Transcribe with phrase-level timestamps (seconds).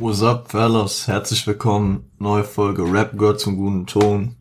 [0.00, 1.08] What's up, fellas?
[1.08, 2.12] Herzlich willkommen.
[2.20, 4.36] Neue Folge Rap gehört zum guten Ton.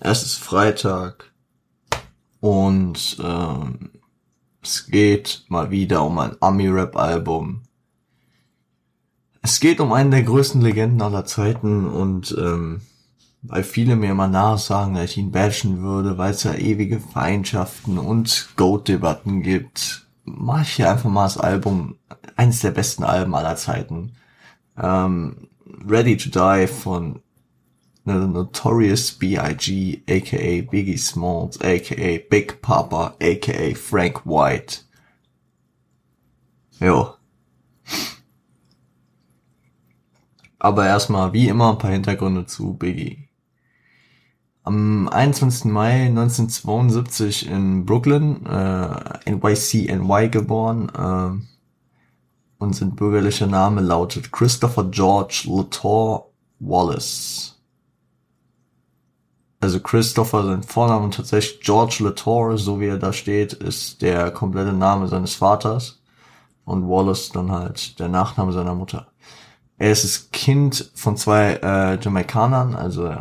[0.00, 1.32] Es ist Freitag
[2.40, 3.90] und ähm,
[4.60, 7.62] es geht mal wieder um ein Ami-Rap-Album.
[9.42, 12.80] Es geht um einen der größten Legenden aller Zeiten und ähm,
[13.42, 17.96] weil viele mir immer nachsagen, dass ich ihn bashen würde, weil es ja ewige Feindschaften
[17.96, 21.94] und Goat-Debatten gibt, mache ich hier einfach mal das Album,
[22.34, 24.16] eines der besten Alben aller Zeiten.
[24.76, 25.48] Ähm,
[25.86, 27.20] Ready to Die von
[28.06, 34.82] The Notorious B.I.G., aka Biggie Smalls, aka Big Papa, aka Frank White.
[36.80, 37.14] Jo.
[40.58, 43.28] Aber erstmal, wie immer, ein paar Hintergründe zu Biggie.
[44.64, 45.66] Am 21.
[45.66, 49.88] Mai 1972 in Brooklyn, äh, NYC,
[50.28, 51.53] geboren, äh,
[52.64, 57.54] und sein bürgerlicher Name lautet Christopher George Latour Wallace.
[59.60, 64.30] Also Christopher, sein Vorname und tatsächlich George Latour, so wie er da steht, ist der
[64.30, 66.00] komplette Name seines Vaters.
[66.64, 69.06] Und Wallace dann halt der Nachname seiner Mutter.
[69.76, 73.14] Er ist das Kind von zwei äh, Jamaikanern, also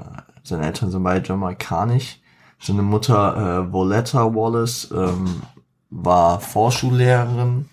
[0.44, 2.20] seine Eltern sind beide jamaikanisch.
[2.60, 5.42] Seine Mutter äh, Voletta Wallace ähm,
[5.90, 7.70] war Vorschullehrerin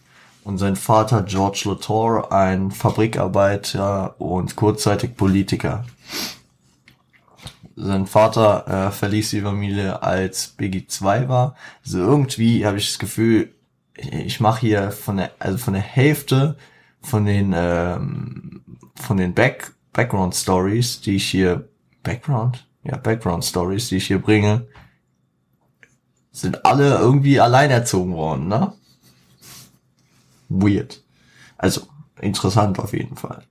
[0.50, 5.84] und sein Vater George Latour ein Fabrikarbeiter und kurzzeitig Politiker.
[7.76, 11.54] Sein Vater äh, verließ die Familie, als Biggie 2 war.
[11.84, 13.54] Also irgendwie habe ich das Gefühl,
[13.94, 16.56] ich mache hier von der, also von der Hälfte
[17.00, 18.62] von den ähm,
[18.96, 21.68] von den Back Background Stories, die ich hier
[22.02, 24.66] Background, ja Background Stories, die ich hier bringe,
[26.32, 28.72] sind alle irgendwie allein erzogen worden, ne?
[30.50, 31.02] Weird.
[31.56, 31.82] Also
[32.20, 33.44] interessant auf jeden Fall.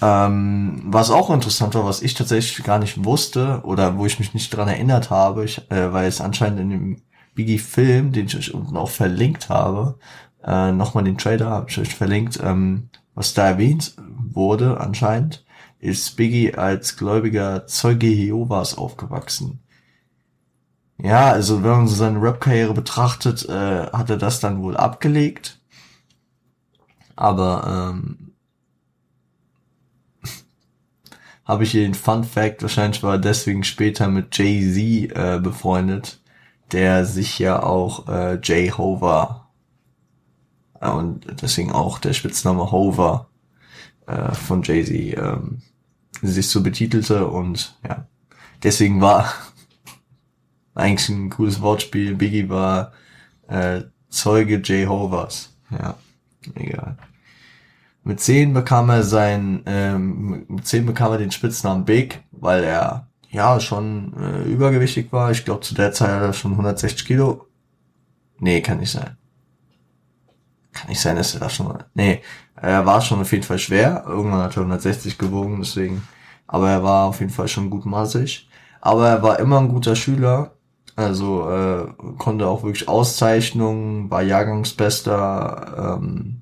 [0.00, 4.32] Ähm, was auch interessant war, was ich tatsächlich gar nicht wusste oder wo ich mich
[4.32, 7.02] nicht dran erinnert habe, ich, äh, weil es anscheinend in dem
[7.34, 9.98] Biggie-Film, den ich euch unten auch verlinkt habe,
[10.44, 13.96] äh, nochmal den Trailer habe ich euch verlinkt, ähm, was da erwähnt
[14.32, 15.44] wurde anscheinend,
[15.80, 19.60] ist Biggie als gläubiger Zeuge Jehovas aufgewachsen.
[21.00, 25.57] Ja, also wenn man so seine Rap-Karriere betrachtet, äh, hat er das dann wohl abgelegt
[27.18, 28.32] aber ähm,
[31.44, 36.20] habe ich hier den Fun Fact, wahrscheinlich war er deswegen später mit Jay-Z äh, befreundet,
[36.70, 39.48] der sich ja auch äh, Jay Hover
[40.80, 43.28] äh, und deswegen auch der Spitzname Hover
[44.06, 45.62] äh, von Jay-Z ähm,
[46.22, 48.06] sich so betitelte und ja,
[48.62, 49.32] deswegen war
[50.74, 52.14] eigentlich ein cooles Wortspiel.
[52.14, 52.92] Biggie war
[53.48, 55.52] äh, Zeuge Jay Hovers.
[55.70, 55.96] Ja,
[56.54, 56.96] egal.
[58.08, 63.06] Mit 10 bekam er sein, ähm, mit 10 bekam er den Spitznamen Big, weil er
[63.28, 65.30] ja schon äh, übergewichtig war.
[65.30, 67.44] Ich glaube zu der Zeit hat er schon 160 Kilo.
[68.38, 69.18] Nee, kann nicht sein.
[70.72, 71.84] Kann nicht sein, dass er da schon.
[71.92, 72.22] Nee,
[72.56, 74.04] er war schon auf jeden Fall schwer.
[74.06, 76.08] Irgendwann hat er 160 gewogen, deswegen.
[76.46, 78.48] Aber er war auf jeden Fall schon gut massig.
[78.80, 80.52] Aber er war immer ein guter Schüler.
[80.96, 85.98] Also äh, konnte auch wirklich Auszeichnungen, war Jahrgangsbester.
[86.00, 86.37] Ähm,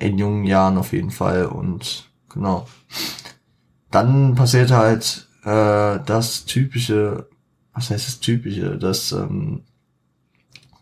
[0.00, 2.66] in jungen Jahren auf jeden Fall und genau.
[3.90, 7.28] Dann passiert halt äh, das typische,
[7.72, 9.62] was heißt das typische, das ähm,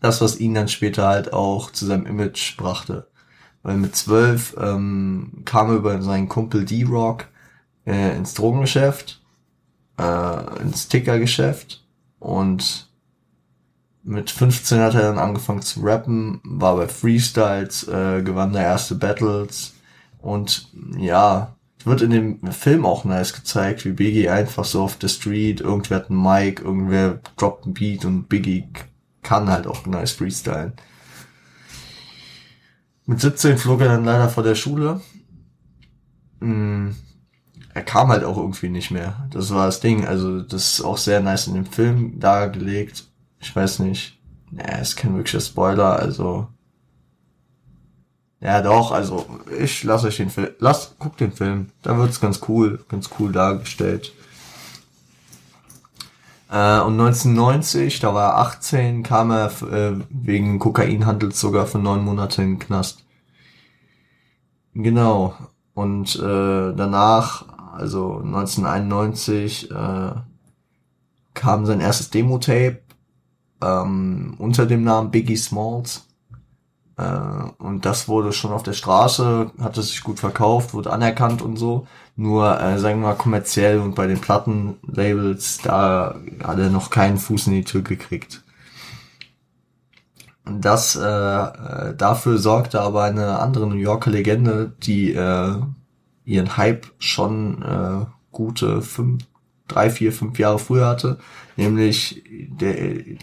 [0.01, 3.07] das, was ihn dann später halt auch zu seinem Image brachte.
[3.63, 7.27] Weil mit zwölf ähm, kam er über seinen Kumpel D-Rock
[7.85, 9.21] äh, ins Drogengeschäft,
[9.97, 11.85] äh, ins Tickergeschäft
[12.19, 12.88] und
[14.09, 18.95] mit 15 hat er dann angefangen zu rappen, war bei Freestyles, äh, gewann der erste
[18.95, 19.75] Battles
[20.17, 25.09] und ja, wird in dem Film auch nice gezeigt, wie Biggie einfach so auf der
[25.09, 28.67] Street, irgendwer hat einen Mic, irgendwer droppt einen Beat und Biggie
[29.21, 30.73] kann halt auch nice freestylen.
[33.05, 35.01] Mit 17 flog er dann leider vor der Schule.
[36.39, 36.89] Mm,
[37.75, 39.27] er kam halt auch irgendwie nicht mehr.
[39.31, 40.05] Das war das Ding.
[40.05, 43.08] Also das ist auch sehr nice in dem Film dargelegt
[43.39, 44.19] ich weiß nicht.
[44.51, 46.47] Ja, ist kein wirklicher Spoiler, also.
[48.41, 49.25] Ja, doch, also
[49.59, 50.49] ich lasse euch den Film.
[50.59, 51.71] Lasst, guckt den Film.
[51.81, 54.13] Da wird's ganz cool, ganz cool dargestellt.
[56.49, 62.03] Äh, und 1990, da war er 18, kam er äh, wegen Kokainhandels sogar für neun
[62.03, 63.03] Monate in den Knast.
[64.73, 65.35] Genau.
[65.73, 70.11] Und äh, danach, also 1991, äh,
[71.33, 72.81] kam sein erstes Demo-Tape
[73.61, 76.05] ähm, unter dem Namen Biggie Smalls.
[76.97, 77.03] Äh,
[77.59, 81.87] und das wurde schon auf der Straße, hatte sich gut verkauft, wurde anerkannt und so.
[82.15, 87.17] Nur, äh, sagen wir mal, kommerziell und bei den Plattenlabels, da hat er noch keinen
[87.17, 88.43] Fuß in die Tür gekriegt.
[90.45, 95.55] Das äh, äh, dafür sorgte aber eine andere New Yorker Legende, die äh,
[96.25, 99.23] ihren Hype schon äh, gute fünf,
[99.67, 101.19] drei, vier, fünf Jahre früher hatte,
[101.59, 102.73] nämlich der,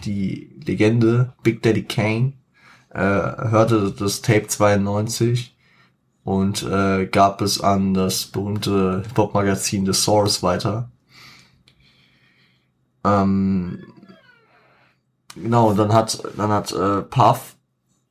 [0.05, 2.35] die Legende Big Daddy Kane
[2.91, 5.57] äh, hörte das Tape 92
[6.23, 10.91] und äh, gab es an das berühmte Hip-Hop-Magazin The Source weiter.
[13.05, 13.85] Ähm,
[15.35, 17.57] genau, dann hat dann hat äh, Puff,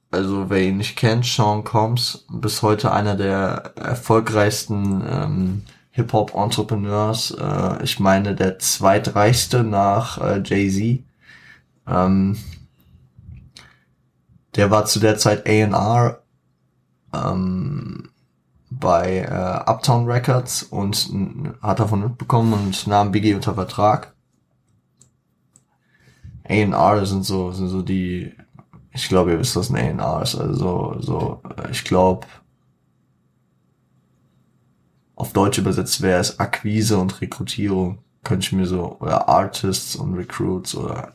[0.10, 5.64] also wer ihn nicht kennt, Sean Combs, bis heute einer der erfolgreichsten ähm,
[5.96, 7.32] Hip-Hop-Entrepreneurs.
[7.32, 11.04] Äh, ich meine der zweitreichste nach äh, Jay-Z.
[11.88, 12.38] Ähm,
[14.56, 16.22] der war zu der Zeit A&R
[17.14, 18.10] ähm,
[18.70, 21.10] bei äh, Uptown Records und
[21.62, 24.14] hat davon mitbekommen und nahm Biggie unter Vertrag.
[26.44, 28.34] A&R sind so, sind so die,
[28.92, 32.28] ich glaube, ihr wisst, was ein A&R ist, also so, ich glaube,
[35.16, 40.16] auf Deutsch übersetzt wäre es Akquise und Rekrutierung, könnte ich mir so, oder Artists und
[40.16, 41.14] Recruits oder,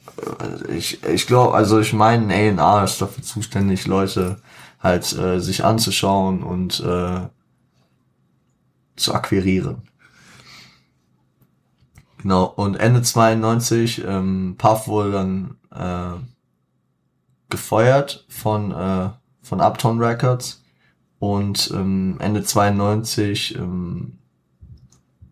[0.66, 4.40] äh, ich, ich glaube, also ich meine, A&R ist dafür zuständig, Leute
[4.80, 7.28] halt äh, sich anzuschauen und äh,
[8.96, 9.82] zu akquirieren.
[12.18, 16.20] Genau, und Ende 92, ähm, Puff wurde dann äh,
[17.48, 19.10] gefeuert von, äh,
[19.42, 20.59] von Uptown Records
[21.20, 24.18] und ähm, Ende 92 ähm,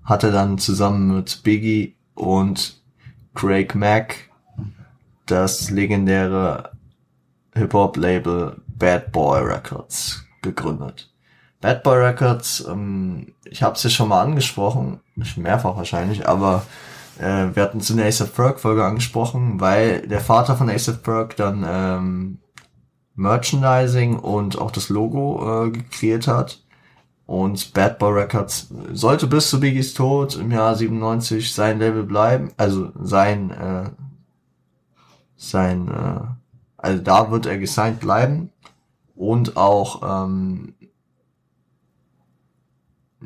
[0.05, 2.81] hat er dann zusammen mit Biggie und
[3.35, 4.31] Craig Mack
[5.27, 6.73] das legendäre
[7.55, 11.11] Hip-Hop-Label Bad Boy Records gegründet.
[11.61, 15.01] Bad Boy Records, ähm, ich habe es ja schon mal angesprochen,
[15.37, 16.65] mehrfach wahrscheinlich, aber
[17.19, 21.37] äh, wir hatten in der ASAP Ferg Folge angesprochen, weil der Vater von ASAP Ferg
[21.37, 22.39] dann ähm,
[23.19, 26.63] Merchandising und auch das Logo äh, kreiert hat.
[27.27, 32.53] Und Bad Boy Records sollte bis zu Biggies Tod im Jahr 97 sein Label bleiben,
[32.57, 33.91] also sein äh,
[35.37, 36.21] sein äh,
[36.79, 38.51] also da wird er gesigned bleiben
[39.15, 40.75] und auch ähm,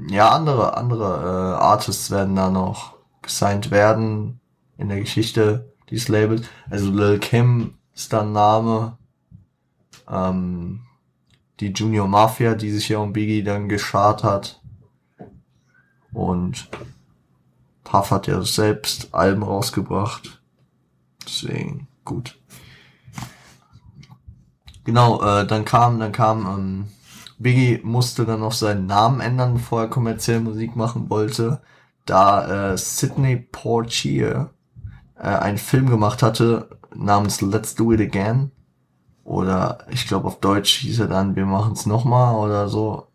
[0.09, 1.05] ja andere andere
[1.59, 4.41] äh, Artists werden da noch gesigned werden
[4.79, 6.47] in der Geschichte dieses Labels.
[6.71, 8.99] Also Lil Kim ist dann Name.
[10.13, 10.81] Ähm,
[11.61, 14.61] die Junior Mafia, die sich ja um Biggie dann geschart hat.
[16.13, 16.69] Und
[17.85, 20.43] Puff hat ja selbst Alben rausgebracht.
[21.25, 22.39] Deswegen gut.
[24.85, 26.89] Genau, äh, dann kam, dann kam, ähm,
[27.39, 31.63] Biggie musste dann noch seinen Namen ändern, bevor er kommerziell Musik machen wollte,
[32.07, 34.51] da äh, Sidney Portier
[35.17, 38.51] äh, einen Film gemacht hatte namens Let's Do It Again.
[39.25, 43.09] Oder ich glaube auf Deutsch hieß er dann Wir machen's nochmal oder so.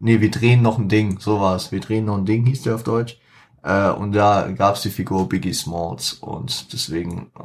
[0.00, 1.70] Nee, wir drehen noch ein Ding, so war's.
[1.72, 3.20] Wir drehen noch ein Ding, hieß der auf Deutsch.
[3.62, 7.42] Äh, und da gab's die Figur Biggie Smalls und deswegen äh,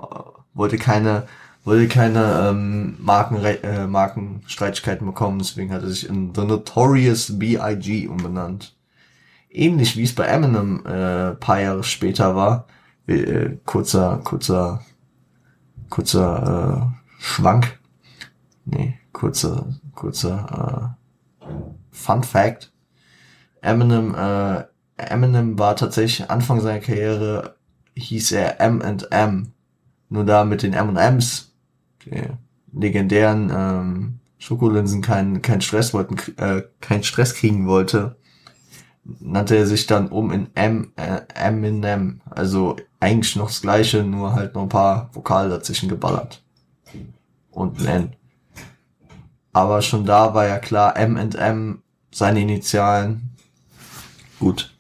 [0.54, 1.28] wollte keine
[1.68, 8.08] wollte keine ähm, Marken, äh, Markenstreitigkeiten bekommen, deswegen hat er sich in The Notorious B.I.G.
[8.08, 8.74] umbenannt.
[9.50, 12.68] Ähnlich wie es bei Eminem äh, paar Jahre später war.
[13.06, 14.82] Äh, kurzer, kurzer,
[15.90, 17.80] kurzer äh, Schwank.
[18.66, 20.96] Nee, kurzer, kurzer
[21.42, 21.48] äh,
[21.92, 22.72] Fun Fact.
[23.62, 24.64] Eminem, äh,
[24.98, 27.56] Eminem war tatsächlich Anfang seiner Karriere
[27.96, 29.54] hieß er M&M.
[30.10, 31.48] Nur da mit den M&Ms
[32.12, 32.28] die
[32.74, 38.17] legendären ähm, Schokolinsen keinen keinen Stress wollten, äh, keinen Stress kriegen wollte,
[39.20, 42.22] nannte er sich dann um in M, äh, Eminem.
[42.30, 46.44] Also eigentlich noch das gleiche, nur halt noch ein paar Vokale dazwischen geballert.
[47.52, 48.14] Und ein N.
[49.54, 53.32] Aber schon da war ja klar, M and M, seine Initialen.
[54.40, 54.72] Gut.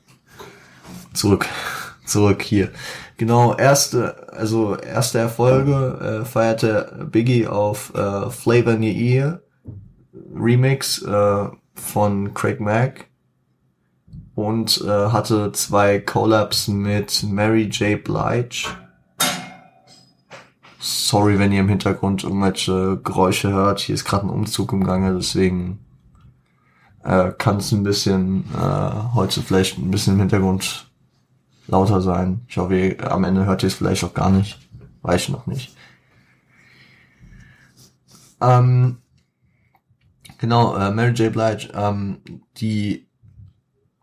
[1.13, 1.47] Zurück.
[2.05, 2.71] Zurück hier.
[3.17, 9.41] Genau, erste, also erste Erfolge äh, feierte Biggie auf äh, Flavor in Your Ear
[10.35, 13.06] Remix äh, von Craig Mack
[14.37, 18.03] und äh, hatte zwei Collabs mit Mary J.
[18.03, 18.67] Blige.
[20.79, 23.79] Sorry, wenn ihr im Hintergrund irgendwelche Geräusche hört.
[23.79, 25.79] Hier ist gerade ein Umzug im Gange, deswegen
[27.03, 30.91] äh, kann es ein bisschen äh, heute vielleicht ein bisschen im Hintergrund
[31.65, 32.41] lauter sein.
[32.47, 34.59] Ich hoffe, ihr, am Ende hört ihr es vielleicht auch gar nicht.
[35.01, 35.75] Weiß ich noch nicht.
[38.39, 38.99] Ähm,
[40.37, 41.33] genau, äh, Mary J.
[41.33, 42.19] Blige, ähm,
[42.57, 43.06] die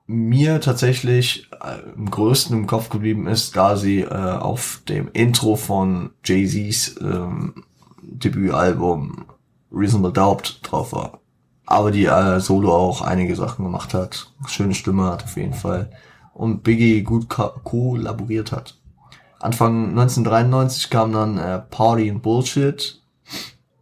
[0.06, 5.56] mir tatsächlich äh, im größten im Kopf geblieben ist, da sie äh, auf dem Intro
[5.56, 7.64] von Jay-Z's ähm,
[8.02, 9.24] Debütalbum
[9.72, 11.20] Reasonable Doubt drauf war.
[11.66, 14.30] Aber die äh, Solo auch einige Sachen gemacht hat.
[14.46, 15.90] Schöne Stimme hat auf jeden Fall.
[16.34, 18.76] Und Biggie gut ko kollaboriert hat.
[19.40, 23.02] Anfang 1993 kam dann äh, Party and Bullshit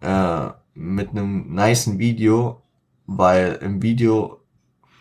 [0.01, 2.63] äh, mit einem niceen Video,
[3.07, 4.42] weil im Video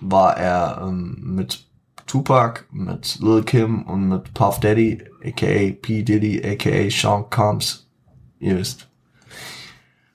[0.02, 1.66] war er ähm, mit
[2.08, 6.04] Tupac, mit Lil Kim und mit Puff Daddy, aka P.
[6.04, 7.88] Diddy, aka Sean Combs.
[8.40, 8.90] Ihr wisst.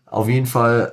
[0.05, 0.93] Auf jeden Fall,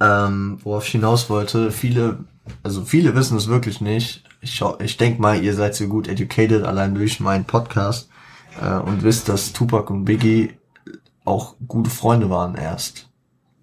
[0.00, 2.24] ähm, worauf ich hinaus wollte, viele,
[2.62, 4.24] also viele wissen es wirklich nicht.
[4.40, 8.08] Ich, ich denke mal, ihr seid so gut educated, allein durch meinen Podcast,
[8.60, 10.54] äh, und wisst, dass Tupac und Biggie
[11.24, 13.08] auch gute Freunde waren erst.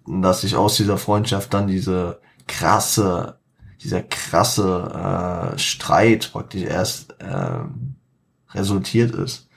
[0.04, 3.38] Und dass sich aus dieser Freundschaft dann diese krasse
[3.82, 7.60] dieser krasse äh, Streit praktisch erst äh,
[8.54, 9.48] resultiert ist.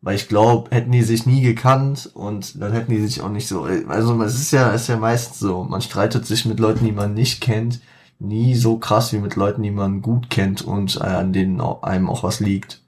[0.00, 3.48] Weil ich glaube, hätten die sich nie gekannt und dann hätten die sich auch nicht
[3.48, 3.64] so.
[3.88, 5.64] Also es ist ja, es ist ja meistens so.
[5.64, 7.80] Man streitet sich mit Leuten, die man nicht kennt,
[8.20, 11.82] nie so krass wie mit Leuten, die man gut kennt und äh, an denen auch,
[11.82, 12.80] einem auch was liegt.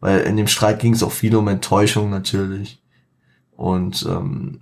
[0.00, 2.80] Weil in dem Streit ging es auch viel um Enttäuschung natürlich.
[3.56, 4.60] Und ähm,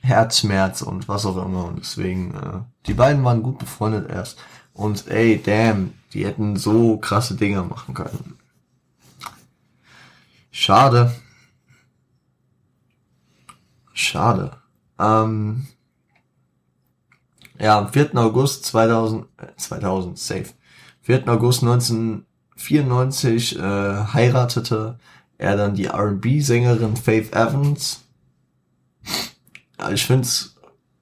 [0.00, 1.66] Herzschmerz und was auch immer.
[1.66, 4.38] Und deswegen, äh, die beiden waren gut befreundet erst.
[4.72, 8.38] Und ey, damn, die hätten so krasse Dinge machen können.
[10.50, 11.14] Schade.
[13.92, 14.56] Schade.
[14.98, 15.66] Ähm,
[17.58, 18.16] ja, am 4.
[18.16, 20.46] August 2000, äh, 2000, safe.
[21.02, 21.28] 4.
[21.28, 24.98] August 1994 äh, heiratete
[25.38, 28.04] er dann die R&B-Sängerin Faith Evans
[29.92, 30.56] ich finde es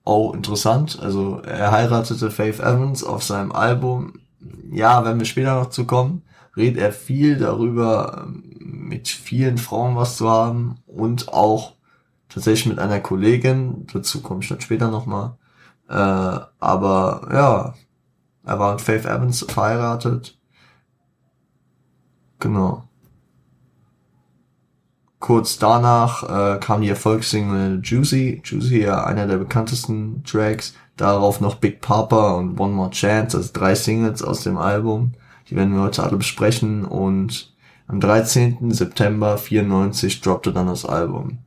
[0.05, 0.99] auch interessant.
[1.01, 4.15] Also er heiratete Faith Evans auf seinem Album.
[4.71, 6.23] Ja, wenn wir später noch zu kommen,
[6.57, 8.27] redet er viel darüber,
[8.59, 11.75] mit vielen Frauen was zu haben und auch
[12.29, 13.87] tatsächlich mit einer Kollegin.
[13.93, 15.37] Dazu komme ich dann später nochmal.
[15.89, 17.75] Äh, aber ja,
[18.45, 20.39] er war mit Faith Evans verheiratet.
[22.41, 22.88] Genau.
[25.21, 28.41] Kurz danach äh, kam die Erfolgssingle Juicy.
[28.45, 30.75] Juicy, ja einer der bekanntesten Tracks.
[30.97, 35.13] Darauf noch Big Papa und One More Chance, also drei Singles aus dem Album.
[35.49, 36.85] Die werden wir heute alle besprechen.
[36.85, 37.53] Und
[37.89, 38.71] am 13.
[38.73, 41.39] September 94 droppte dann das Album.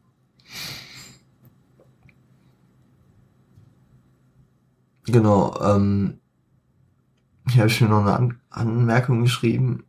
[5.06, 6.20] Genau, ähm,
[7.50, 9.84] hier habe ich mir noch eine An Anmerkung geschrieben.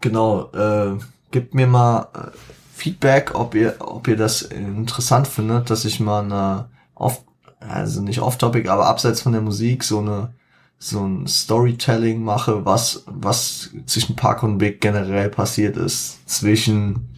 [0.00, 0.98] Genau, äh,
[1.30, 2.36] gebt mir mal äh,
[2.74, 7.24] Feedback, ob ihr, ob ihr das interessant findet, dass ich mal eine off,
[7.60, 10.34] also nicht off-topic, aber abseits von der Musik so eine
[10.78, 17.16] so ein Storytelling mache, was was zwischen Park und Big generell passiert ist zwischen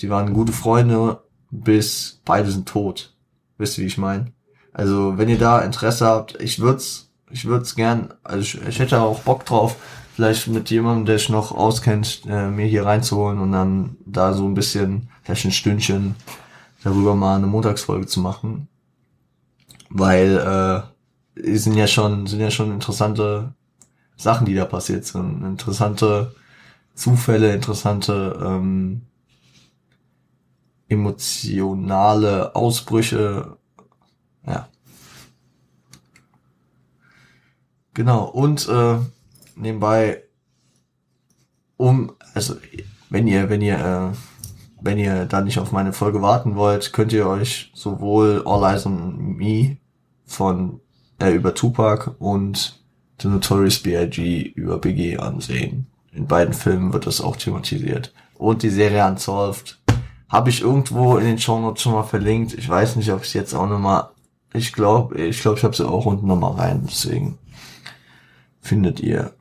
[0.00, 3.14] die waren gute Freunde bis beide sind tot.
[3.56, 4.32] Wisst ihr, wie ich meine?
[4.72, 9.00] Also, wenn ihr da Interesse habt, ich würd's ich würd's gern, also ich, ich hätte
[9.00, 9.76] auch Bock drauf,
[10.14, 14.46] vielleicht mit jemandem, der sich noch auskennt, äh, mir hier reinzuholen und dann da so
[14.46, 16.14] ein bisschen, vielleicht ein Stündchen
[16.84, 18.68] darüber mal eine Montagsfolge zu machen.
[19.90, 20.84] Weil
[21.36, 23.54] äh, sind ja schon, sind ja schon interessante
[24.16, 25.44] Sachen, die da passiert sind.
[25.44, 26.34] Interessante
[26.94, 29.02] Zufälle, interessante ähm,
[30.88, 33.56] emotionale Ausbrüche.
[34.46, 34.68] Ja.
[37.94, 38.26] Genau.
[38.26, 38.98] Und äh,
[39.56, 40.22] nebenbei,
[41.76, 42.56] um, also
[43.10, 44.16] wenn ihr, wenn ihr, äh,
[44.80, 48.86] wenn ihr da nicht auf meine Folge warten wollt, könnt ihr euch sowohl All Eyes
[48.86, 49.76] on Me
[50.24, 50.80] von
[51.20, 52.80] äh, über Tupac und
[53.20, 54.52] The Notorious B.I.G.
[54.54, 55.86] über Biggie ansehen.
[56.12, 58.12] In beiden Filmen wird das auch thematisiert.
[58.34, 59.78] Und die Serie Unsolved
[60.28, 62.54] habe ich irgendwo in den Show Notes schon mal verlinkt.
[62.54, 64.08] Ich weiß nicht, ob ich es jetzt auch nochmal.
[64.52, 66.82] Ich glaube, ich glaube, ich habe sie auch unten nochmal rein.
[66.86, 67.38] Deswegen
[68.60, 69.32] findet ihr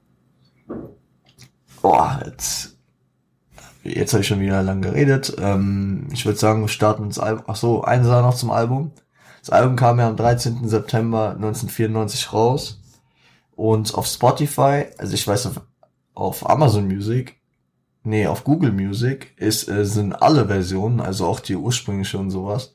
[1.84, 2.78] Boah, jetzt,
[3.84, 5.36] jetzt habe ich schon wieder lang geredet.
[5.38, 7.44] Ähm, ich würde sagen, wir starten ins Album.
[7.46, 8.92] Ach so, eine Sache noch zum Album.
[9.42, 10.70] Das Album kam ja am 13.
[10.70, 12.80] September 1994 raus.
[13.58, 15.62] Und auf Spotify, also ich weiß auf,
[16.14, 17.36] auf Amazon Music,
[18.04, 22.73] nee, auf Google Music ist, äh, sind alle Versionen, also auch die ursprüngliche und sowas,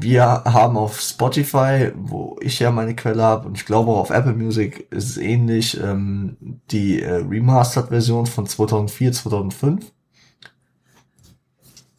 [0.00, 4.10] wir haben auf Spotify, wo ich ja meine Quelle habe, und ich glaube auch auf
[4.10, 6.36] Apple Music ist es ähnlich, ähm,
[6.70, 9.92] die äh, Remastered-Version von 2004, 2005.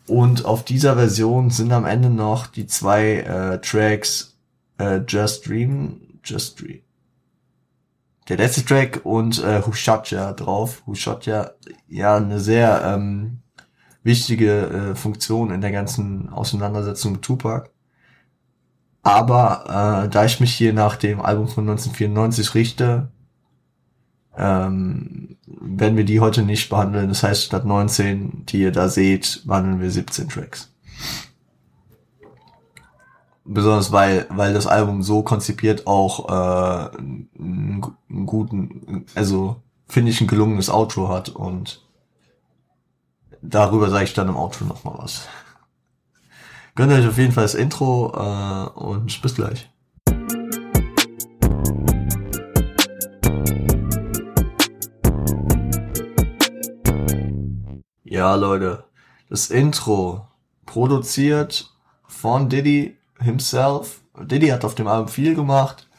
[0.07, 4.37] Und auf dieser Version sind am Ende noch die zwei äh, Tracks
[4.77, 6.79] äh, Just Dream, Just Dream.
[8.29, 10.83] Der letzte Track und äh, Hushatja drauf.
[10.87, 11.51] Hushatja,
[11.89, 13.39] ja, eine sehr ähm,
[14.03, 17.69] wichtige äh, Funktion in der ganzen Auseinandersetzung mit Tupac.
[19.01, 23.09] Aber äh, da ich mich hier nach dem Album von 1994 richte,
[24.37, 27.09] ähm, werden wir die heute nicht behandeln.
[27.09, 30.71] Das heißt, statt 19, die ihr da seht, behandeln wir 17 Tracks.
[33.45, 37.81] Besonders weil, weil das Album so konzipiert auch äh, einen,
[38.25, 39.55] guten, also
[39.87, 41.83] finde ich ein gelungenes Outro hat und
[43.41, 45.27] darüber sage ich dann im Outro nochmal was.
[46.79, 49.69] Gönnt euch auf jeden Fall das Intro äh, und bis gleich.
[58.05, 58.85] Ja, Leute,
[59.29, 60.29] das Intro
[60.65, 61.69] produziert
[62.07, 63.99] von Diddy himself.
[64.17, 65.89] Diddy hat auf dem Album viel gemacht.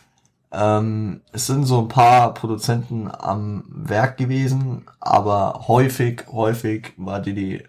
[0.50, 7.64] Ähm, es sind so ein paar Produzenten am Werk gewesen, aber häufig, häufig war Diddy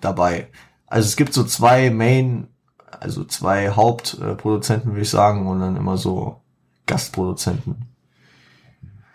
[0.00, 0.48] dabei.
[0.86, 2.48] Also es gibt so zwei Main,
[2.90, 6.40] also zwei Hauptproduzenten, würde ich sagen, und dann immer so
[6.86, 7.86] Gastproduzenten.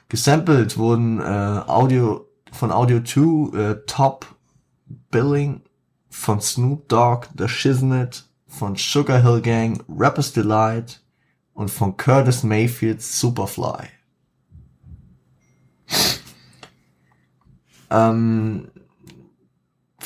[0.10, 4.26] Gesampelt wurden äh, Audio von Audio 2 äh, Top
[5.10, 5.62] Billing
[6.10, 11.02] von Snoop Dogg, The Shiznit, von Sugar Hill Gang, Rapper's Delight
[11.54, 13.88] und von Curtis Mayfields Superfly.
[17.90, 18.71] ähm,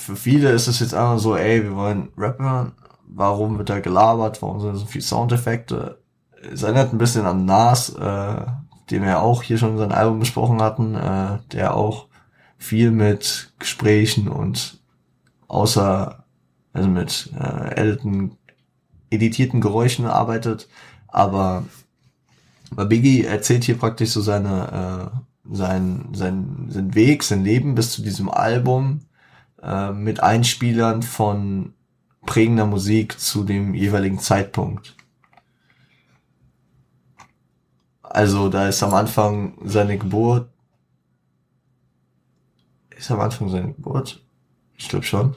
[0.06, 2.74] für viele ist es jetzt einfach so, ey, wir wollen Rap hören.
[3.08, 4.42] Warum wird da gelabert?
[4.42, 6.00] Warum sind so viele Soundeffekte?
[6.54, 8.42] Es erinnert ein bisschen an Nas, äh,
[8.92, 12.08] den wir auch hier schon in seinem Album besprochen hatten, äh, der auch
[12.58, 14.80] viel mit Gesprächen und
[15.48, 16.24] außer,
[16.74, 18.38] also mit äh, editen,
[19.10, 20.68] editierten Geräuschen arbeitet,
[21.08, 21.64] aber
[22.76, 28.04] Biggie erzählt hier praktisch so seine, äh, sein, sein, sein Weg, sein Leben bis zu
[28.04, 29.05] diesem Album
[29.66, 31.74] äh, mit Einspielern von
[32.26, 34.96] prägender Musik zu dem jeweiligen Zeitpunkt.
[38.02, 40.50] Also da ist am Anfang seine Geburt.
[42.96, 44.24] Ist am Anfang seine Geburt?
[44.78, 45.36] Ich glaube schon.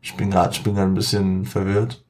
[0.00, 2.04] Ich bin gerade, ein bisschen verwirrt.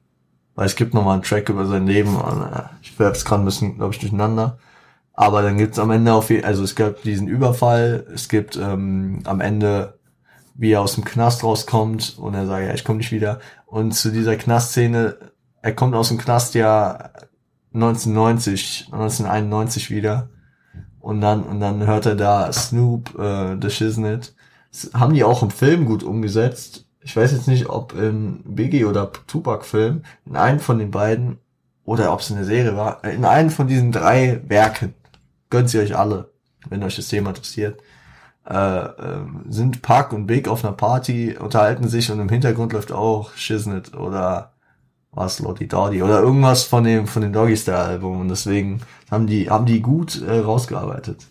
[0.55, 3.43] Weil es gibt nochmal einen Track über sein Leben und äh, ich werfe es gerade
[3.43, 4.57] ein bisschen, glaube ich, durcheinander.
[5.13, 9.21] Aber dann gibt's am Ende auf jeden also es gab diesen Überfall, es gibt ähm,
[9.25, 9.99] am Ende,
[10.55, 13.39] wie er aus dem Knast rauskommt und er sagt, ja, ich komme nicht wieder.
[13.65, 15.17] Und zu dieser Knastszene,
[15.61, 17.11] er kommt aus dem Knast ja
[17.73, 20.29] 1990, 1991 wieder.
[20.99, 24.35] Und dann, und dann hört er da Snoop, äh, The Shiznit.
[24.71, 28.85] Das haben die auch im Film gut umgesetzt ich weiß jetzt nicht, ob im Biggie
[28.85, 31.39] oder Tupac-Film, in einem von den beiden,
[31.85, 34.93] oder ob es eine Serie war, in einem von diesen drei Werken,
[35.49, 36.31] gönnt sie euch alle,
[36.69, 37.81] wenn euch das Thema interessiert,
[38.49, 42.91] äh, äh, sind Pac und Big auf einer Party, unterhalten sich und im Hintergrund läuft
[42.91, 44.51] auch Shiznit oder
[45.11, 49.27] was, Lottie Dottie oder irgendwas von dem, von dem Doggy Style Album und deswegen haben
[49.27, 51.27] die, haben die gut äh, rausgearbeitet.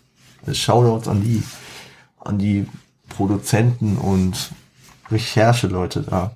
[0.51, 1.43] Shoutouts an die,
[2.19, 2.65] an die
[3.09, 4.51] Produzenten und
[5.11, 6.35] Recherche-Leute da.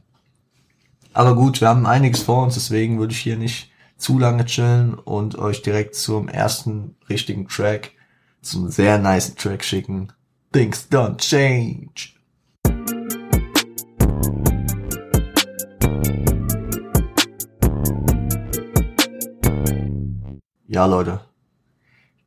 [1.14, 4.94] Aber gut, wir haben einiges vor uns, deswegen würde ich hier nicht zu lange chillen
[4.94, 7.92] und euch direkt zum ersten richtigen Track,
[8.42, 10.14] zum sehr nice Track schicken.
[10.52, 12.14] Things don't change.
[20.68, 21.22] Ja, Leute.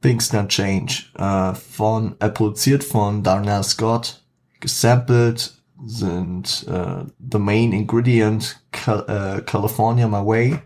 [0.00, 1.04] Things Don't Change.
[1.16, 4.24] Äh, von, äh, produziert von Darnell Scott,
[4.60, 5.54] gesampelt
[5.84, 10.58] sind äh, The Main Ingredient Cal äh, California My Way,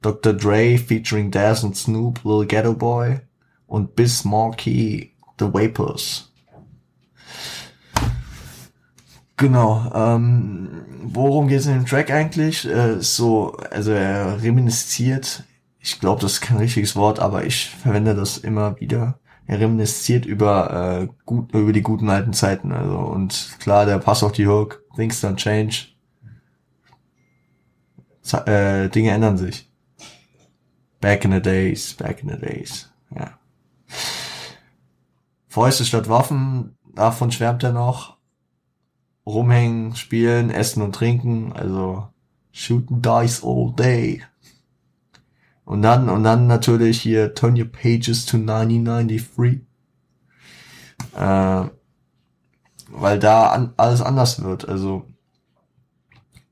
[0.00, 0.32] Dr.
[0.32, 3.20] Dre featuring Daz und Snoop, Little Ghetto Boy
[3.66, 6.25] und Biz Markie The Vapors.
[9.38, 12.66] Genau, ähm, worum geht es in dem Track eigentlich?
[12.66, 15.44] Äh, so, also er reminisziert,
[15.78, 19.18] ich glaube, das ist kein richtiges Wort, aber ich verwende das immer wieder.
[19.46, 24.24] Er reminisziert über äh, gut über die guten alten Zeiten also und klar der passt
[24.24, 25.88] auch die Hook things don't change.
[28.22, 29.70] Z äh, Dinge ändern sich.
[31.00, 33.38] Back in the days back in the days ja.
[35.46, 38.15] Fäuste statt Waffen davon schwärmt er noch
[39.26, 42.08] rumhängen spielen essen und trinken also
[42.52, 44.22] shooting dice all day
[45.66, 49.62] und dann, und dann natürlich hier Turn Your Pages to 1993.
[51.14, 51.64] Äh,
[52.88, 54.68] weil da an, alles anders wird.
[54.68, 55.06] Also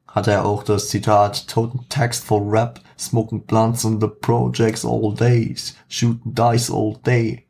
[0.08, 5.14] hat er auch das Zitat Toten Text for Rap, smoking blunts in the projects all
[5.14, 7.46] days, shooting dice all day.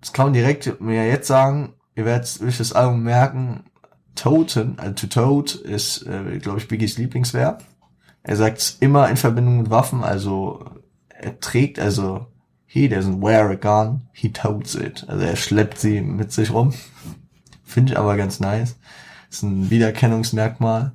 [0.00, 3.64] Das kann man direkt mir jetzt sagen, ihr werdet durch das Album merken,
[4.14, 7.64] Toten, also to tote ist, äh, glaube ich, Biggies Lieblingsverb.
[8.22, 10.64] Er sagt immer in Verbindung mit Waffen, also
[11.08, 12.26] er trägt, also
[12.66, 15.04] he doesn't wear a gun, he totes it.
[15.08, 16.72] Also er schleppt sie mit sich rum.
[17.64, 18.76] Finde ich aber ganz nice.
[19.30, 20.92] Ist ein Wiedererkennungsmerkmal.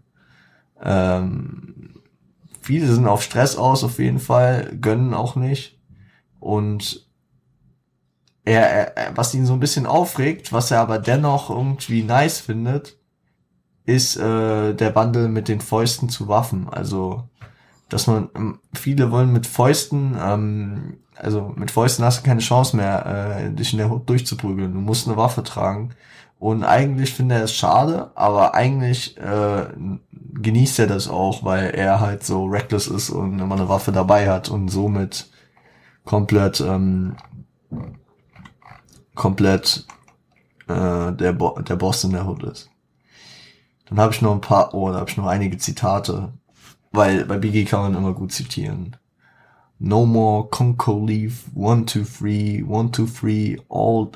[0.81, 2.01] Ähm,
[2.61, 5.79] viele sind auf Stress aus, auf jeden Fall, gönnen auch nicht.
[6.39, 7.07] Und
[8.45, 12.97] er, er, was ihn so ein bisschen aufregt, was er aber dennoch irgendwie nice findet,
[13.85, 16.67] ist äh, der Bundle mit den Fäusten zu Waffen.
[16.69, 17.23] Also,
[17.89, 22.75] dass man, ähm, viele wollen mit Fäusten, ähm, also mit Fäusten hast du keine Chance
[22.75, 24.73] mehr, äh, dich in der Hut durchzuprügeln.
[24.73, 25.91] Du musst eine Waffe tragen.
[26.39, 29.67] Und eigentlich finde er es schade, aber eigentlich äh,
[30.41, 34.27] genießt er das auch, weil er halt so reckless ist und immer eine Waffe dabei
[34.27, 35.29] hat und somit
[36.03, 37.15] komplett ähm,
[39.21, 39.85] komplett
[40.67, 42.71] äh, der, Bo der Boss in der Hood ist.
[43.85, 46.33] Dann habe ich noch ein paar, oh, da habe ich noch einige Zitate,
[46.91, 48.95] weil bei Biggie kann man immer gut zitieren.
[49.77, 54.11] No more Conco Leaf, one, two, three, one, two, three, all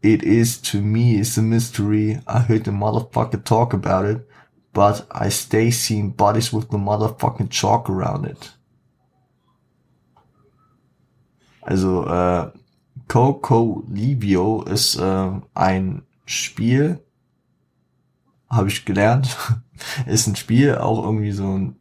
[0.00, 2.20] it is to me is a mystery.
[2.24, 4.28] I heard the motherfucker talk about it,
[4.72, 8.52] but I stay seeing bodies with the motherfucking chalk around it.
[11.62, 12.52] Also, äh,
[13.08, 17.00] Coco Livio ist äh, ein Spiel,
[18.48, 19.36] habe ich gelernt,
[20.06, 21.76] ist ein Spiel, auch irgendwie so ein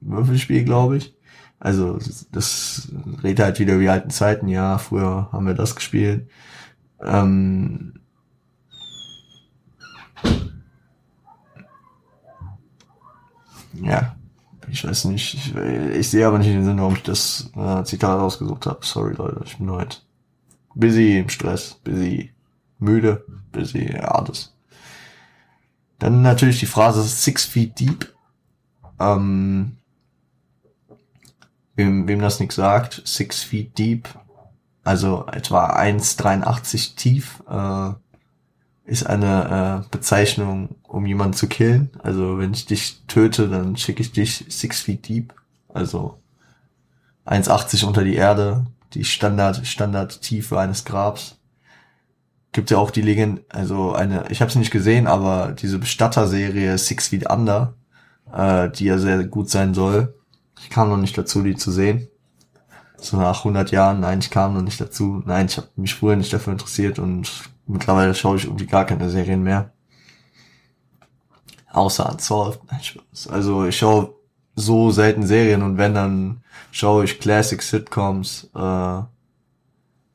[0.00, 1.14] Würfelspiel, glaube ich.
[1.60, 1.98] Also
[2.30, 6.28] das redet halt wieder wie alten Zeiten, ja, früher haben wir das gespielt.
[7.02, 7.94] Ähm,
[13.74, 14.16] ja,
[14.70, 15.34] ich weiß nicht.
[15.34, 18.78] Ich, ich sehe aber nicht den Sinn, warum ich das äh, Zitat ausgesucht habe.
[18.82, 19.98] Sorry, Leute, ich bin heute
[20.78, 22.32] busy im Stress, busy
[22.78, 24.54] müde, busy alles.
[25.98, 28.14] Dann natürlich die Phrase Six Feet Deep.
[29.00, 29.76] Ähm,
[31.74, 34.08] wem, wem das nichts sagt, Six Feet Deep
[34.88, 37.90] also etwa 1,83 tief, äh,
[38.90, 41.90] ist eine äh, Bezeichnung, um jemanden zu killen.
[42.02, 45.34] Also wenn ich dich töte, dann schicke ich dich six feet deep,
[45.68, 46.18] also
[47.26, 51.38] 1,80 unter die Erde, die Standard Standardtiefe eines Grabs.
[52.52, 56.78] Gibt ja auch die Legende, also eine, ich habe sie nicht gesehen, aber diese Bestatter-Serie
[56.78, 57.74] Six Feet Under,
[58.32, 60.14] äh, die ja sehr gut sein soll.
[60.60, 62.08] Ich kam noch nicht dazu, die zu sehen
[63.00, 65.22] so nach 100 Jahren, nein, ich kam noch nicht dazu.
[65.24, 67.30] Nein, ich habe mich früher nicht dafür interessiert und
[67.66, 69.72] mittlerweile schaue ich irgendwie gar keine Serien mehr.
[71.70, 72.60] Außer Unsolved.
[73.30, 74.14] Also ich schaue
[74.56, 78.58] so selten Serien und wenn, dann schaue ich Classic Sitcoms äh,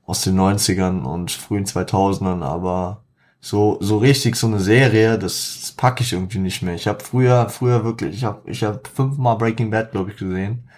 [0.06, 3.04] aus den 90ern und frühen 2000ern, aber
[3.42, 6.76] so so richtig so eine Serie, das, das packe ich irgendwie nicht mehr.
[6.76, 10.70] Ich habe früher früher wirklich, ich habe ich habe fünfmal Breaking Bad glaube ich gesehen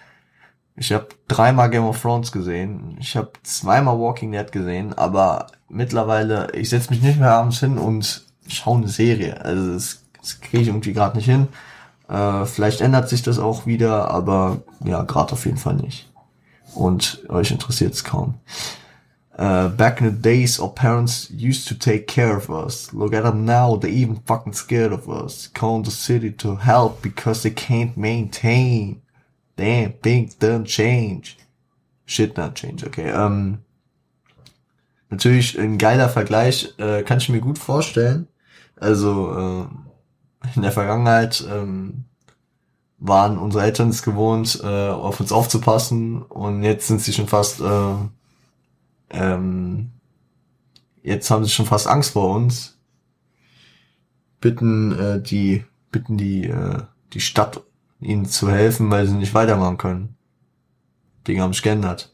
[0.76, 2.96] ich habe dreimal Game of Thrones gesehen.
[3.00, 7.78] Ich habe zweimal Walking Dead gesehen, aber mittlerweile, ich setze mich nicht mehr abends hin
[7.78, 9.42] und schaue eine Serie.
[9.42, 11.48] Also das, das kriege ich irgendwie gerade nicht hin.
[12.08, 16.10] Äh, vielleicht ändert sich das auch wieder, aber ja, gerade auf jeden Fall nicht.
[16.74, 18.34] Und euch interessiert es kaum.
[19.38, 22.90] Uh, back in the days, our parents used to take care of us.
[22.94, 25.48] Look at them now, they're even fucking scared of us.
[25.52, 29.02] Calling the city to help because they can't maintain.
[29.56, 31.36] Damn, big don't change.
[32.06, 33.10] Shit not change, okay.
[33.10, 33.58] Ähm,
[35.10, 38.28] natürlich ein geiler Vergleich, äh, kann ich mir gut vorstellen.
[38.76, 39.85] Also äh,
[40.54, 42.04] in der Vergangenheit ähm,
[42.98, 47.60] waren unsere Eltern es gewohnt, äh, auf uns aufzupassen und jetzt sind sie schon fast,
[47.60, 47.94] äh,
[49.10, 49.90] ähm,
[51.02, 52.78] jetzt haben sie schon fast Angst vor uns.
[54.40, 56.82] Bitten äh, die, bitten die, äh,
[57.12, 57.62] die Stadt
[58.00, 60.16] ihnen zu helfen, weil sie nicht weitermachen können.
[61.26, 62.12] Dinge haben sich geändert.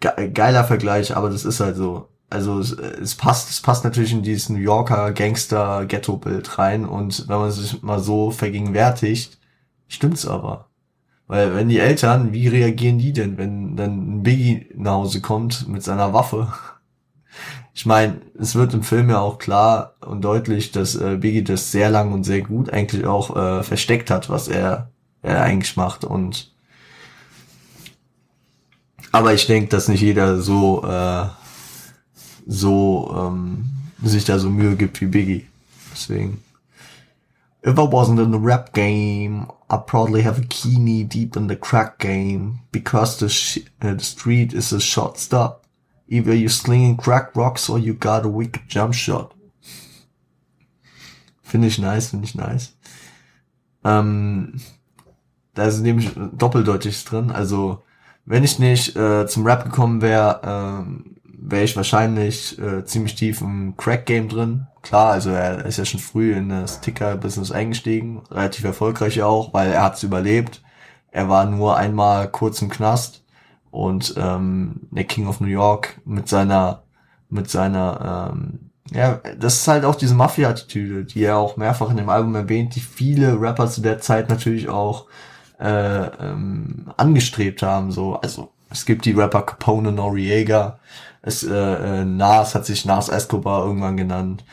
[0.00, 2.08] Ge geiler Vergleich, aber das ist halt so.
[2.30, 7.38] Also es, es, passt, es passt natürlich in dieses New Yorker Gangster-Ghetto-Bild rein und wenn
[7.38, 9.38] man sich mal so vergegenwärtigt,
[9.88, 10.66] stimmt's aber.
[11.26, 15.68] Weil wenn die Eltern, wie reagieren die denn, wenn dann ein Biggie nach Hause kommt
[15.68, 16.52] mit seiner Waffe?
[17.74, 21.70] ich meine, es wird im Film ja auch klar und deutlich, dass äh, Biggie das
[21.70, 24.90] sehr lang und sehr gut eigentlich auch äh, versteckt hat, was er,
[25.22, 26.04] er eigentlich macht.
[26.04, 26.52] Und
[29.12, 31.26] aber ich denke, dass nicht jeder so äh,
[32.48, 33.66] so ähm,
[34.02, 35.46] sich da so Mühe gibt wie Biggie.
[35.92, 36.42] Deswegen
[37.62, 41.48] If I wasn't in the rap game, I'd probably have a key knee deep in
[41.48, 45.64] the crack game because the, sh uh, the street is a short stop.
[46.08, 49.34] Either you're slinging crack rocks or you got a wicked jump shot.
[51.42, 52.72] Finde ich nice, finde ich nice.
[53.84, 54.60] Ähm,
[55.54, 57.30] da ist nämlich doppeldeutig drin.
[57.30, 57.82] Also,
[58.24, 63.40] wenn ich nicht äh, zum Rap gekommen wäre, ähm, wäre ich wahrscheinlich äh, ziemlich tief
[63.40, 64.66] im Crack-Game drin.
[64.82, 69.70] Klar, also er ist ja schon früh in das Ticker-Business eingestiegen, relativ erfolgreich auch, weil
[69.70, 70.62] er hat's überlebt.
[71.10, 73.24] Er war nur einmal kurz im Knast
[73.70, 76.82] und ähm, der King of New York mit seiner
[77.30, 81.98] mit seiner ähm, ja, das ist halt auch diese Mafia-Attitüde, die er auch mehrfach in
[81.98, 85.06] dem Album erwähnt, die viele Rapper zu der Zeit natürlich auch
[85.60, 87.90] äh, ähm, angestrebt haben.
[87.90, 90.78] So, also es gibt die Rapper Capone Noriega,
[91.22, 94.44] es, äh, äh, Nas hat sich Nas Escobar irgendwann genannt.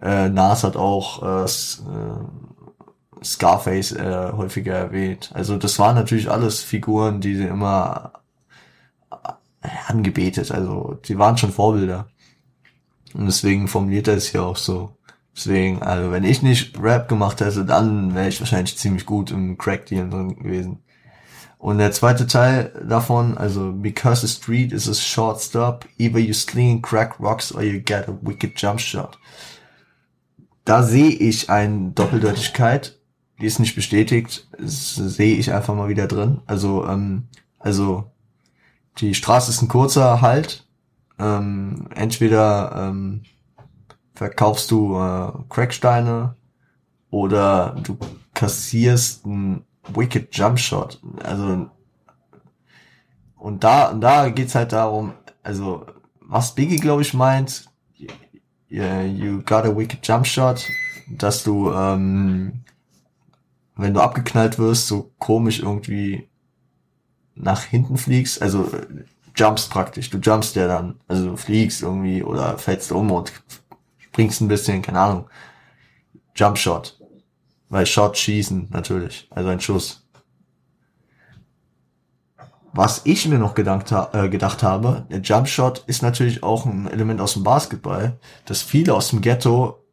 [0.00, 5.30] Äh, Nas hat auch äh, äh, Scarface äh, häufiger erwähnt.
[5.34, 8.12] Also das waren natürlich alles Figuren, die sie immer
[9.10, 10.50] äh, angebetet.
[10.50, 12.08] Also die waren schon Vorbilder.
[13.14, 14.96] Und deswegen formuliert er es hier auch so.
[15.36, 19.58] Deswegen, also wenn ich nicht Rap gemacht hätte, dann wäre ich wahrscheinlich ziemlich gut im
[19.58, 20.83] Crack-Deal drin gewesen.
[21.64, 26.34] Und der zweite Teil davon, also because the street is a short stop, either you
[26.34, 29.18] sling crack rocks or you get a wicked jump shot.
[30.66, 32.98] Da sehe ich eine Doppeldeutigkeit,
[33.40, 36.42] die ist nicht bestätigt, sehe ich einfach mal wieder drin.
[36.44, 38.12] Also, ähm, also
[38.98, 40.68] die Straße ist ein kurzer Halt.
[41.18, 43.22] Ähm, entweder ähm,
[44.14, 46.36] verkaufst du äh, Cracksteine
[47.08, 47.96] oder du
[48.34, 51.00] kassierst ein Wicked Jump Shot.
[51.22, 51.70] Also
[53.36, 55.86] und da und da geht's halt darum, also
[56.20, 57.68] was Biggie glaube ich meint,
[58.68, 60.66] you got a wicked Jump Shot,
[61.08, 62.64] dass du ähm,
[63.76, 66.28] wenn du abgeknallt wirst, so komisch irgendwie
[67.34, 68.70] nach hinten fliegst, also
[69.36, 73.32] jumpst praktisch, du jumpst ja dann, also du fliegst irgendwie oder fällst um und
[73.98, 75.28] springst ein bisschen, keine Ahnung,
[76.36, 76.98] Jump Shot.
[77.68, 79.28] Weil Shot schießen, natürlich.
[79.30, 80.04] Also ein Schuss.
[82.76, 86.88] Was ich mir noch gedacht, äh, gedacht habe, der Jump Shot ist natürlich auch ein
[86.88, 89.84] Element aus dem Basketball, dass viele aus dem Ghetto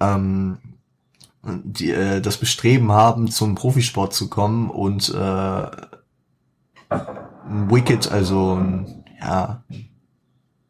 [0.00, 0.56] ähm,
[1.44, 5.66] die, äh, das Bestreben haben, zum Profisport zu kommen und äh,
[6.88, 9.62] ein Wicket, also ein, ja,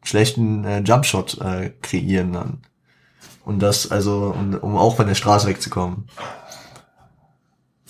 [0.03, 2.61] schlechten äh, Jumpshot äh, kreieren dann.
[3.45, 6.07] Und das also, um, um auch von der Straße wegzukommen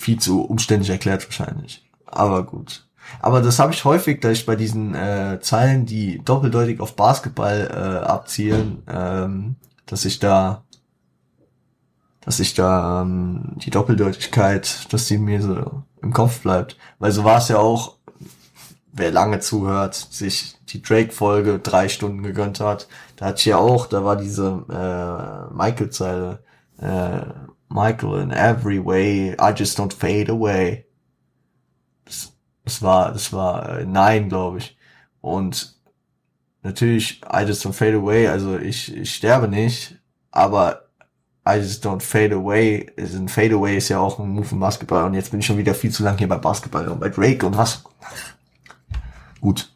[0.04, 1.82] viel zu umständlich erklärt wahrscheinlich.
[2.04, 2.86] Aber gut.
[3.20, 7.68] Aber das habe ich häufig, dass ich bei diesen äh, Zeilen, die doppeldeutig auf Basketball
[7.70, 10.62] äh, abzielen, ähm, dass ich da,
[12.20, 16.76] dass ich da ähm, die Doppeldeutigkeit, dass die mir so im Kopf bleibt.
[16.98, 17.96] Weil so war es ja auch,
[18.92, 23.86] wer lange zuhört, sich die Drake-Folge drei Stunden gegönnt hat, da hatte ich ja auch,
[23.86, 26.42] da war diese äh, Michael-Zeile,
[26.78, 27.20] äh,
[27.68, 30.86] Michael in every way, I just don't fade away.
[32.04, 32.32] Das,
[32.64, 34.76] das war, das war äh, Nein, glaube ich.
[35.20, 35.74] Und
[36.62, 39.96] natürlich, I just don't fade away, also ich, ich sterbe nicht,
[40.30, 40.84] aber
[41.46, 44.60] I just don't fade away, ist ein Fade away ist ja auch ein Move im
[44.60, 47.10] Basketball und jetzt bin ich schon wieder viel zu lang hier bei Basketball und bei
[47.10, 47.84] Drake und was.
[49.40, 49.70] Gut.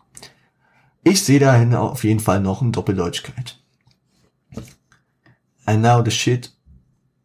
[1.04, 3.58] Ich sehe dahin auf jeden Fall noch eine Doppeldeutschkeit.
[5.66, 6.50] And now the shit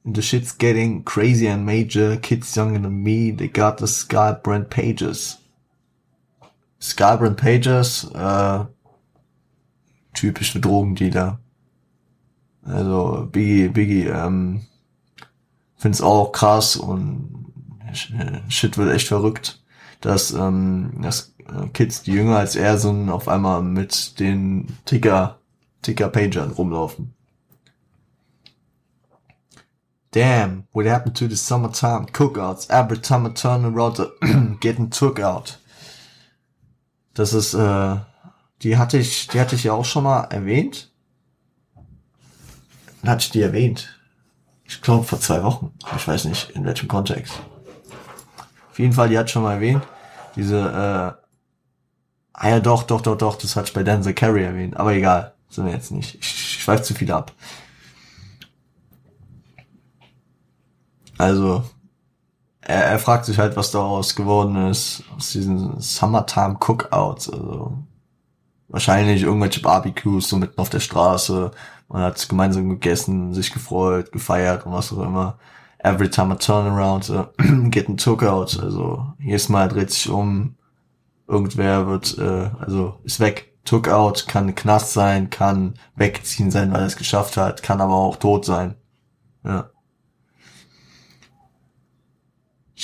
[0.06, 2.18] the shit's getting crazy and major.
[2.18, 5.38] Kids younger than me, they got the Sky Brand Pages.
[6.80, 8.66] Sky Brand Pages, äh,
[10.14, 11.40] typisch für Drogendealer.
[12.66, 14.62] Also Biggie, Biggie, ähm,
[15.78, 17.44] find's auch krass und
[18.50, 19.62] Shit wird echt verrückt,
[20.02, 25.40] dass, ähm, dass äh, Kids, die jünger als er sind, auf einmal mit den Ticker,
[25.84, 27.14] Ticker-Pagern rumlaufen.
[30.14, 32.70] Damn, what happened to the summertime cookouts?
[32.70, 34.00] Every time I turn around,
[34.60, 35.58] getting took out.
[37.16, 37.98] Das ist, äh,
[38.62, 40.92] die hatte ich, die hatte ich ja auch schon mal erwähnt.
[43.02, 44.00] Dann hatte ich die erwähnt.
[44.66, 45.74] Ich glaube vor zwei Wochen.
[45.96, 47.34] Ich weiß nicht, in welchem Kontext.
[48.70, 49.84] Auf jeden Fall, die hat schon mal erwähnt.
[50.36, 51.24] Diese, äh,
[52.34, 54.78] ah ja doch, doch, doch, doch, das hatte ich bei Denzel Carey erwähnt.
[54.78, 56.16] Aber egal, sind wir jetzt nicht.
[56.16, 57.32] Ich, ich schweife zu viel ab.
[61.18, 61.64] Also,
[62.62, 67.30] er, er fragt sich halt, was daraus geworden ist, aus diesen Summertime Cookouts.
[67.30, 67.78] Also,
[68.68, 71.52] wahrscheinlich irgendwelche Barbecues so mitten auf der Straße.
[71.90, 75.38] Man hat gemeinsam gegessen, sich gefreut, gefeiert und was auch immer.
[75.84, 77.26] every time I turn around, uh,
[77.70, 78.58] getting took out.
[78.60, 80.56] Also jedes Mal dreht sich um,
[81.28, 83.50] irgendwer wird, äh, also ist weg.
[83.66, 87.94] Took out kann Knast sein, kann wegziehen sein, weil er es geschafft hat, kann aber
[87.94, 88.76] auch tot sein.
[89.46, 89.70] Ja.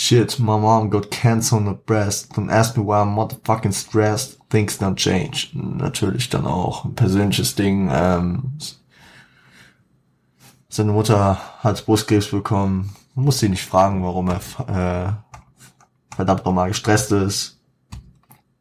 [0.01, 2.31] Shit, my mom got cancer on the breast.
[2.31, 4.37] Don't ask me why I'm motherfucking stressed.
[4.49, 5.49] Things don't change.
[5.53, 7.89] Natürlich dann auch ein persönliches Ding.
[7.91, 8.57] Ähm,
[10.69, 12.95] seine Mutter hat Brustkrebs bekommen.
[13.13, 17.59] Man muss sie nicht fragen, warum er äh, verdammt nochmal gestresst ist.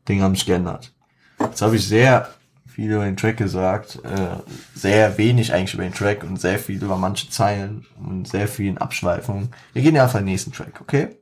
[0.09, 0.93] Dinge haben sich geändert.
[1.39, 2.31] Jetzt habe ich sehr
[2.67, 4.43] viel über den Track gesagt, äh,
[4.75, 8.67] sehr wenig eigentlich über den Track und sehr viel über manche Zeilen und sehr viel
[8.67, 9.51] in Abschweifungen.
[9.73, 11.17] Wir gehen ja auf den nächsten Track, okay?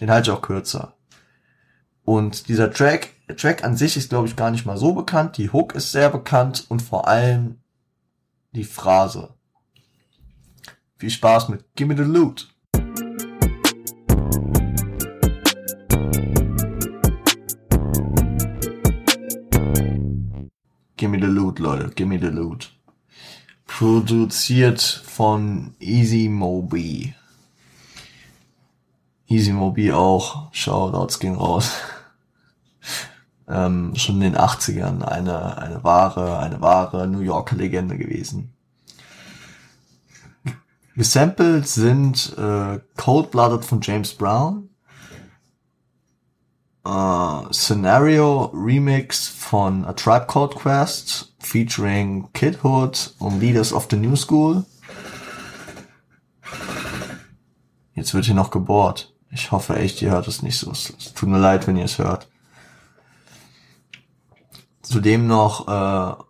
[0.00, 0.94] Den halte ich auch kürzer.
[2.04, 5.38] Und dieser Track, Track an sich ist, glaube ich, gar nicht mal so bekannt.
[5.38, 7.58] Die Hook ist sehr bekannt und vor allem
[8.52, 9.34] die Phrase.
[10.98, 12.54] Viel Spaß mit Gimme the Loot.
[20.96, 21.90] Gimme the Loot, Leute.
[21.94, 22.72] Gimme the Loot.
[23.66, 27.14] Produziert von Easy Moby.
[29.28, 30.52] Easy Moby auch.
[30.52, 31.72] Shoutouts gehen raus.
[33.48, 38.52] ähm, schon in den 80ern eine, eine wahre, eine wahre New Yorker Legende gewesen.
[40.94, 44.70] Gesampelt sind äh, Cold Blooded von James Brown,
[46.86, 53.96] äh, Scenario Remix von A Tribe Called Quest featuring Kid Hood und Leaders of the
[53.96, 54.64] New School.
[57.92, 59.15] Jetzt wird hier noch gebohrt.
[59.30, 60.70] Ich hoffe echt, ihr hört es nicht so.
[60.70, 62.28] Es tut mir leid, wenn ihr es hört.
[64.82, 66.22] Zudem noch äh,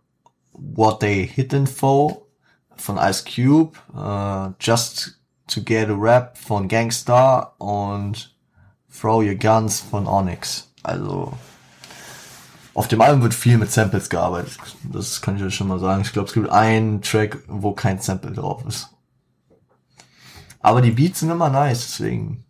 [0.52, 2.26] What They Hit Info
[2.76, 8.34] von Ice Cube, äh, Just to Get a Rap von Gangstar und
[8.90, 10.72] Throw Your Guns von Onyx.
[10.82, 11.32] Also
[12.72, 14.58] auf dem Album wird viel mit Samples gearbeitet.
[14.84, 16.02] Das kann ich euch schon mal sagen.
[16.02, 18.90] Ich glaube, es gibt einen Track, wo kein Sample drauf ist.
[20.60, 22.45] Aber die Beats sind immer nice, deswegen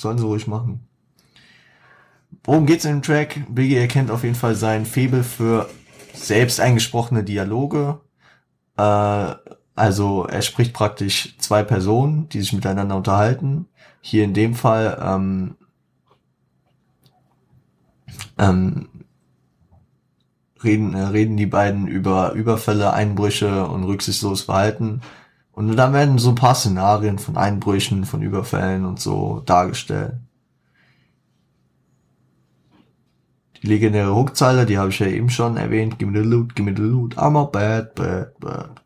[0.00, 0.86] sollen sie ruhig machen.
[2.44, 3.42] Worum geht's in dem Track?
[3.48, 5.68] Biggie erkennt auf jeden Fall sein Febel für
[6.14, 8.00] selbst eingesprochene Dialoge.
[8.76, 9.34] Äh,
[9.74, 13.66] also er spricht praktisch zwei Personen, die sich miteinander unterhalten.
[14.00, 15.56] Hier in dem Fall ähm,
[18.38, 18.88] ähm,
[20.62, 25.02] reden, äh, reden die beiden über Überfälle, Einbrüche und rücksichtsloses Verhalten.
[25.60, 30.14] Und dann werden so ein paar Szenarien von Einbrüchen, von Überfällen und so dargestellt.
[33.56, 35.98] Die legendäre Hookzeile, die habe ich ja eben schon erwähnt.
[35.98, 37.18] Give me the loot, give me the loot.
[37.18, 38.80] I'm a bad, bad, bad.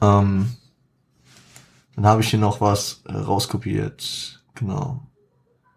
[0.00, 0.56] Ähm,
[1.94, 4.42] dann habe ich hier noch was äh, rauskopiert.
[4.54, 5.02] Genau.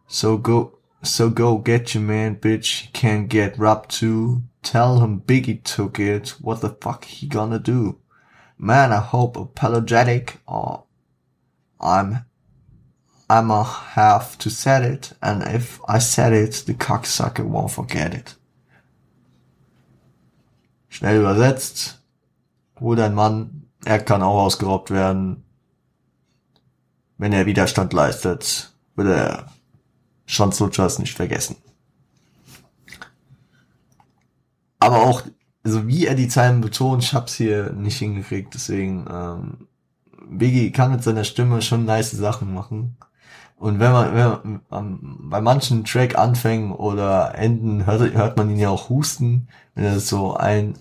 [0.07, 2.83] So go, so go get your man, bitch.
[2.83, 4.43] He can't get robbed too.
[4.63, 6.35] Tell him Biggie took it.
[6.39, 7.99] What the fuck he gonna do?
[8.57, 10.83] Man, I hope apologetic or
[11.79, 12.25] I'm
[13.31, 18.35] I'ma have to set it, and if I set it, the cocksucker won't forget it.
[20.89, 21.99] Schnell übersetzt,
[22.77, 25.45] hol dein Mann, er kann auch ausgeraubt werden.
[27.17, 29.45] Wenn er Widerstand leistet, wird er
[30.25, 31.55] Schwanzlutschers nicht vergessen.
[34.81, 35.21] Aber auch,
[35.63, 39.67] also wie er die Zeilen betont, ich hab's hier nicht hingekriegt, deswegen, ähm,
[40.29, 42.97] Biggie kann mit seiner Stimme schon nice Sachen machen.
[43.57, 48.49] Und wenn man, wenn man um, bei manchen Track anfängen oder Enden hört, hört man
[48.49, 50.79] ihn ja auch husten, wenn er das so ein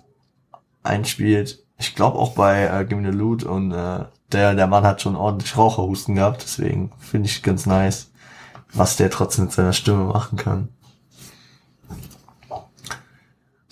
[0.83, 1.63] einspielt.
[1.79, 5.03] Ich glaube auch bei äh, Give Me the Loot und äh, der der Mann hat
[5.03, 8.11] schon ordentlich Raucherhusten gehabt, deswegen finde ich ganz nice,
[8.73, 10.69] was der trotzdem mit seiner Stimme machen kann.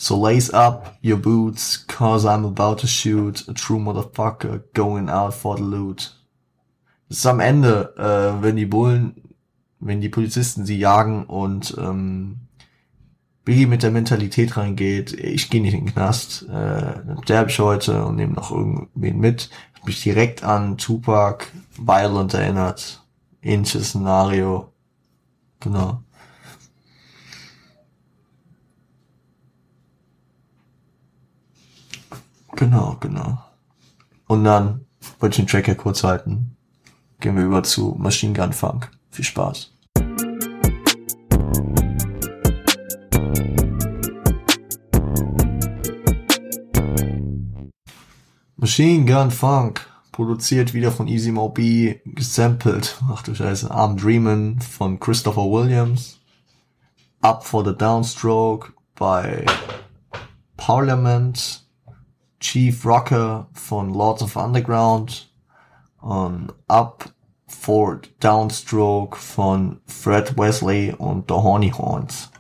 [0.01, 5.35] So lace up your boots, cause I'm about to shoot a true motherfucker going out
[5.35, 6.15] for the loot.
[7.09, 9.35] Das ist am Ende, äh, wenn die Bullen,
[9.81, 12.37] wenn die Polizisten sie jagen und ähm,
[13.45, 18.05] Biggie mit der Mentalität reingeht, ich gehe nicht in den Knast, äh, sterbe ich heute
[18.05, 19.51] und nehme noch irgendwen mit.
[19.73, 21.47] Hat mich direkt an Tupac
[21.77, 23.03] Violent erinnert.
[23.43, 24.73] Ähnliches Szenario.
[25.59, 26.05] Genau.
[32.59, 33.39] Genau, genau.
[34.27, 34.85] Und dann
[35.21, 36.57] wollte ich den Track ja kurz halten
[37.21, 38.91] gehen wir über zu Machine Gun Funk.
[39.11, 39.73] Viel Spaß.
[48.57, 51.53] Machine Gun Funk, produziert wieder von Easy Mo
[52.05, 56.21] gesampelt, ach du Scheiße, I'm Dreamin' von Christopher Williams,
[57.21, 59.47] Up for the Downstroke bei
[60.57, 61.68] Parliament,
[62.41, 65.33] Chief Rocker von Lords of Underground
[66.01, 67.13] und Up
[67.47, 72.31] for Downstroke von Fred Wesley und The Horny Horns.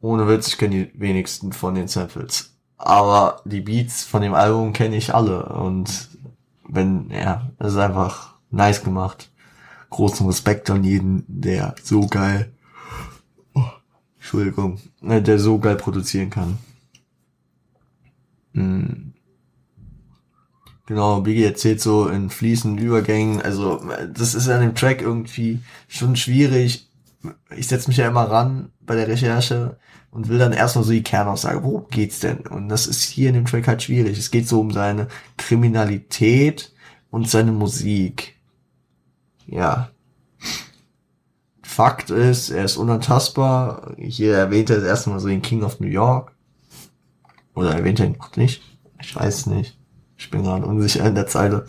[0.00, 2.56] Ohne Witz, ich kenne die wenigsten von den Samples.
[2.76, 6.10] Aber die Beats von dem Album kenne ich alle und
[6.68, 9.30] wenn, ja, es ist einfach nice gemacht.
[9.90, 12.52] Großen Respekt an jeden, der so geil,
[13.54, 13.62] oh,
[14.16, 16.58] Entschuldigung, äh, der so geil produzieren kann.
[18.56, 19.12] Hm.
[20.86, 23.82] Genau, Biggie erzählt so in fließenden Übergängen, also
[24.12, 26.88] das ist an dem Track irgendwie schon schwierig.
[27.56, 29.78] Ich setze mich ja immer ran bei der Recherche
[30.12, 32.38] und will dann erstmal so die Kernaussage, worum geht's denn?
[32.46, 34.16] Und das ist hier in dem Track halt schwierig.
[34.16, 36.72] Es geht so um seine Kriminalität
[37.10, 38.36] und seine Musik.
[39.46, 39.90] Ja.
[41.64, 43.96] Fakt ist, er ist unantastbar.
[43.98, 46.35] Hier erwähnt er das erste Mal so den King of New York.
[47.56, 48.62] Oder erwähnt er ihn nicht?
[49.00, 49.76] Ich weiß nicht.
[50.16, 51.66] Ich bin gerade unsicher in der Zeile.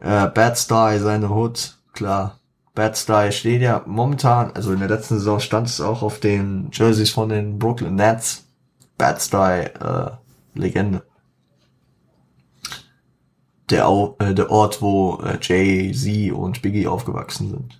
[0.00, 2.38] Äh, Bad Star, seine Hood, klar.
[2.74, 6.70] Bad Style steht ja momentan, also in der letzten Saison stand es auch auf den
[6.72, 8.44] Jerseys von den Brooklyn Nets.
[8.96, 9.72] Bad Style,
[10.54, 11.02] äh, Legende.
[13.70, 17.77] Der, äh, der Ort, wo äh, Jay-Z und Biggie aufgewachsen sind.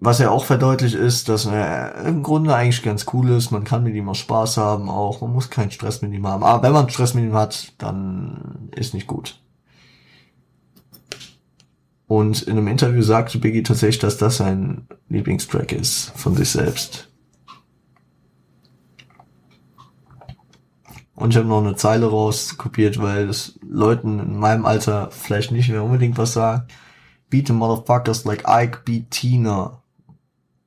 [0.00, 3.50] Was ja auch verdeutlicht ist, dass er im Grunde eigentlich ganz cool ist.
[3.50, 5.20] Man kann mit ihm auch Spaß haben, auch.
[5.20, 6.44] Man muss keinen Stress mit ihm haben.
[6.44, 9.40] Aber wenn man Stress mit ihm hat, dann ist nicht gut.
[12.06, 17.08] Und in einem Interview sagte Biggie tatsächlich, dass das sein Lieblingstrack ist von sich selbst.
[21.16, 25.68] Und ich habe noch eine Zeile rauskopiert, weil es Leuten in meinem Alter vielleicht nicht
[25.68, 26.72] mehr unbedingt was sagt.
[27.36, 29.72] Beat the motherfuckers like Ike beat Tina.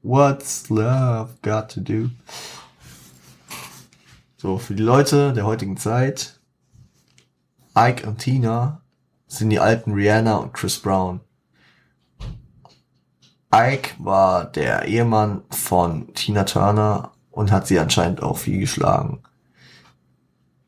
[0.04, 2.12] What's love got to do?
[4.38, 6.40] So, für die Leute der heutigen Zeit.
[7.76, 8.82] Ike und Tina
[9.26, 11.22] sind die alten Rihanna und Chris Brown.
[13.52, 19.24] Ike war der Ehemann von Tina Turner und hat sie anscheinend auch viel geschlagen.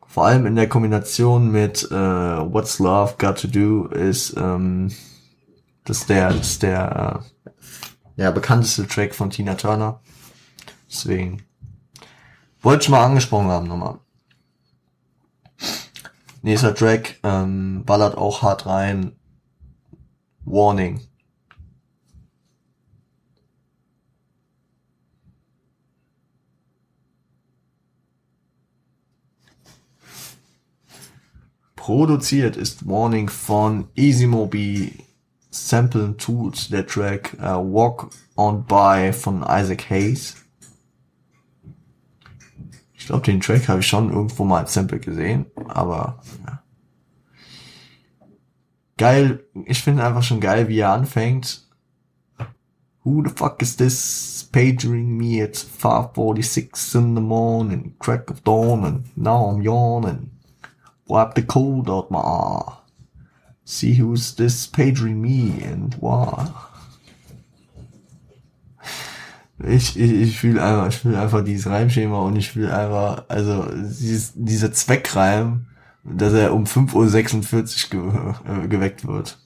[0.07, 4.91] Vor allem in der Kombination mit äh, What's Love Got to Do ist ähm,
[5.85, 7.51] das der das der äh,
[8.21, 10.01] ja, bekannteste Track von Tina Turner.
[10.89, 11.43] Deswegen
[12.61, 13.99] wollte ich mal angesprochen haben nochmal.
[16.43, 19.15] Nächster Track ähm, ballert auch hart rein.
[20.43, 21.01] Warning.
[31.75, 35.03] Produziert ist Warning von Easy Mobi,
[35.51, 40.37] Sample Tools, der Track uh, Walk on By von Isaac Hayes.
[42.93, 46.63] Ich glaube, den Track habe ich schon irgendwo mal als Sample gesehen, aber ja.
[48.97, 49.45] geil.
[49.65, 51.67] Ich finde einfach schon geil, wie er anfängt.
[53.03, 58.85] Who the fuck is this paging me at 5:46 in the morning, crack of dawn,
[58.85, 60.29] and now I'm yawning.
[61.07, 62.80] Wipe the cold out my eye.
[63.71, 66.51] See who's this paging me and why.
[69.65, 73.65] Ich, ich, ich will einfach, ich will einfach dieses Reimschema und ich will einfach, also
[73.71, 75.67] dieses, dieser Zweckreim,
[76.03, 79.39] dass er um 5.46 Uhr ge, äh, geweckt wird.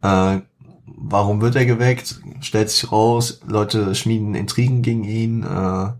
[0.00, 0.42] Äh,
[0.86, 2.20] warum wird er geweckt?
[2.40, 5.90] Stellt sich raus, Leute schmieden Intrigen gegen ihn, äh,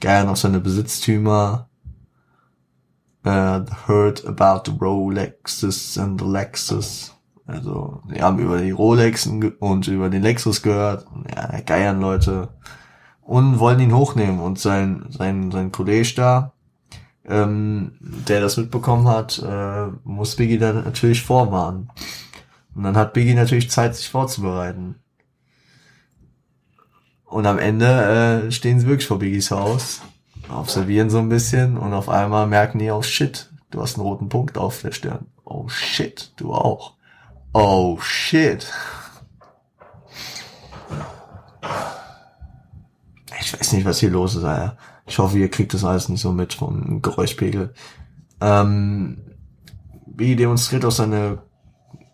[0.00, 1.69] geiern auf seine Besitztümer,
[3.24, 7.12] uh, heard about the Rolexes and the Lexus.
[7.46, 11.06] Also, sie haben über die Rolex und über den Lexus gehört.
[11.34, 12.48] Ja, geiern Leute.
[13.22, 14.40] Und wollen ihn hochnehmen.
[14.40, 16.52] Und sein, sein, sein Kollege da,
[17.24, 21.90] ähm, der das mitbekommen hat, äh, muss Biggie dann natürlich vorwarnen.
[22.74, 24.96] Und dann hat Biggie natürlich Zeit, sich vorzubereiten.
[27.24, 30.02] Und am Ende äh, stehen sie wirklich vor Biggies Haus
[30.52, 34.28] observieren so ein bisschen und auf einmal merken die, oh shit, du hast einen roten
[34.28, 35.26] Punkt auf der Stirn.
[35.44, 36.94] Oh shit, du auch.
[37.52, 38.66] Oh shit.
[43.40, 44.76] Ich weiß nicht, was hier los ist, Alter.
[45.06, 47.74] Ich hoffe, ihr kriegt das alles nicht so mit vom Geräuschpegel.
[48.40, 49.22] Ähm,
[50.06, 51.38] wie demonstriert auch seine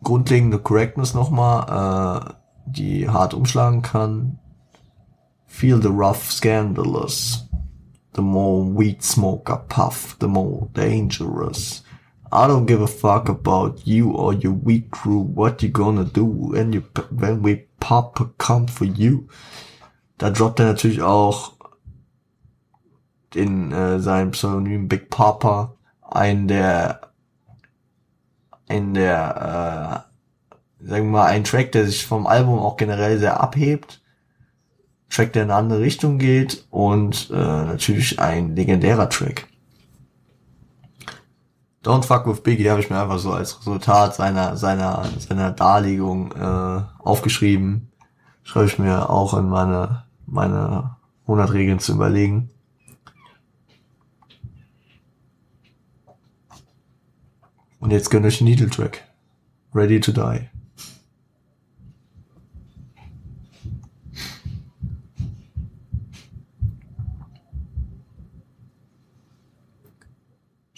[0.03, 2.33] grundlegende Correctness nochmal, äh,
[2.67, 4.39] die hart umschlagen kann.
[5.47, 7.46] Feel the rough scandalous
[8.17, 11.83] The more weed smoke I puff, the more dangerous.
[12.33, 15.19] I don't give a fuck about you or your weed crew.
[15.19, 19.29] What you gonna do when you when we pop a come for you?
[20.17, 21.53] Da droppt er natürlich auch
[23.35, 27.13] in äh, seinem Pseudonym Big Papa ein der
[28.67, 30.07] in der
[30.81, 34.01] äh, sagen wir mal ein Track, der sich vom Album auch generell sehr abhebt.
[35.09, 39.47] Track, der in eine andere Richtung geht und äh, natürlich ein legendärer Track.
[41.85, 46.33] Don't Fuck with Biggie habe ich mir einfach so als Resultat seiner seiner seiner Darlegung
[46.33, 47.93] äh, aufgeschrieben.
[48.43, 52.51] Schreibe ich mir auch in meine meine 100 Regeln zu überlegen.
[57.79, 59.05] Und jetzt gönnt euch den Titeltrack.
[59.73, 60.56] Ready to Die.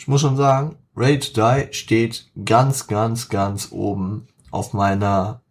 [0.08, 5.42] Ich muss schon sagen, Ready to Die steht ganz, ganz, ganz oben auf meiner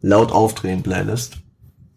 [0.00, 1.42] laut aufdrehen Playlist.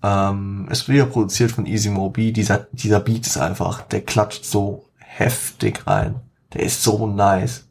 [0.04, 2.34] Ähm, es wird ja produziert von Easy Mobi.
[2.34, 6.20] Dieser, dieser Beat ist einfach, der klatscht so heftig rein.
[6.52, 7.70] Der ist so nice.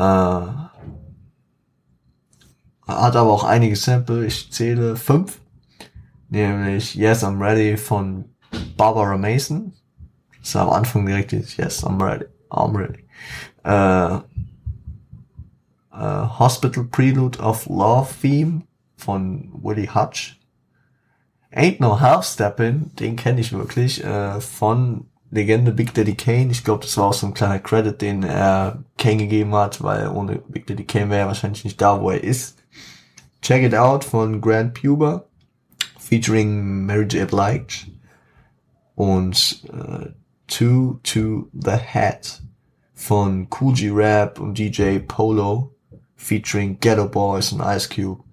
[0.00, 0.74] Äh, hat
[2.88, 4.26] aber auch einige Sample.
[4.26, 5.40] Ich zähle fünf.
[6.30, 8.24] Nämlich Yes, I'm Ready von
[8.76, 9.77] Barbara Mason.
[10.48, 12.24] Ist am Anfang direkt Yes, I'm ready.
[12.48, 13.04] I'm ready.
[13.64, 14.14] Äh,
[15.92, 18.62] äh, Hospital Prelude of Love Theme
[18.96, 20.40] von Willie Hutch.
[21.52, 26.50] Ain't No Half Steppin', den kenne ich wirklich, äh, von Legende Big Daddy Kane.
[26.50, 30.08] Ich glaube, das war auch so ein kleiner Credit, den er Kane gegeben hat, weil
[30.08, 32.56] ohne Big Daddy Kane wäre er wahrscheinlich nicht da, wo er ist.
[33.42, 35.26] Check It Out von Grand Puber,
[35.98, 37.28] featuring Mary J.
[37.28, 37.92] Blige.
[38.94, 40.08] Und äh,
[40.48, 42.42] Two to the Hat
[42.94, 45.74] von Cool G Rap und DJ Polo,
[46.16, 48.24] featuring Ghetto Boys und Ice Cube.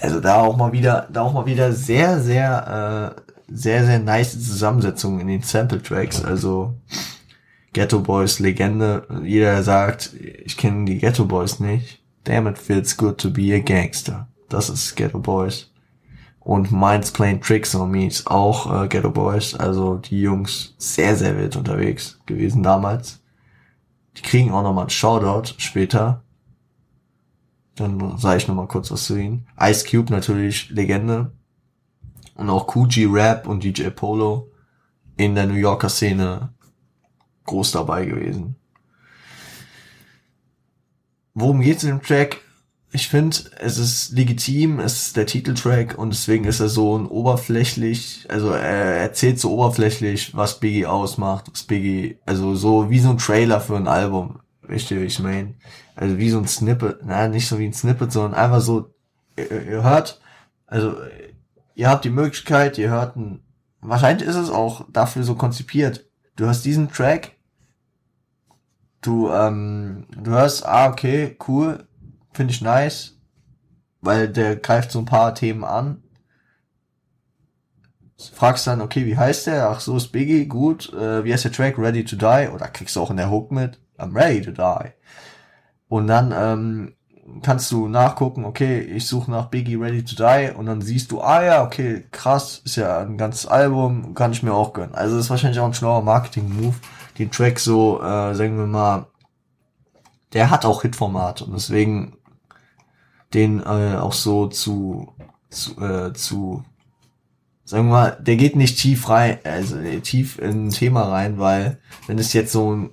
[0.00, 4.32] Also da auch mal wieder, da auch mal wieder sehr, sehr, äh, sehr, sehr nice
[4.32, 6.22] Zusammensetzung in den Sample Tracks.
[6.24, 6.74] Also
[7.72, 9.06] Ghetto Boys Legende.
[9.22, 12.02] Jeder sagt, ich kenne die Ghetto Boys nicht.
[12.24, 14.28] Damn it feels good to be a gangster.
[14.48, 15.70] Das ist Ghetto Boys.
[16.44, 19.54] Und Minds Playing Tricks on Me ist auch äh, Ghetto Boys.
[19.54, 23.22] Also die Jungs sehr, sehr wild unterwegs gewesen damals.
[24.18, 26.22] Die kriegen auch nochmal einen Shoutout später.
[27.76, 29.48] Dann sage ich nochmal kurz was zu ihnen.
[29.58, 31.32] Ice Cube natürlich Legende.
[32.34, 34.50] Und auch Coogee Rap und DJ Polo
[35.16, 36.52] in der New Yorker Szene
[37.44, 38.56] groß dabei gewesen.
[41.32, 42.43] Worum geht's in dem Track?
[42.94, 47.06] Ich finde, es ist legitim, es ist der Titeltrack und deswegen ist er so ein
[47.06, 53.10] oberflächlich, also er erzählt so oberflächlich, was Biggie ausmacht, was Biggie, also so wie so
[53.10, 54.38] ein Trailer für ein Album.
[54.62, 55.54] Wie ich meine?
[55.96, 58.94] Also wie so ein Snippet, na, nicht so wie ein Snippet, sondern einfach so,
[59.36, 60.20] ihr, ihr hört,
[60.68, 60.94] also
[61.74, 63.42] ihr habt die Möglichkeit, ihr hört ein,
[63.80, 66.08] wahrscheinlich ist es auch dafür so konzipiert.
[66.36, 67.32] Du hast diesen Track,
[69.00, 71.88] du, ähm, du hörst, ah, okay, cool,
[72.34, 73.16] finde ich nice,
[74.00, 76.02] weil der greift so ein paar Themen an.
[78.34, 79.70] Fragst dann, okay, wie heißt der?
[79.70, 80.92] Ach, so ist Biggie, gut.
[80.92, 81.78] Äh, wie heißt der Track?
[81.78, 82.48] Ready to Die?
[82.48, 83.80] Oder kriegst du auch in der Hook mit?
[83.98, 84.90] I'm ready to die.
[85.88, 86.94] Und dann ähm,
[87.42, 91.20] kannst du nachgucken, okay, ich suche nach Biggie Ready to Die und dann siehst du,
[91.20, 94.94] ah ja, okay, krass, ist ja ein ganzes Album, kann ich mir auch gönnen.
[94.94, 96.74] Also ist wahrscheinlich auch ein schlauer Marketing-Move,
[97.18, 99.06] den Track so, äh, sagen wir mal,
[100.32, 102.16] der hat auch Hitformat und deswegen
[103.34, 105.12] den äh, auch so zu,
[105.50, 106.64] zu, äh, zu
[107.64, 111.78] sagen wir mal, der geht nicht tief rein, also tief in ein Thema rein, weil
[112.06, 112.90] wenn es jetzt so ein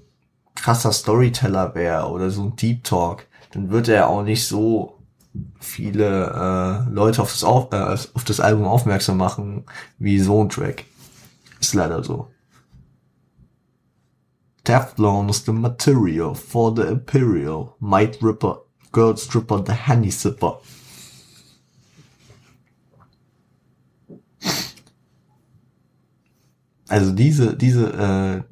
[0.55, 4.97] krasser Storyteller wäre oder so ein Deep Talk, dann wird er auch nicht so
[5.59, 9.65] viele äh, Leute auf das, auf, äh, auf das Album aufmerksam machen
[9.97, 10.85] wie so ein Track.
[11.59, 12.27] Ist leider so.
[14.63, 18.61] Teflon is the material for the Imperial Might Ripper
[18.91, 20.59] Girl Stripper the Honey Sipper.
[26.87, 28.43] Also diese, diese, äh,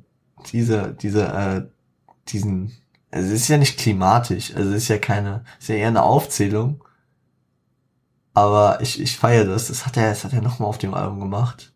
[0.51, 1.67] diese, diese, äh,
[2.29, 2.71] diesen,
[3.11, 5.87] also es ist ja nicht klimatisch, also es ist ja keine, es ist ja eher
[5.89, 6.83] eine Aufzählung.
[8.33, 9.67] Aber ich, ich feiere das.
[9.67, 11.73] Das hat er, das hat er nochmal auf dem Album gemacht.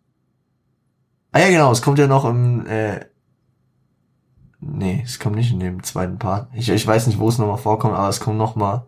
[1.33, 3.05] Ah ja, genau, es kommt ja noch im, äh,
[4.65, 6.49] nee, es kommt nicht in dem zweiten Part.
[6.53, 8.85] Ich, ich weiß nicht, wo es nochmal vorkommt, aber es kommt nochmal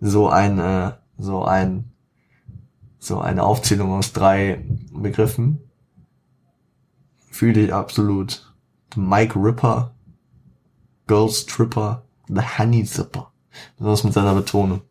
[0.00, 1.92] so ein, äh, so ein,
[2.98, 5.60] so eine Aufzählung aus drei Begriffen.
[7.30, 8.52] Fühle ich absolut.
[8.94, 9.94] The Mike Ripper,
[11.06, 13.32] Girls Tripper, The Honey Zipper.
[13.78, 14.82] Besonders mit seiner Betonung.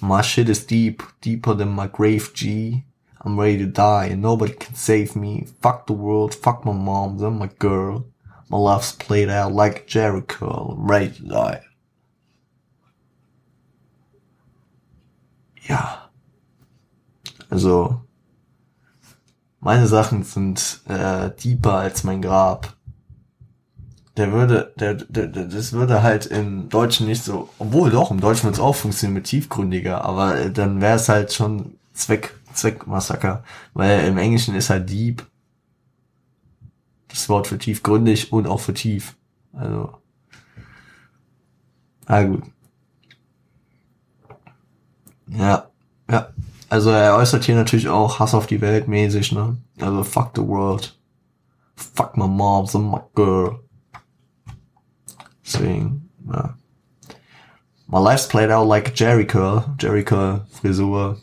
[0.00, 2.84] My shit is deep, deeper than my grave, G.
[3.20, 5.46] I'm ready to die and nobody can save me.
[5.60, 8.04] Fuck the world, fuck my mom, then my girl.
[8.48, 10.76] My love's played out like Jericho.
[10.78, 11.60] I'm ready to die.
[15.68, 16.10] Ja.
[17.50, 18.00] Also,
[19.60, 22.74] meine Sachen sind äh, deeper als mein Grab.
[24.16, 28.20] Der würde, der, der, der, das würde halt im Deutschen nicht so, obwohl doch, im
[28.20, 33.44] Deutschen würde es auch funktionieren mit tiefgründiger, aber dann wäre es halt schon Zweck, Zweckmassaker,
[33.74, 35.24] weil im Englischen ist halt deep
[37.18, 39.16] das Wort für tiefgründig und auch für tief.
[39.52, 39.98] Also,
[42.06, 42.44] ah gut.
[45.26, 45.68] Ja,
[46.08, 46.28] ja.
[46.70, 49.56] Also er äußert hier natürlich auch Hass auf die Welt mäßig, ne?
[49.80, 50.98] Also fuck the world.
[51.74, 53.60] Fuck my mom, so my girl.
[55.44, 56.56] Deswegen, ja.
[57.86, 59.64] My life's played out like Jerry Curl.
[59.80, 61.18] Jerry Curl, Frisur.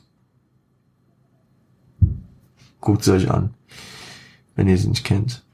[2.81, 3.53] Guckt sie euch an,
[4.55, 5.44] wenn ihr sie nicht kennt.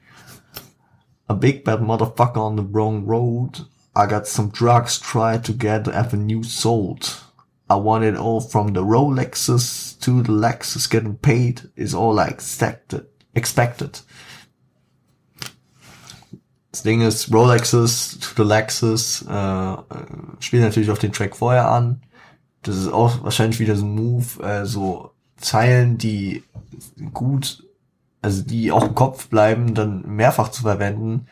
[1.32, 3.60] A big bad motherfucker on the wrong road.
[3.96, 7.22] I got some drugs, tried to get the avenue sold.
[7.70, 10.90] I want it all from the Rolexes to the Lexus.
[10.90, 13.06] Getting paid is all I expected.
[13.34, 14.02] expected.
[16.70, 19.76] Das Ding ist, Rolexes to the Lexus äh, äh
[20.38, 22.02] spielt natürlich auf den Track vorher an.
[22.60, 26.44] Das ist auch wahrscheinlich wieder so ein Move, äh, so Zeilen, die
[27.14, 27.64] gut,
[28.22, 31.26] also die auch im Kopf bleiben, dann mehrfach zu verwenden,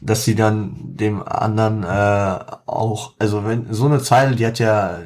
[0.00, 4.98] dass sie dann dem anderen äh, auch, also wenn so eine Zeile, die hat ja,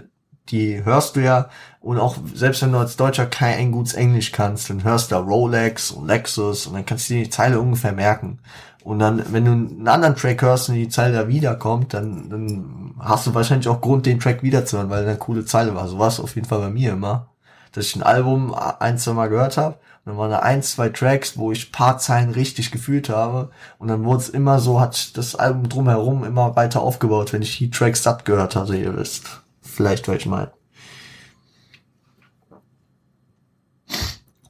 [0.49, 1.49] die hörst du ja
[1.81, 5.21] und auch selbst wenn du als Deutscher kein gutes Englisch kannst, dann hörst du da
[5.21, 8.41] Rolex und Lexus und dann kannst du die Zeile ungefähr merken.
[8.85, 12.95] Und dann, wenn du einen anderen Track hörst und die Zeile da wiederkommt, dann, dann
[12.99, 15.89] hast du wahrscheinlich auch Grund, den Track wiederzuhören, weil eine coole Zeile war.
[15.89, 17.29] So war es auf jeden Fall bei mir immer,
[17.73, 21.39] dass ich ein Album ein, zwei Mal gehört habe dann waren da ein, zwei Tracks,
[21.39, 23.51] wo ich paar Zeilen richtig gefühlt habe.
[23.79, 27.57] Und dann wurde es immer so, hat das Album drumherum immer weiter aufgebaut, wenn ich
[27.57, 29.43] die Tracks satt gehört hatte, ihr wisst.
[29.63, 30.53] Vielleicht, weil ich meine.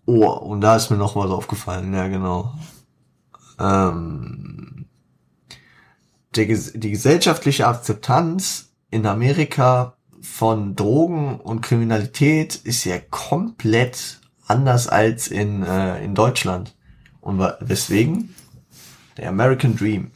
[0.06, 2.52] Oh, und da ist mir noch was aufgefallen, ja genau.
[3.58, 4.86] Ähm,
[6.34, 15.28] die, die gesellschaftliche Akzeptanz in Amerika von Drogen und Kriminalität ist ja komplett anders als
[15.28, 16.74] in, äh, in Deutschland.
[17.20, 18.34] Und weswegen?
[19.16, 20.10] Der American Dream.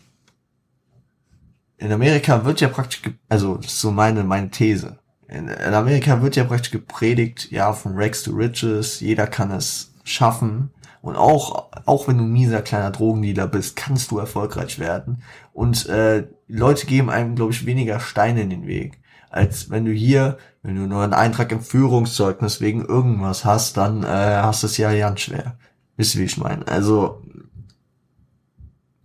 [1.79, 4.99] In Amerika wird ja praktisch, also das ist so meine, meine These.
[5.29, 9.93] In, in Amerika wird ja praktisch gepredigt, ja, von Rex to Riches, jeder kann es
[10.05, 10.71] schaffen.
[11.01, 15.23] Und auch, auch wenn du mieser kleiner Drogendealer bist, kannst du erfolgreich werden.
[15.53, 18.99] Und äh, Leute geben einem, glaube ich, weniger Steine in den Weg
[19.31, 24.03] als wenn du hier, wenn du nur einen Eintrag im Führungszeugnis wegen irgendwas hast, dann
[24.03, 25.57] äh, hast du es ja ganz schwer.
[25.97, 26.67] Wisst ihr, wie ich meine?
[26.69, 27.23] Also,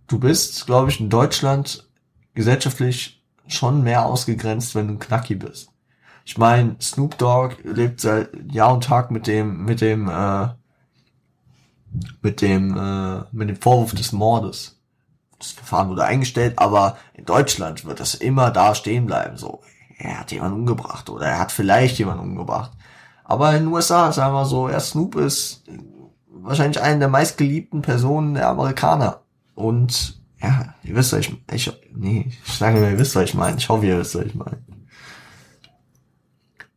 [0.06, 1.88] du bist, glaube ich, in Deutschland
[2.34, 5.70] gesellschaftlich schon mehr ausgegrenzt, wenn du Knacki bist.
[6.24, 10.48] Ich meine, Snoop Dogg lebt seit Jahr und Tag mit dem, mit dem, äh,
[12.22, 14.80] mit dem, äh, mit dem Vorwurf des Mordes.
[15.38, 19.36] Das Verfahren wurde eingestellt, aber in Deutschland wird das immer da stehen bleiben.
[19.36, 19.62] So,
[20.10, 22.72] er hat jemanden umgebracht oder er hat vielleicht jemanden umgebracht.
[23.24, 25.64] Aber in den USA, sagen wir so, er Snoop ist
[26.28, 29.22] wahrscheinlich eine der meistgeliebten Personen der Amerikaner.
[29.54, 33.34] Und ja, ihr wisst, was ich, ich nee, ich sage mir, ihr wisst, was ich
[33.34, 33.56] meine.
[33.56, 34.58] Ich hoffe, ihr wisst, was ich meine.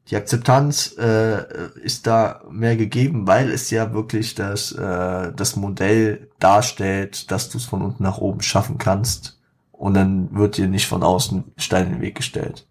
[0.09, 1.43] Die Akzeptanz äh,
[1.83, 7.57] ist da mehr gegeben, weil es ja wirklich das, äh, das Modell darstellt, dass du
[7.57, 9.37] es von unten nach oben schaffen kannst.
[9.73, 12.65] Und dann wird dir nicht von außen Stein in den Weg gestellt.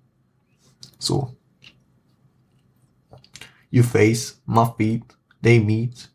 [0.99, 1.37] So.
[3.71, 5.03] You face, my feet,
[5.43, 6.09] they meet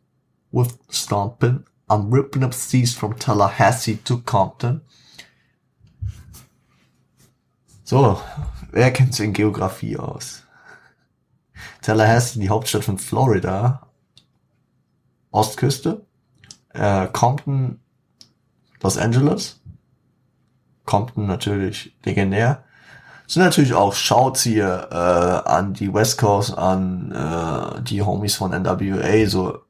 [0.52, 1.66] with stomping.
[1.90, 4.82] I'm ripping up seas from Tallahassee to Compton.
[7.84, 8.22] So,
[8.72, 10.44] wer kennt sich in Geografie aus?
[11.82, 13.88] Tallahassee, die Hauptstadt von Florida.
[15.32, 16.06] Ostküste.
[16.70, 17.80] Äh, Compton,
[18.82, 19.62] Los Angeles.
[20.86, 22.64] Compton natürlich legendär
[23.34, 28.52] sind natürlich auch Shouts hier äh, an die West Coast, an äh, die Homies von
[28.52, 29.62] NWA, so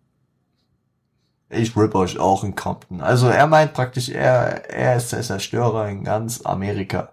[1.51, 3.01] ich rip euch auch in Compton.
[3.01, 7.11] Also er meint praktisch, er, er ist der Zerstörer in ganz Amerika.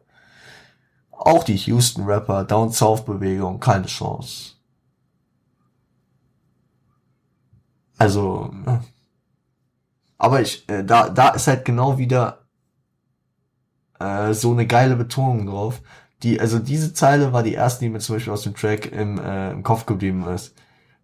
[1.10, 4.52] Auch die Houston-Rapper, Down South-Bewegung, keine Chance.
[7.98, 8.54] Also,
[10.18, 12.46] Aber ich, äh, da, da ist halt genau wieder
[13.98, 15.80] äh, so eine geile Betonung drauf.
[16.22, 19.18] Die, also diese Zeile war die erste, die mir zum Beispiel aus dem Track im,
[19.18, 20.54] äh, im Kopf geblieben ist.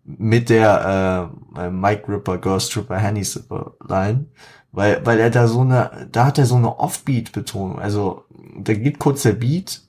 [0.04, 4.26] Mit der äh, Mike Ripper, Girl Stripper, Henny Stripper Line.
[4.72, 7.78] Weil, weil er da so eine, da hat er so eine Offbeat-Betonung.
[7.78, 8.24] Also,
[8.58, 9.82] da geht kurz der Beat,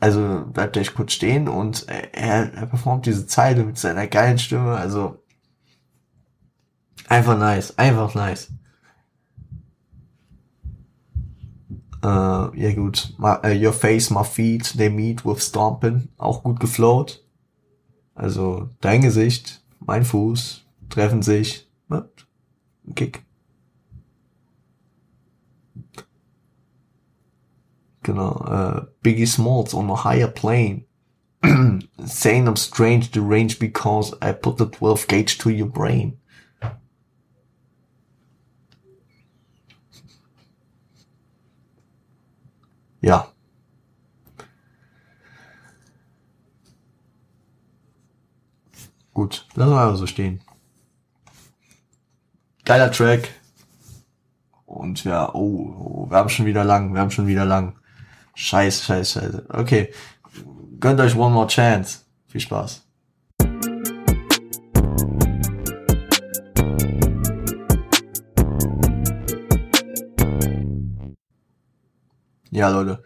[0.00, 4.74] also bleibt er kurz stehen und er, er performt diese Zeile mit seiner geilen Stimme.
[4.74, 5.22] Also,
[7.08, 8.50] einfach nice, einfach nice.
[11.70, 16.58] Äh, ja gut, my, uh, Your Face, My Feet, They Meet with Stompin', auch gut
[16.58, 17.24] geflowt.
[18.14, 21.68] Also dein Gesicht, mein Fuß treffen sich.
[21.88, 22.08] Ne?
[22.94, 23.24] Kick.
[28.02, 28.44] Genau.
[28.44, 30.84] Uh, Biggie Smalls on a higher plane.
[32.04, 36.18] Saying I'm strange, deranged because I put the 12 gauge to your brain.
[43.02, 43.28] Ja.
[49.12, 50.40] Gut, lassen wir aber so stehen.
[52.64, 53.28] Geiler Track.
[54.64, 57.78] Und ja, oh, oh, wir haben schon wieder lang, wir haben schon wieder lang.
[58.34, 59.46] Scheiße, scheiße, scheiße.
[59.50, 59.92] Okay.
[60.80, 62.00] Gönnt euch One More Chance.
[62.28, 62.82] Viel Spaß.
[72.52, 73.02] Ja, Leute.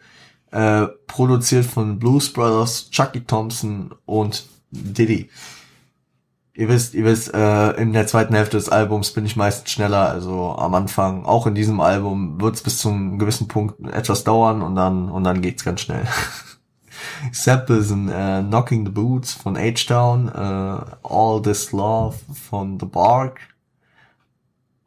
[0.51, 5.31] Äh, produziert von Blues Brothers, Chucky Thompson und Diddy.
[6.55, 10.09] Ihr wisst, ihr wisst, äh, in der zweiten Hälfte des Albums bin ich meistens schneller,
[10.09, 14.63] also am Anfang, auch in diesem Album wird es bis zum gewissen Punkt etwas dauern
[14.63, 16.07] und dann und dann geht's ganz schnell.
[17.33, 22.17] Sample sind äh, Knocking the Boots von H-Town, äh, All This Love
[22.49, 23.41] von The Bark,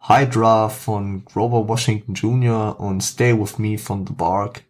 [0.01, 2.79] Hydra von Grover Washington Jr.
[2.79, 4.63] und Stay With Me von The Bark.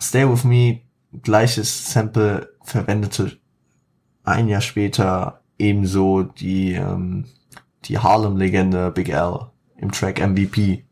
[0.00, 0.80] Stay With Me,
[1.22, 3.38] gleiches Sample verwendete
[4.24, 7.26] ein Jahr später ebenso die, ähm,
[7.84, 10.84] die Harlem-Legende Big L im Track MVP,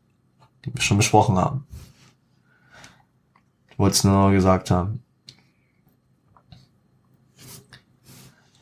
[0.65, 1.67] die wir schon besprochen haben.
[3.69, 5.03] Ich wollte es nur noch gesagt haben.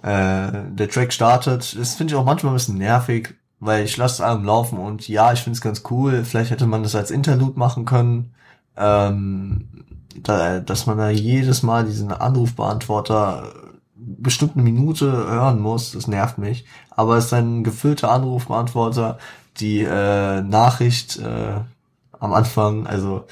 [0.01, 4.23] Äh, der Track startet, das finde ich auch manchmal ein bisschen nervig, weil ich lasse
[4.25, 6.25] es laufen und ja, ich finde es ganz cool.
[6.25, 8.33] Vielleicht hätte man das als Interlude machen können,
[8.75, 9.85] ähm,
[10.23, 13.53] da, dass man da jedes Mal diesen Anrufbeantworter
[13.95, 15.91] bestimmt eine Minute hören muss.
[15.91, 16.65] Das nervt mich.
[16.89, 19.19] Aber es ist ein gefüllter Anrufbeantworter.
[19.57, 21.59] Die äh, Nachricht äh,
[22.19, 23.25] am Anfang, also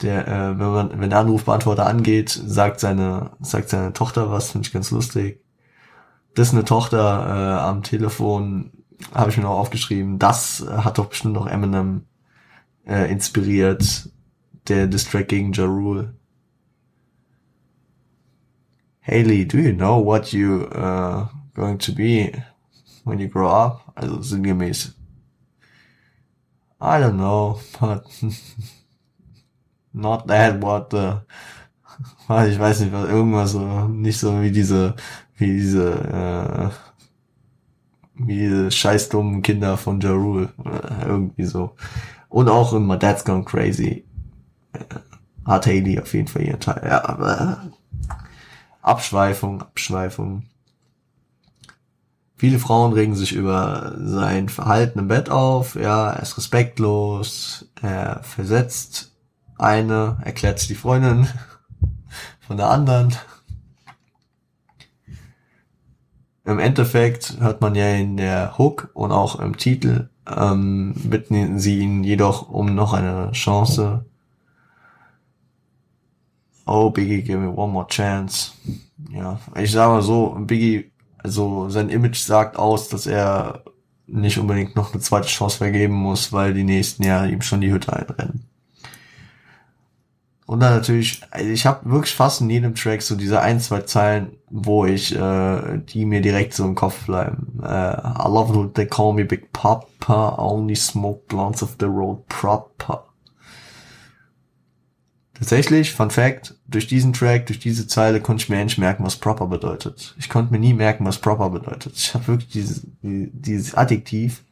[0.00, 4.66] der, äh, wenn man, wenn der Anrufbeantworter angeht, sagt seine, sagt seine Tochter was, finde
[4.66, 5.42] ich ganz lustig.
[6.34, 8.72] Das ist eine Tochter äh, am Telefon
[9.12, 12.06] habe ich mir noch aufgeschrieben, das hat doch bestimmt noch Eminem
[12.86, 14.10] äh, inspiriert,
[14.68, 16.14] der Distrack gegen Ja Rule.
[19.06, 22.32] Haley, do you know what you uh, going to be
[23.04, 23.92] when you grow up?
[23.94, 24.94] Also sinngemäß.
[26.80, 28.06] I don't know, but
[29.92, 31.20] not that what the
[32.48, 34.94] ich weiß nicht, irgendwas so, nicht so wie diese,
[35.36, 36.70] wie diese, äh,
[38.16, 40.52] diese scheiß dummen Kinder von Ja Rule.
[41.06, 41.74] Irgendwie so.
[42.28, 44.04] Und auch in My Dad's Gone Crazy
[45.44, 46.82] hat Haley auf jeden Fall ihren Teil.
[46.84, 47.70] Ja, aber
[48.82, 50.44] Abschweifung, Abschweifung.
[52.36, 55.76] Viele Frauen regen sich über sein Verhalten im Bett auf.
[55.76, 57.70] Ja, er ist respektlos.
[57.80, 59.12] Er versetzt
[59.56, 61.28] eine, erklärt sich die Freundin
[62.40, 63.14] von der anderen.
[66.44, 71.78] Im Endeffekt hört man ja in der Hook und auch im Titel, ähm, bitten sie
[71.78, 74.04] ihn jedoch um noch eine Chance.
[76.66, 78.52] Oh, Biggie, give me one more chance.
[79.10, 83.62] Ja, ich sage mal so, Biggie, also sein Image sagt aus, dass er
[84.06, 87.72] nicht unbedingt noch eine zweite Chance vergeben muss, weil die nächsten Jahre ihm schon die
[87.72, 88.46] Hütte einrennen.
[90.46, 93.80] Und dann natürlich, also ich habe wirklich fast in jedem Track so diese ein, zwei
[93.80, 97.60] Zeilen, wo ich, äh, die mir direkt so im Kopf bleiben.
[97.62, 102.26] Äh, I love what they call me Big Papa, only smoke blunts of the road
[102.28, 103.04] proper.
[105.32, 109.16] Tatsächlich, Fun Fact, durch diesen Track, durch diese Zeile konnte ich mir endlich merken, was
[109.16, 110.14] proper bedeutet.
[110.18, 111.94] Ich konnte mir nie merken, was proper bedeutet.
[111.96, 114.44] Ich habe wirklich dieses, dieses Adjektiv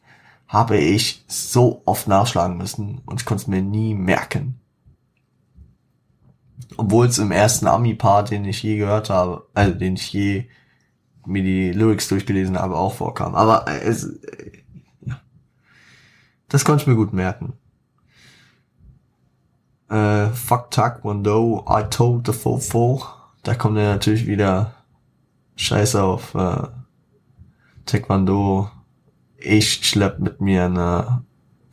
[0.47, 4.59] habe ich so oft nachschlagen müssen und ich konnte es mir nie merken.
[6.77, 10.45] Obwohl es im ersten Ami-Part, den ich je gehört habe, also den ich je
[11.25, 13.35] mir die Lyrics durchgelesen habe, auch vorkam.
[13.35, 14.09] Aber es,
[15.01, 15.19] ja.
[16.49, 17.53] Das konnte ich mir gut merken.
[19.89, 23.03] Äh, fuck Taekwondo, I told the fofo.
[23.43, 24.73] Da kommt er natürlich wieder
[25.55, 26.67] Scheiße auf äh,
[27.85, 28.69] Taekwondo.
[29.37, 31.23] Ich schlepp mit mir eine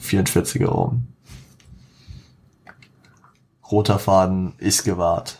[0.01, 1.10] 44er rum.
[3.71, 5.39] Roter Faden ist gewahrt.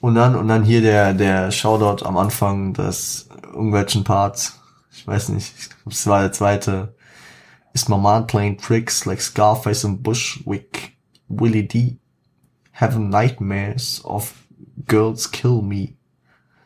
[0.00, 4.60] Und dann, und dann hier der, der Shoutout am Anfang des irgendwelchen Parts.
[4.92, 6.94] Ich weiß nicht, ich glaube, es war der zweite.
[7.72, 10.96] Is my man playing tricks like Scarface and Bushwick,
[11.28, 11.98] Willie D?
[12.72, 14.46] Having nightmares of
[14.86, 15.96] girls kill me.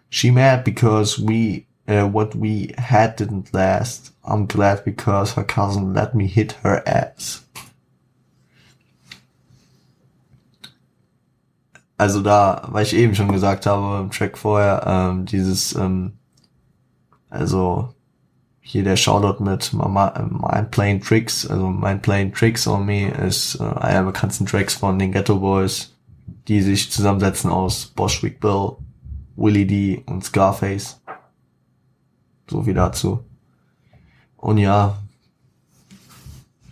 [0.09, 4.13] She mad because we, uh, what we had didn't last.
[4.25, 7.45] I'm glad because her cousin let me hit her ass.
[12.01, 16.15] Also da, weil ich eben schon gesagt habe im Track vorher, ähm, dieses, ähm,
[17.29, 17.93] also
[18.59, 23.65] hier der Shoutout mit Mind Playing Tricks, also Mind Playing Tricks on Me ist äh,
[23.65, 25.95] einer der bekanntesten Tracks von den Ghetto Boys,
[26.49, 28.79] die sich zusammensetzen aus Boschwick Bill,
[29.37, 31.03] Willie D und Scarface.
[32.49, 33.23] So wie dazu.
[34.39, 34.97] Und ja,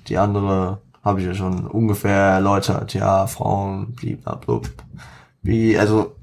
[0.08, 2.94] die andere habe ich ja schon ungefähr erläutert.
[2.94, 4.70] Ja, Frauen, blablabla
[5.48, 6.14] wie, also,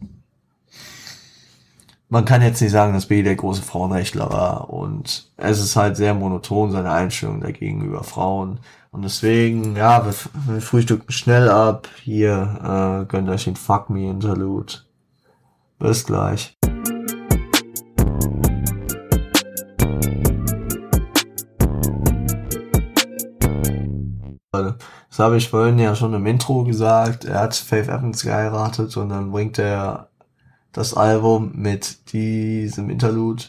[2.10, 5.98] man kann jetzt nicht sagen, dass B der große Frauenrechtler war und es ist halt
[5.98, 8.60] sehr monoton, seine Einstellung dagegen über Frauen.
[8.92, 10.14] Und deswegen, ja, wir,
[10.48, 11.90] wir frühstücken schnell ab.
[12.04, 14.74] Hier, äh, gönnt euch den Fuck Me Interlude.
[15.80, 16.56] Bis gleich.
[25.16, 27.24] Das habe ich vorhin ja schon im Intro gesagt.
[27.24, 30.10] Er hat Faith Evans geheiratet und dann bringt er
[30.74, 33.46] das Album mit diesem Interlude.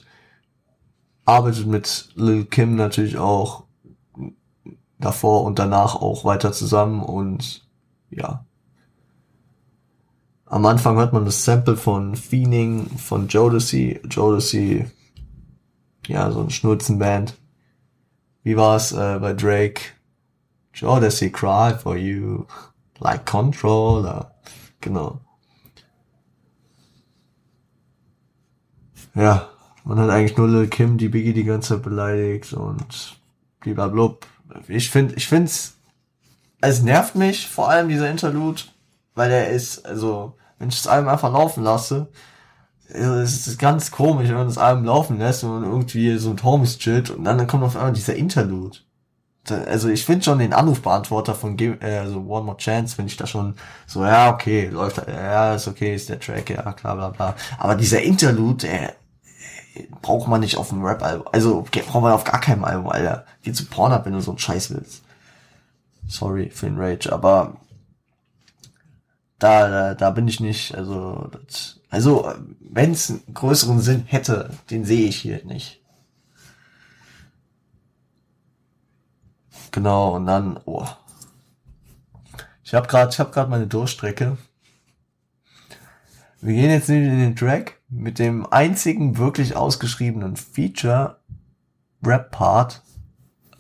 [1.24, 3.64] Arbeitet mit Lil Kim natürlich auch
[5.00, 7.66] davor und danach auch weiter zusammen und
[8.10, 8.46] ja.
[10.44, 13.98] Am Anfang hört man das Sample von Feening von Jodeci.
[14.08, 14.86] Jodeci,
[16.06, 17.36] ja, so ein Schnurzenband.
[18.44, 19.95] Wie war es äh, bei Drake?
[20.78, 22.46] He cry for you?
[23.00, 24.30] Like Controller.
[24.80, 25.20] Genau.
[29.14, 29.48] Ja,
[29.84, 33.18] man hat eigentlich nur Lil Kim, die Biggie die ganze Zeit beleidigt und
[33.60, 34.16] blablabla.
[34.68, 35.78] Ich finde, ich find's,
[36.60, 38.62] es nervt mich, vor allem dieser Interlude,
[39.14, 42.08] weil er ist, also, wenn ich das Album einfach laufen lasse,
[42.88, 46.78] es ist ganz komisch, wenn man das Album laufen lässt und irgendwie so ein Homies
[46.78, 48.78] chillt und dann kommt auf einmal dieser Interlude
[49.51, 53.26] also ich finde schon den Anrufbeantworter von äh, also One More Chance, finde ich da
[53.26, 53.55] schon
[53.86, 57.34] so, ja, okay, läuft, ja, ist okay, ist der Track, ja, klar, bla, bla.
[57.59, 58.92] Aber dieser Interlude, äh,
[60.03, 61.28] braucht man nicht auf dem Rap-Album.
[61.32, 63.26] Also, braucht man auf gar keinem Album, Alter.
[63.42, 65.03] Geh zu Pornhub, wenn du so einen Scheiß willst.
[66.09, 67.57] Sorry für den Rage, aber
[69.38, 74.51] da, da, da bin ich nicht, also, das, also, wenn es einen größeren Sinn hätte,
[74.70, 75.80] den sehe ich hier nicht.
[79.76, 80.86] Genau, und dann, oh.
[82.64, 84.38] Ich habe gerade, ich habe gerade meine Durchstrecke.
[86.40, 91.20] Wir gehen jetzt in den Track mit dem einzigen wirklich ausgeschriebenen Feature
[92.02, 92.84] Rap Part.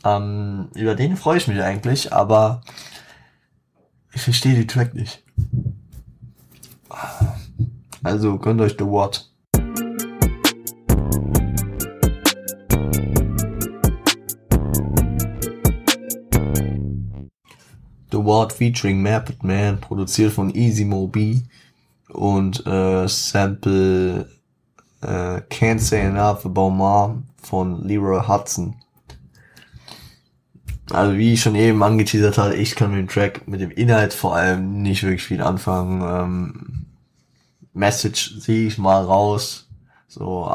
[0.04, 2.62] Ähm, über den freue ich mich eigentlich, aber
[4.14, 5.22] ich verstehe die Track nicht.
[8.02, 9.30] Also gönnt euch The What.
[18.26, 21.10] The Ward featuring Method Man, produziert von Easy Mo
[22.08, 24.28] und äh, Sample
[25.00, 28.74] äh, Can't Say Enough About Mom von Leroy Hudson.
[30.90, 34.12] Also wie ich schon eben angeteasert hatte, ich kann mit dem Track, mit dem Inhalt
[34.12, 36.02] vor allem nicht wirklich viel anfangen.
[36.02, 36.86] Ähm,
[37.74, 39.68] Message sehe ich mal raus.
[40.08, 40.50] So,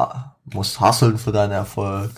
[0.52, 2.10] musst hustlen für deinen Erfolg.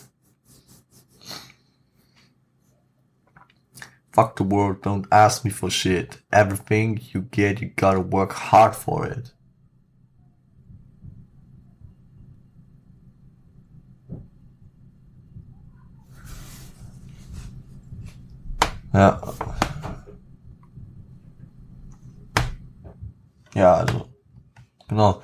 [4.14, 6.18] Fuck the world, don't ask me for shit.
[6.30, 9.34] Everything you get, you gotta work hard for it.
[18.92, 19.20] Ja.
[23.54, 24.08] Ja, also.
[24.88, 25.22] Genau.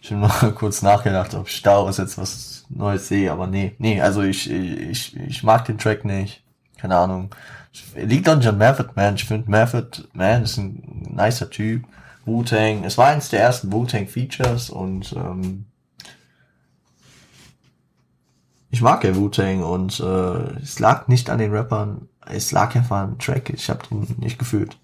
[0.00, 3.76] Ich habe noch kurz nachgedacht, ob ich daraus jetzt was Neues sehe, aber nee.
[3.78, 6.42] Nee, also ich, ich, ich mag den Track nicht.
[6.76, 7.30] Keine Ahnung.
[7.96, 9.16] Liegt an John Method Man.
[9.16, 11.84] Ich finde Method Man ist ein nicer Typ.
[12.26, 12.84] Wu-Tang.
[12.84, 15.66] Es war eins der ersten Wu-Tang Features und ähm,
[18.70, 23.02] ich mag ja Wu-Tang und äh, es lag nicht an den Rappern, es lag einfach
[23.02, 23.50] am Track.
[23.50, 24.78] Ich habe den nicht gefühlt.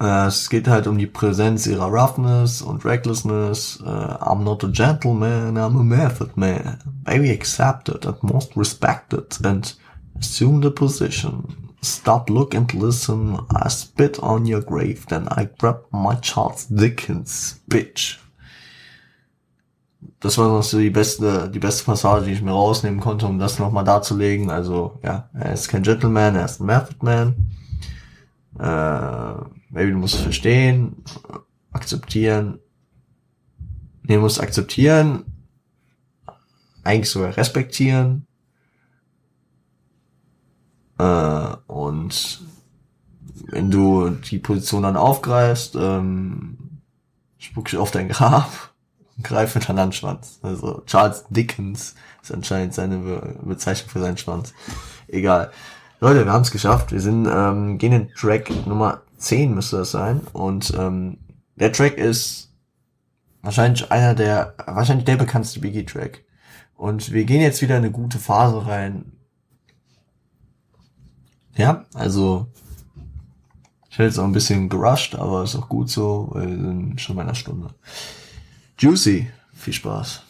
[0.00, 3.80] Äh, es geht halt um die Präsenz ihrer Roughness und Recklessness.
[3.80, 6.78] Uh, I'm not a gentleman, I'm a method man.
[7.04, 9.74] Baby accepted and most respected and
[10.18, 11.44] assume the position.
[11.82, 13.38] Stop, look and listen.
[13.54, 18.18] I spit on your grave, then I grab my Charles Dickens, bitch.
[20.20, 23.38] Das war noch so die beste, die beste Passage, die ich mir rausnehmen konnte, um
[23.38, 24.50] das nochmal darzulegen.
[24.50, 27.34] Also, ja, er ist kein Gentleman, er ist ein Method Man.
[28.58, 31.02] Äh, maybe du musst verstehen,
[31.72, 32.60] akzeptieren.
[34.02, 35.24] Nee, musst akzeptieren,
[36.84, 38.26] eigentlich sogar respektieren.
[40.98, 42.40] Äh, und
[43.48, 46.80] wenn du die Position dann aufgreifst, ähm,
[47.38, 48.50] spuck ich auf dein Grab
[49.16, 50.38] und greife mit deinem Schwanz.
[50.42, 54.52] Also Charles Dickens ist anscheinend seine Be Bezeichnung für seinen Schwanz.
[55.08, 55.50] Egal.
[56.00, 56.92] Leute, wir haben es geschafft.
[56.92, 60.20] Wir sind, ähm, gehen in Track Nummer 10 müsste das sein.
[60.32, 61.18] Und ähm,
[61.56, 62.52] der Track ist
[63.42, 66.24] wahrscheinlich einer der, wahrscheinlich der bekannteste Biggie-Track.
[66.74, 69.12] Und wir gehen jetzt wieder in eine gute Phase rein.
[71.56, 72.48] Ja, also
[73.88, 77.00] ich hätte jetzt auch ein bisschen gerusht, aber ist auch gut so, weil wir sind
[77.00, 77.68] schon bei einer Stunde.
[78.78, 80.25] Juicy, viel Spaß.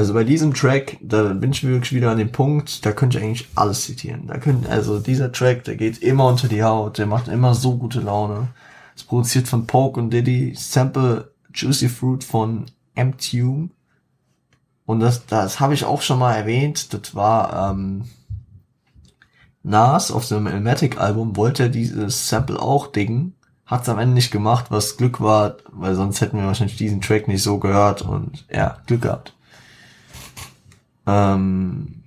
[0.00, 3.22] Also bei diesem Track, da bin ich wirklich wieder an dem Punkt, da könnte ich
[3.22, 4.28] eigentlich alles zitieren.
[4.28, 7.76] Da könnte, also dieser Track, der geht immer unter die Haut, der macht immer so
[7.76, 8.48] gute Laune.
[8.96, 13.68] Ist produziert von Poke und Diddy, Sample Juicy Fruit von M-Tune.
[14.86, 18.04] Und das, das habe ich auch schon mal erwähnt, das war ähm,
[19.62, 23.34] Nas auf seinem Elmatic-Album, wollte er dieses Sample auch diggen,
[23.66, 27.02] hat es am Ende nicht gemacht, was Glück war, weil sonst hätten wir wahrscheinlich diesen
[27.02, 29.34] Track nicht so gehört und ja, Glück gehabt.
[31.10, 32.02] Ähm,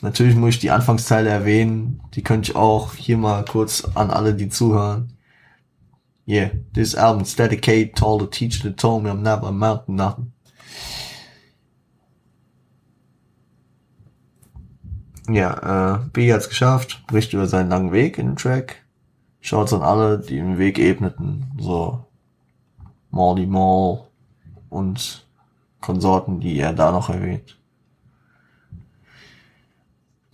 [0.00, 2.00] natürlich muss ich die Anfangsteile erwähnen.
[2.14, 5.12] Die könnte ich auch hier mal kurz an alle, die zuhören.
[6.26, 10.32] Yeah, this album's dedicated to all the teachers that told me I'm never amounting nothing.
[15.28, 18.76] Ja, äh, B hat's geschafft, bricht über seinen langen Weg in den Track.
[19.40, 22.04] Schaut's an alle, die den Weg ebneten, so
[23.10, 24.04] Molly Mall
[24.70, 25.26] und
[25.80, 27.58] Konsorten, die er da noch erwähnt.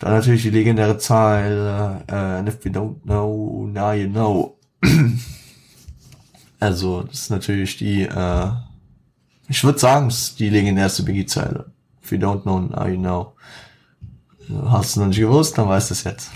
[0.00, 4.58] Dann natürlich die legendäre Zahl, äh, and if you don't know, now you know.
[6.58, 8.50] also, das ist natürlich die, äh,
[9.46, 11.70] ich würde sagen, es ist die legendärste Biggie-Zeile.
[12.02, 13.34] If you don't know, now you know.
[14.70, 16.30] Hast du noch nicht gewusst, dann weißt du es jetzt.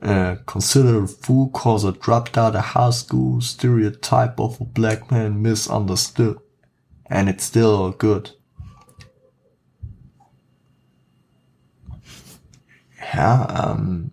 [0.00, 5.10] Uh, consider a fool cause I dropped out of high school, stereotype of a black
[5.10, 6.38] man misunderstood.
[7.06, 8.37] And it's still good.
[13.14, 14.10] Ja, ähm,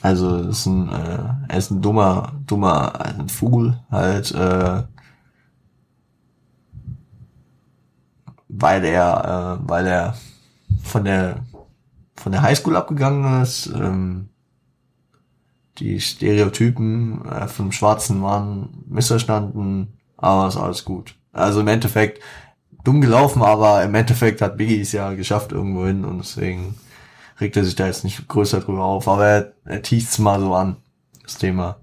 [0.00, 1.18] also ist ein, äh,
[1.48, 4.82] er ist ein dummer, dummer, ein Fool halt, äh,
[8.48, 10.14] weil er, äh, weil er
[10.82, 11.44] von der
[12.16, 14.28] von der Highschool abgegangen ist, ähm,
[15.78, 21.14] die Stereotypen äh, von schwarzen Mann missverstanden, aber ist alles gut.
[21.32, 22.20] Also im Endeffekt
[22.88, 26.74] dumm gelaufen, aber im Endeffekt hat Biggie es ja geschafft irgendwo und deswegen
[27.38, 30.54] regt er sich da jetzt nicht größer drüber auf, aber er, er teast mal so
[30.54, 30.76] an,
[31.22, 31.76] das Thema.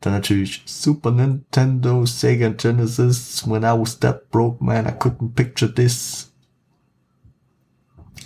[0.00, 5.74] Dann natürlich Super Nintendo, Sega Genesis, when I was that broke man, I couldn't picture
[5.74, 6.32] this.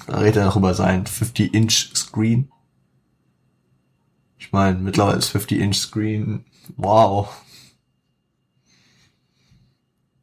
[0.07, 2.51] Da redet er noch über sein 50-Inch Screen.
[4.37, 6.45] Ich meine, mittlerweile ist 50-Inch Screen,
[6.77, 7.31] wow.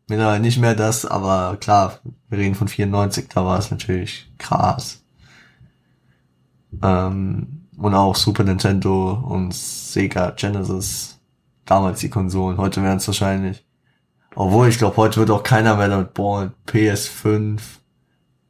[0.08, 2.00] Mittlerweile nicht mehr das, aber klar,
[2.30, 5.04] wir reden von 94, da war es natürlich krass.
[6.82, 11.20] Ähm, und auch Super Nintendo und Sega Genesis,
[11.66, 13.66] damals die Konsolen, heute wären es wahrscheinlich.
[14.36, 16.54] Obwohl, ich glaube, heute wird auch keiner mehr damit bohren.
[16.68, 17.60] PS5,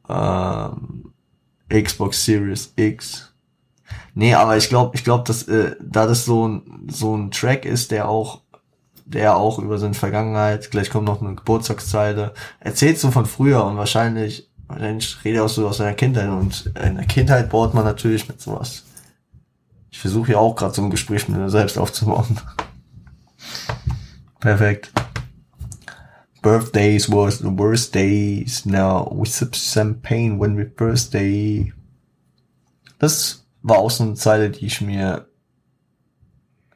[0.08, 1.12] ähm,
[1.70, 3.32] Xbox Series X.
[4.14, 7.64] Nee, aber ich glaube, ich glaube, dass äh, da das so ein so ein Track
[7.64, 8.42] ist, der auch
[9.08, 13.76] der auch über seine Vergangenheit, gleich kommt noch eine Geburtstagszeile, erzählt so von früher und
[13.76, 18.28] wahrscheinlich, wahrscheinlich redet auch so aus seiner Kindheit und in der Kindheit baut man natürlich
[18.28, 18.84] mit sowas.
[19.90, 22.36] Ich versuche ja auch gerade so ein Gespräch mit mir selbst aufzubauen.
[24.40, 24.92] Perfekt.
[26.42, 28.66] Birthdays was the worst days.
[28.66, 31.72] Now we sip champagne when we birthday.
[32.98, 35.27] Das war auch so eine Zeile, die ich mir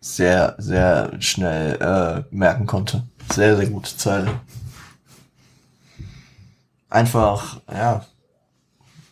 [0.03, 3.05] sehr, sehr schnell äh, merken konnte.
[3.33, 4.41] Sehr, sehr gute Zeile.
[6.91, 8.05] Einfach, ja,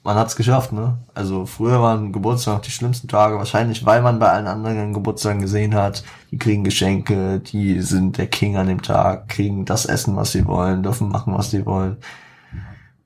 [0.02, 0.98] man hat's geschafft, ne?
[1.14, 5.40] Also früher waren Geburtstage noch die schlimmsten Tage, wahrscheinlich weil man bei allen anderen Geburtstagen
[5.40, 10.16] gesehen hat, die kriegen Geschenke, die sind der King an dem Tag, kriegen das Essen,
[10.16, 11.98] was sie wollen, dürfen machen, was sie wollen.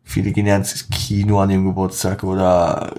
[0.04, 2.92] Viele gehen ja ins Kino an dem Geburtstag oder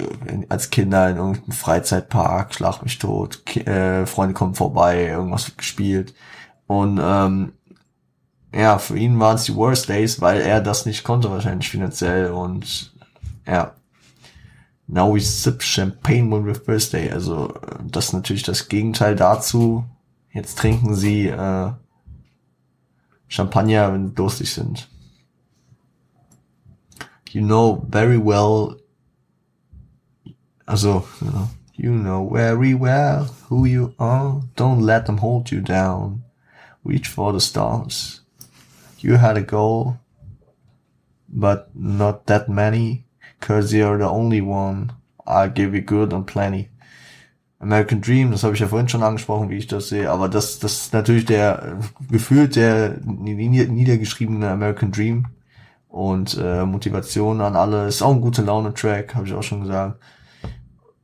[0.49, 5.59] als Kinder in irgendeinem Freizeitpark, schlag mich tot, Ki äh, Freunde kommen vorbei, irgendwas wird
[5.59, 6.15] gespielt.
[6.65, 7.53] Und ähm,
[8.53, 12.31] ja, für ihn waren es die Worst Days, weil er das nicht konnte wahrscheinlich finanziell
[12.31, 12.93] und
[13.45, 13.75] ja,
[14.87, 17.09] Now we sip champagne when we're birthday.
[17.09, 17.53] Also
[17.83, 19.83] das ist natürlich das Gegenteil dazu.
[20.31, 21.71] Jetzt trinken sie äh,
[23.27, 24.87] Champagner, wenn sie durstig sind.
[27.35, 28.79] You know very well.
[30.69, 34.41] Also, you know, you know very well who you are.
[34.55, 36.23] Don't let them hold you down.
[36.85, 38.21] Reach for the stars.
[38.99, 39.99] You had a goal,
[41.27, 43.03] but not that many.
[43.41, 44.93] Cause you're the only one.
[45.27, 46.69] I'll give you good and plenty.
[47.59, 50.59] American Dream, das habe ich ja vorhin schon angesprochen, wie ich das sehe, aber das,
[50.59, 51.79] das ist natürlich der
[52.09, 55.25] gefühlt der niedergeschriebene American Dream
[55.95, 57.87] und äh, Motivation an alle.
[57.87, 59.97] Ist auch ein guter Laune-Track, habe ich auch schon gesagt.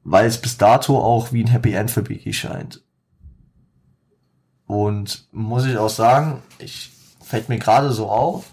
[0.04, 2.84] Weil es bis dato auch wie ein Happy End für Biggie scheint.
[4.68, 6.92] Und muss ich auch sagen, ich
[7.24, 8.52] fällt mir gerade so auf,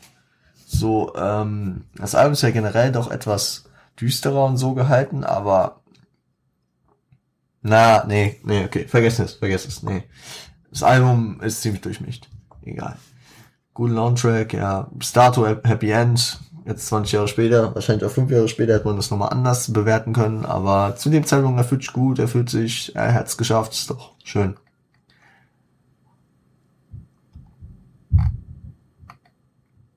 [0.65, 3.65] so, ähm, das Album ist ja generell doch etwas
[4.01, 5.81] düsterer und so gehalten, aber
[7.63, 10.05] na, nee, nee, okay, vergessen es, vergessen es, nee.
[10.71, 12.29] Das Album ist ziemlich durchmischt.
[12.63, 12.97] Egal.
[13.79, 14.89] Guten Soundtrack, ja.
[14.99, 16.41] Stato Happy End.
[16.67, 20.13] Jetzt 20 Jahre später, wahrscheinlich auch 5 Jahre später hätte man das nochmal anders bewerten
[20.13, 23.75] können, aber zu dem Zeitpunkt, er fühlt sich gut, er fühlt sich, er hat's geschafft,
[23.75, 24.57] ist doch schön.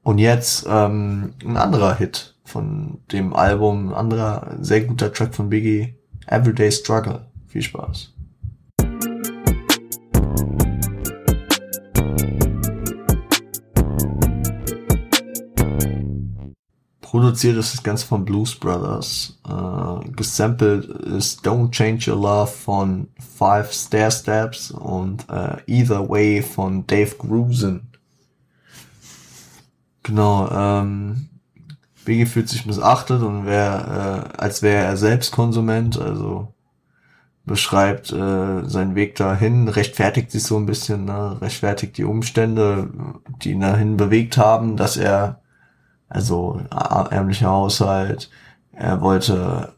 [0.04, 5.50] Und jetzt ähm, ein anderer Hit von dem Album, ein anderer sehr guter Track von
[5.50, 5.96] Biggie,
[6.28, 7.26] Everyday Struggle.
[7.48, 8.14] Viel Spaß.
[17.22, 19.38] Produziert ist das Ganze von Blues Brothers.
[19.48, 26.42] Äh, gesampelt ist Don't Change Your Love von Five Stair Steps und äh, Either Way
[26.42, 27.82] von Dave Grusin.
[30.02, 31.30] Genau, ähm,
[32.06, 36.56] Biggie fühlt sich missachtet und wäre, äh, als wäre er selbst Konsument, also
[37.46, 41.40] beschreibt äh, seinen Weg dahin, rechtfertigt sich so ein bisschen, ne?
[41.40, 42.90] rechtfertigt die Umstände,
[43.44, 45.41] die ihn dahin bewegt haben, dass er,
[46.12, 46.62] also
[47.10, 48.30] ärmlicher Haushalt,
[48.74, 49.74] er wollte,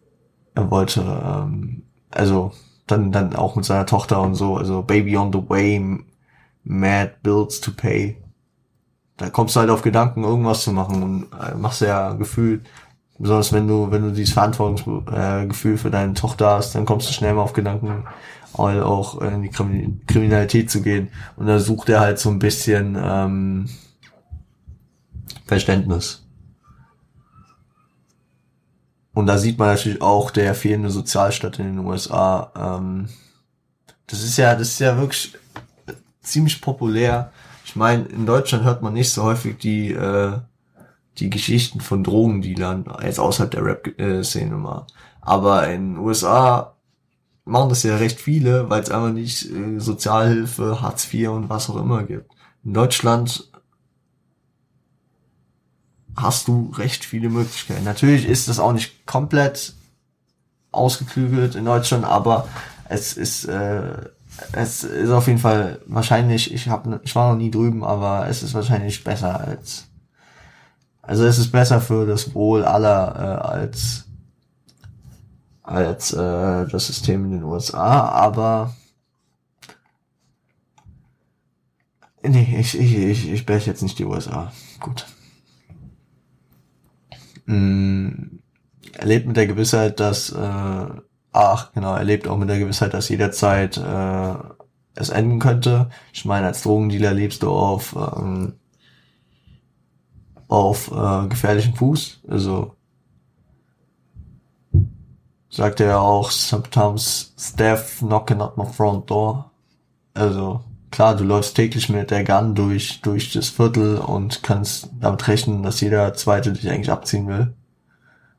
[0.56, 2.52] er wollte, ähm, also
[2.88, 6.00] dann, dann auch mit seiner Tochter und so, also Baby on the way,
[6.64, 8.18] mad bills to pay,
[9.18, 12.66] da kommst du halt auf Gedanken, irgendwas zu machen und äh, machst ja gefühlt,
[13.20, 17.14] besonders wenn du, wenn du dieses Verantwortungsgefühl äh, für deine Tochter hast, dann kommst du
[17.14, 18.06] schnell mal auf Gedanken,
[18.54, 21.10] auch in die Kriminalität zu gehen.
[21.36, 23.70] Und da sucht er halt so ein bisschen ähm,
[25.48, 26.23] Verständnis.
[29.14, 32.52] Und da sieht man natürlich auch der fehlende Sozialstaat in den USA.
[32.56, 33.10] Ähm,
[34.08, 35.34] das ist ja, das ist ja wirklich
[36.22, 37.32] ziemlich populär
[37.74, 40.34] ich meine, in Deutschland hört man nicht so häufig die, äh,
[41.18, 44.86] die Geschichten von Drogendealern, jetzt außerhalb der Rap-Szene mal.
[45.22, 46.76] Aber in den USA
[47.46, 51.68] machen das ja recht viele, weil es einfach nicht äh, Sozialhilfe, Hartz IV und was
[51.70, 52.32] auch immer gibt.
[52.64, 53.50] In Deutschland
[56.16, 57.84] hast du recht viele Möglichkeiten.
[57.84, 59.74] Natürlich ist das auch nicht komplett
[60.72, 62.48] ausgeklügelt in Deutschland, aber
[62.90, 64.10] es ist äh,
[64.52, 68.44] es ist auf jeden Fall wahrscheinlich, ich habe ich war noch nie drüben, aber es
[68.44, 69.88] ist wahrscheinlich besser als
[71.02, 74.06] also es ist besser für das Wohl aller äh, als
[75.64, 78.76] als äh, das System in den USA, aber
[82.22, 84.52] nee, ich ich ich, ich jetzt nicht die USA.
[84.80, 85.06] Gut.
[87.46, 88.40] Mm,
[88.94, 90.86] er lebt mit der Gewissheit, dass äh,
[91.34, 94.36] Ach, genau, er lebt auch mit der Gewissheit, dass jederzeit äh,
[94.96, 95.90] es enden könnte.
[96.14, 98.54] Ich meine, als Drogendealer lebst du auf ähm,
[100.48, 102.22] auf äh, gefährlichen Fuß.
[102.28, 102.76] Also
[105.50, 109.52] sagt er auch sometimes Steph knocking at my front door.
[110.14, 110.62] Also
[110.94, 115.64] klar, du läufst täglich mit der Gun durch, durch das Viertel und kannst damit rechnen,
[115.64, 117.54] dass jeder Zweite dich eigentlich abziehen will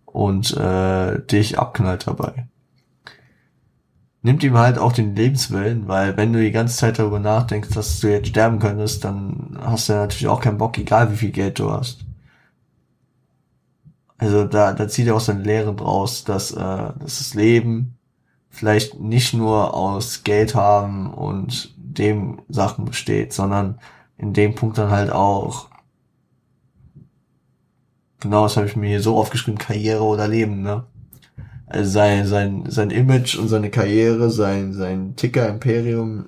[0.07, 2.47] und äh, dich abknallt dabei.
[4.23, 7.99] Nimmt ihm halt auch den Lebenswillen, weil wenn du die ganze Zeit darüber nachdenkst, dass
[7.99, 11.59] du jetzt sterben könntest, dann hast du natürlich auch keinen Bock, egal wie viel Geld
[11.59, 12.05] du hast.
[14.17, 17.99] Also da, da zieht er auch seine Lehre draus, dass, äh, dass das Leben
[18.49, 23.81] vielleicht nicht nur aus Geld haben und dem Sachen besteht, sondern
[24.17, 25.69] in dem Punkt dann halt auch,
[28.21, 30.85] genau das habe ich mir hier so aufgeschrieben, Karriere oder Leben, ne?
[31.67, 36.27] Also sein, sein, sein Image und seine Karriere, sein, sein Ticker-Imperium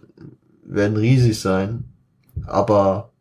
[0.64, 1.84] werden riesig sein,
[2.46, 3.12] aber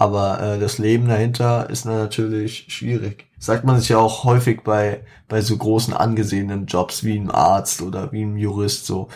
[0.00, 3.26] aber äh, das Leben dahinter ist natürlich schwierig.
[3.38, 7.82] Sagt man sich ja auch häufig bei, bei so großen angesehenen Jobs wie ein Arzt
[7.82, 9.08] oder wie ein Jurist so,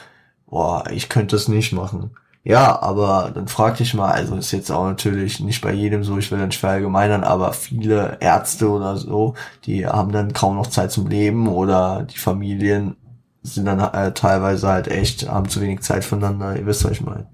[0.47, 2.11] boah, ich könnte das nicht machen.
[2.45, 6.19] Ja, aber dann frag dich mal, also ist jetzt auch natürlich nicht bei jedem so,
[6.19, 9.35] ich will nicht verallgemeinern, aber viele Ärzte oder so,
[9.65, 12.97] die haben dann kaum noch Zeit zum Leben oder die Familien
[13.43, 17.01] sind dann äh, teilweise halt echt, haben zu wenig Zeit voneinander, ihr wisst, was ich
[17.01, 17.29] meine.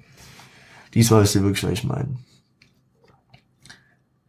[0.94, 2.16] Diesmal wisst ihr wirklich, was ich meine.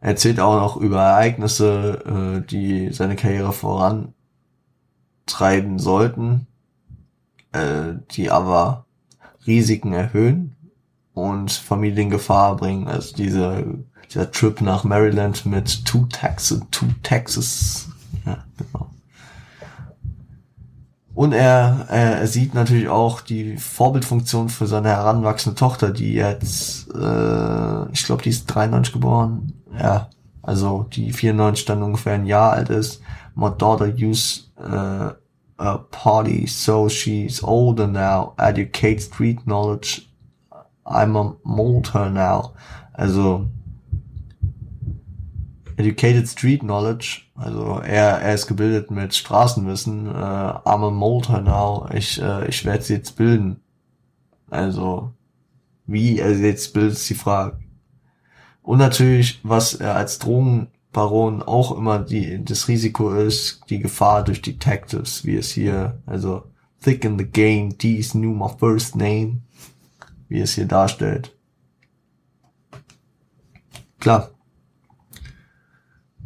[0.00, 4.14] Er erzählt auch noch über Ereignisse, äh, die seine Karriere vorantreiben
[5.78, 6.48] sollten,
[7.52, 8.86] äh, die aber
[9.46, 10.56] Risiken erhöhen
[11.14, 12.88] und Familien Gefahr bringen.
[12.88, 13.64] Also diese,
[14.10, 17.88] dieser Trip nach Maryland mit Two Texas, Two Texas.
[18.24, 18.88] Ja, genau.
[21.14, 26.88] Und er, er, er sieht natürlich auch die Vorbildfunktion für seine heranwachsende Tochter, die jetzt,
[26.94, 29.52] äh, ich glaube, die ist 93 geboren.
[29.78, 30.08] Ja,
[30.42, 33.02] also die 94 dann ungefähr ein Jahr alt ist.
[33.34, 34.50] My daughter used
[35.58, 38.34] uh, party, so she's older now.
[38.38, 40.08] Educate street knowledge.
[40.84, 42.54] I'm a mold her now.
[42.94, 43.48] Also
[45.76, 51.88] Educated Street Knowledge, also er, er ist gebildet mit Straßenwissen, äh, I'm a molder now,
[51.92, 53.60] ich, äh, ich werde sie jetzt bilden.
[54.50, 55.12] Also,
[55.86, 57.58] wie er sie jetzt bildet, ist die Frage.
[58.62, 60.18] Und natürlich, was er als
[60.92, 66.44] Drogenbaron auch immer die, das Risiko ist, die Gefahr durch Detectives, wie es hier, also,
[66.80, 69.42] thick in the game, these knew my first name,
[70.28, 71.36] wie es hier darstellt.
[74.00, 74.30] Klar,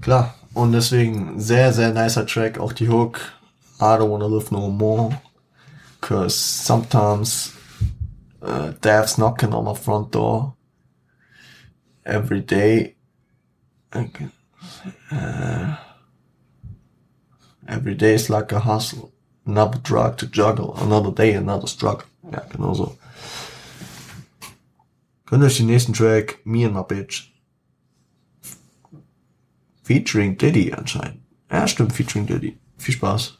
[0.07, 0.35] Klar.
[0.55, 2.61] Und deswegen sehr, sehr nicer Track.
[2.61, 3.19] Auch die Hook.
[3.81, 5.21] I don't wanna live no more.
[6.01, 7.53] Cause sometimes
[8.41, 10.55] uh, death's knocking on my front door.
[12.05, 12.95] Every day.
[13.93, 14.05] Uh,
[17.67, 19.13] every day is like a hustle.
[19.45, 20.75] Another drug to juggle.
[20.77, 22.07] Another day, another struggle.
[22.33, 22.97] Ja, genau so.
[25.31, 27.33] Ihr euch den nächsten Track, Me and My Bitch,
[29.83, 31.21] Featuring Diddy anscheinend.
[31.49, 32.59] Ja, stimmt, featuring Diddy.
[32.77, 33.39] Viel Spaß.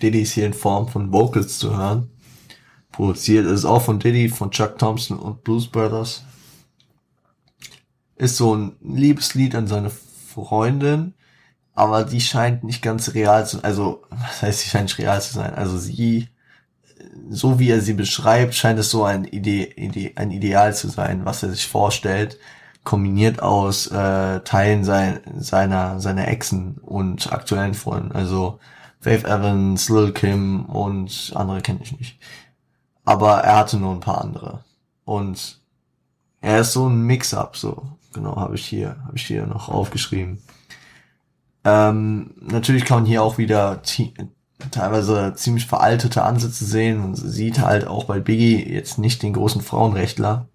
[0.00, 2.08] Diddy ist hier in Form von Vocals zu hören.
[3.00, 6.22] Produziert ist auch von Diddy, von Chuck Thompson und Blues Brothers.
[8.16, 11.14] Ist so ein Liebeslied an seine Freundin,
[11.74, 15.32] aber die scheint nicht ganz real zu, also, was heißt, sie scheint nicht real zu
[15.32, 15.54] sein?
[15.54, 16.28] Also sie
[17.30, 21.24] so wie er sie beschreibt, scheint es so ein, Ide Ide ein Ideal zu sein,
[21.24, 22.38] was er sich vorstellt,
[22.84, 28.12] kombiniert aus äh, Teilen sein, seiner, seiner Exen und aktuellen Freunden.
[28.12, 28.60] Also
[29.00, 32.18] Faith Evans, Lil Kim und andere kenne ich nicht.
[33.04, 34.64] Aber er hatte nur ein paar andere.
[35.04, 35.60] Und
[36.40, 37.82] er ist so ein Mix-up, so.
[38.12, 40.42] Genau, habe ich hier, habe ich hier noch aufgeschrieben.
[41.64, 43.82] Ähm, natürlich kann man hier auch wieder
[44.70, 49.62] teilweise ziemlich veraltete Ansätze sehen und sieht halt auch bei Biggie jetzt nicht den großen
[49.62, 50.48] Frauenrechtler.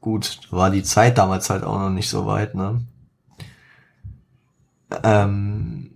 [0.00, 2.82] Gut, war die Zeit damals halt auch noch nicht so weit, ne?
[5.02, 5.87] Ähm,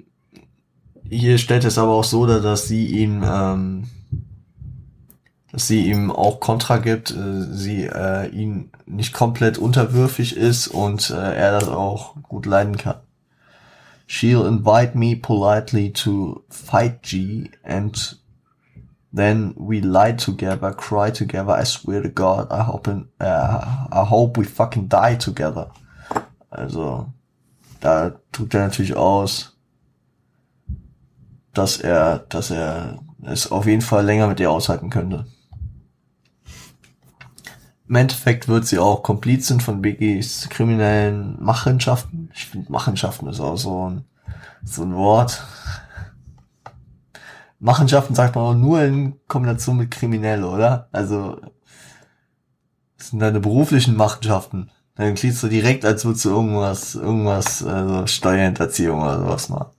[1.13, 3.89] hier stellt es aber auch so dar, dass sie ihm, ähm,
[5.51, 11.11] dass sie ihm auch Kontra gibt, äh, sie äh, ihn nicht komplett unterwürfig ist und
[11.11, 12.97] äh, er das auch gut leiden kann.
[14.09, 18.19] She'll invite me politely to fight G and
[19.15, 21.59] then we lie together, cry together.
[21.59, 25.71] I swear to God, I hope, in, uh, I hope we fucking die together.
[26.51, 27.07] Also,
[27.81, 29.52] da tut er natürlich aus,
[31.55, 35.27] dass er, dass er es auf jeden Fall länger mit ihr aushalten könnte.
[37.89, 42.31] Im Endeffekt wird sie auch Komplizin von Biggies kriminellen Machenschaften.
[42.35, 44.05] Ich finde Machenschaften ist auch so ein,
[44.65, 45.45] so ein Wort.
[47.59, 50.89] Machenschaften sagt man auch nur in Kombination mit kriminell, oder?
[50.91, 51.41] Also,
[52.97, 54.71] das sind deine beruflichen Machenschaften.
[54.95, 59.71] Dann klingst du direkt, als würdest du irgendwas, irgendwas, also Steuerhinterziehung oder sowas machen.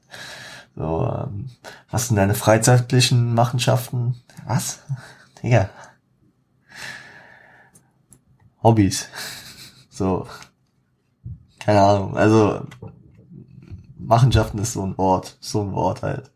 [0.75, 1.49] So, ähm,
[1.91, 4.15] was sind deine freizeitlichen Machenschaften?
[4.47, 4.81] Was?
[5.41, 5.69] Digga.
[8.63, 9.07] Hobbys.
[9.89, 10.27] So.
[11.59, 12.17] Keine Ahnung.
[12.17, 12.65] Also,
[13.97, 15.37] Machenschaften ist so ein Wort.
[15.39, 16.31] So ein Wort halt.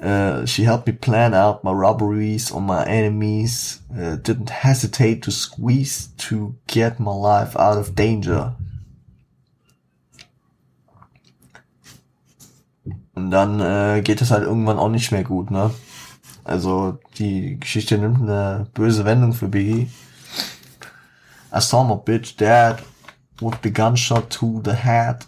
[0.00, 5.30] Uh, she helped me plan out my robberies on my enemies, uh, didn't hesitate to
[5.30, 8.54] squeeze to get my life out of danger.
[13.14, 15.70] Und dann äh, geht es halt irgendwann auch nicht mehr gut, ne?
[16.42, 19.88] Also die Geschichte nimmt eine böse Wendung für Biggie.
[21.54, 22.82] I saw my bitch dad
[23.40, 25.24] with the gunshot to the head,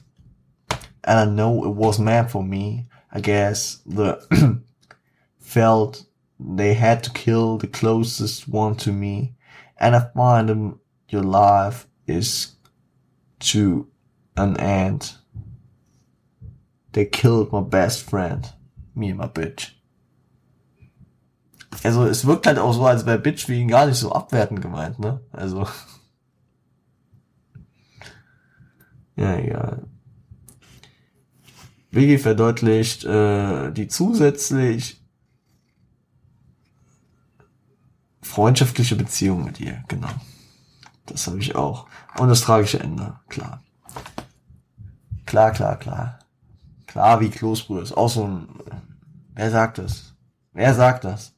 [1.02, 2.88] and I know it was meant for me.
[3.12, 4.18] I guess the
[5.38, 6.04] felt
[6.38, 9.36] they had to kill the closest one to me,
[9.78, 12.56] and I find them your life is
[13.38, 13.86] to
[14.36, 15.14] an end.
[16.96, 18.54] They killed my best friend.
[18.94, 19.74] Me and my bitch.
[21.84, 24.62] Also es wirkt halt auch so, als wäre Bitch wie ihn gar nicht so abwertend
[24.62, 25.20] gemeint, ne?
[25.30, 25.68] Also.
[29.18, 29.86] Ja, egal.
[31.90, 35.02] Wiggy verdeutlicht äh, die zusätzlich
[38.20, 40.10] freundschaftliche Beziehung mit ihr, genau.
[41.06, 41.88] Das habe ich auch.
[42.18, 43.62] Und das tragische Ende, klar.
[45.24, 46.15] Klar, klar, klar.
[46.96, 48.48] Klar wie Kloßbrühe ist auch so ein.
[49.34, 50.14] Wer sagt das?
[50.54, 51.34] Wer sagt das?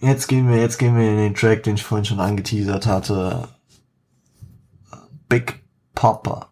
[0.00, 3.48] Jetzt gehen wir, jetzt gehen wir in den Track, den ich vorhin schon angeteasert hatte.
[5.28, 5.62] Big
[5.94, 6.48] Popper.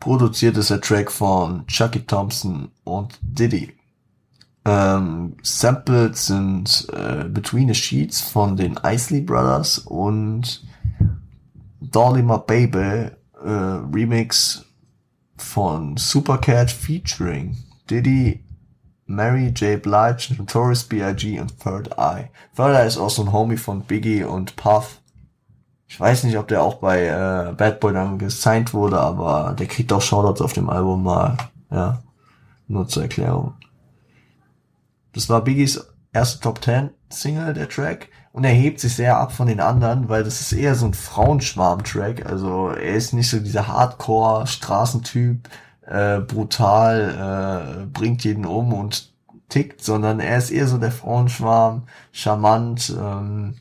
[0.00, 3.79] Produziert ist der Track von Chucky Thompson und Diddy.
[4.64, 10.66] Ähm, Samples sind äh, Between the Sheets von den Isley Brothers und
[11.80, 13.10] Dolly My Baby
[13.42, 13.48] äh,
[13.92, 14.64] Remix
[15.36, 17.56] von Supercat featuring
[17.88, 18.44] Diddy,
[19.06, 19.82] Mary J.
[19.82, 21.40] Blige, Notorious B.I.G.
[21.40, 22.30] und Third Eye.
[22.54, 25.00] Third Eye ist auch so ein Homie von Biggie und Puff.
[25.88, 29.66] Ich weiß nicht, ob der auch bei äh, Bad Boy dann gesigned wurde, aber der
[29.66, 31.36] kriegt auch Shoutouts auf dem Album mal.
[31.72, 32.00] Ja,
[32.68, 33.54] nur zur Erklärung.
[35.12, 38.08] Das war Biggies erste Top 10 Single, der Track.
[38.32, 40.94] Und er hebt sich sehr ab von den anderen, weil das ist eher so ein
[40.94, 42.26] Frauenschwarm-Track.
[42.26, 45.48] Also er ist nicht so dieser Hardcore-Straßentyp,
[45.82, 49.12] äh, brutal, äh, bringt jeden um und
[49.48, 53.56] tickt, sondern er ist eher so der Frauenschwarm, charmant, ähm,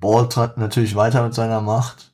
[0.00, 2.12] Balt hat natürlich weiter mit seiner Macht.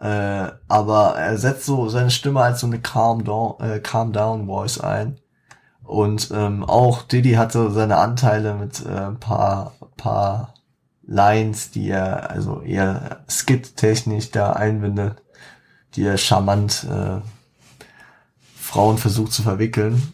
[0.00, 4.46] Äh, aber er setzt so seine Stimme als so eine Calm Down, äh, Calm Down
[4.46, 5.18] Voice ein.
[5.88, 10.52] Und ähm, auch Diddy hatte seine Anteile mit äh, ein paar, paar
[11.06, 15.22] Lines, die er also eher skit-technisch da einbindet,
[15.94, 17.22] die er charmant äh,
[18.54, 20.12] Frauen versucht zu verwickeln.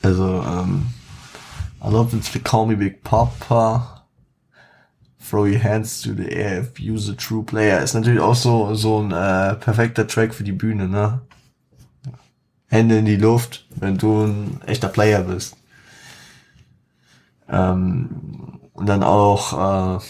[0.00, 0.86] Also, ähm,
[1.84, 4.06] I love it to call me Big Papa.
[5.28, 7.82] Throw your hands to the air if you're a true player.
[7.82, 11.20] Ist natürlich auch so, so ein äh, perfekter Track für die Bühne, ne?
[12.68, 15.56] Hände in die Luft, wenn du ein echter Player bist.
[17.48, 20.04] Ähm, und dann auch äh,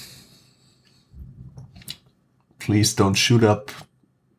[2.58, 3.72] Please don't shoot up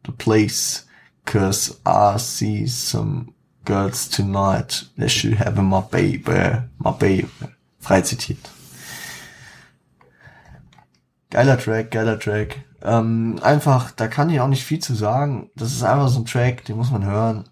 [0.05, 0.85] the place,
[1.25, 3.33] cause I see some
[3.65, 4.85] girls tonight.
[4.97, 7.27] They should have my baby, my baby.
[7.79, 8.51] Frei zitiert.
[11.31, 12.65] Geiler Track, geiler Track.
[12.81, 15.49] Ähm, einfach, da kann ich auch nicht viel zu sagen.
[15.55, 17.49] Das ist einfach so ein Track, den muss man hören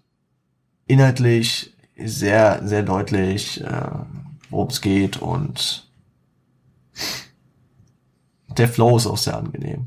[0.88, 3.90] inhaltlich sehr, sehr deutlich, äh,
[4.50, 5.88] worum es geht und
[8.56, 9.86] der Flow ist auch sehr angenehm.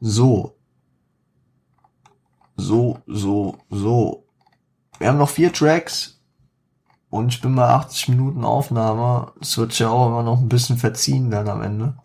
[0.00, 0.56] So.
[2.56, 4.26] So, so, so.
[4.98, 6.20] Wir haben noch vier Tracks
[7.08, 9.32] und ich bin bei 80 Minuten Aufnahme.
[9.40, 11.96] Es wird ja auch immer noch ein bisschen verziehen dann am Ende.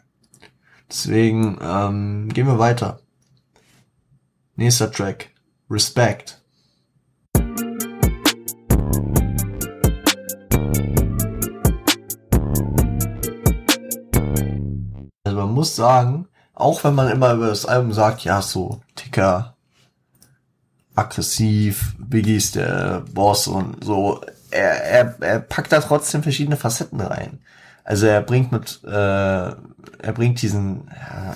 [0.89, 3.01] Deswegen ähm, gehen wir weiter.
[4.59, 5.29] Nächster Track.
[5.69, 6.41] Respect.
[15.23, 19.55] Also man muss sagen, auch wenn man immer über das Album sagt, ja, so Ticker,
[20.95, 27.01] aggressiv, Biggie ist der Boss und so, er, er, er packt da trotzdem verschiedene Facetten
[27.01, 27.41] rein.
[27.83, 31.35] Also er bringt mit, äh, er bringt diesen, ja,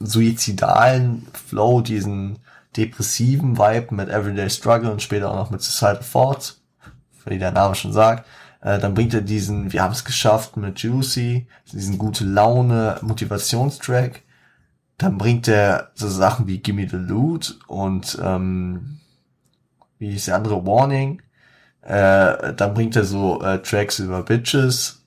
[0.00, 2.38] suizidalen Flow, diesen
[2.76, 6.60] depressiven Vibe mit Everyday Struggle und später auch noch mit Societal Thoughts,
[7.26, 8.26] wie der Name schon sagt.
[8.62, 14.22] Äh, dann bringt er diesen, wir haben es geschafft mit Juicy, diesen gute Laune Motivationstrack.
[14.98, 18.98] Dann bringt er so Sachen wie Gimme the Loot und ähm,
[19.98, 21.22] wie ist der andere Warning.
[21.82, 24.99] Äh, dann bringt er so äh, Tracks über Bitches.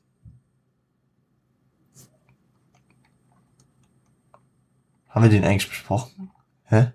[5.13, 6.31] Haben wir den eigentlich besprochen?
[6.65, 6.91] Hä?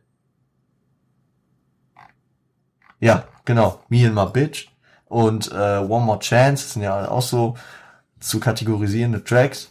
[2.98, 3.80] Ja, genau.
[3.88, 4.68] Me and my Bitch
[5.06, 7.56] und äh, One More Chance sind ja auch so
[8.18, 9.70] zu kategorisierende Tracks.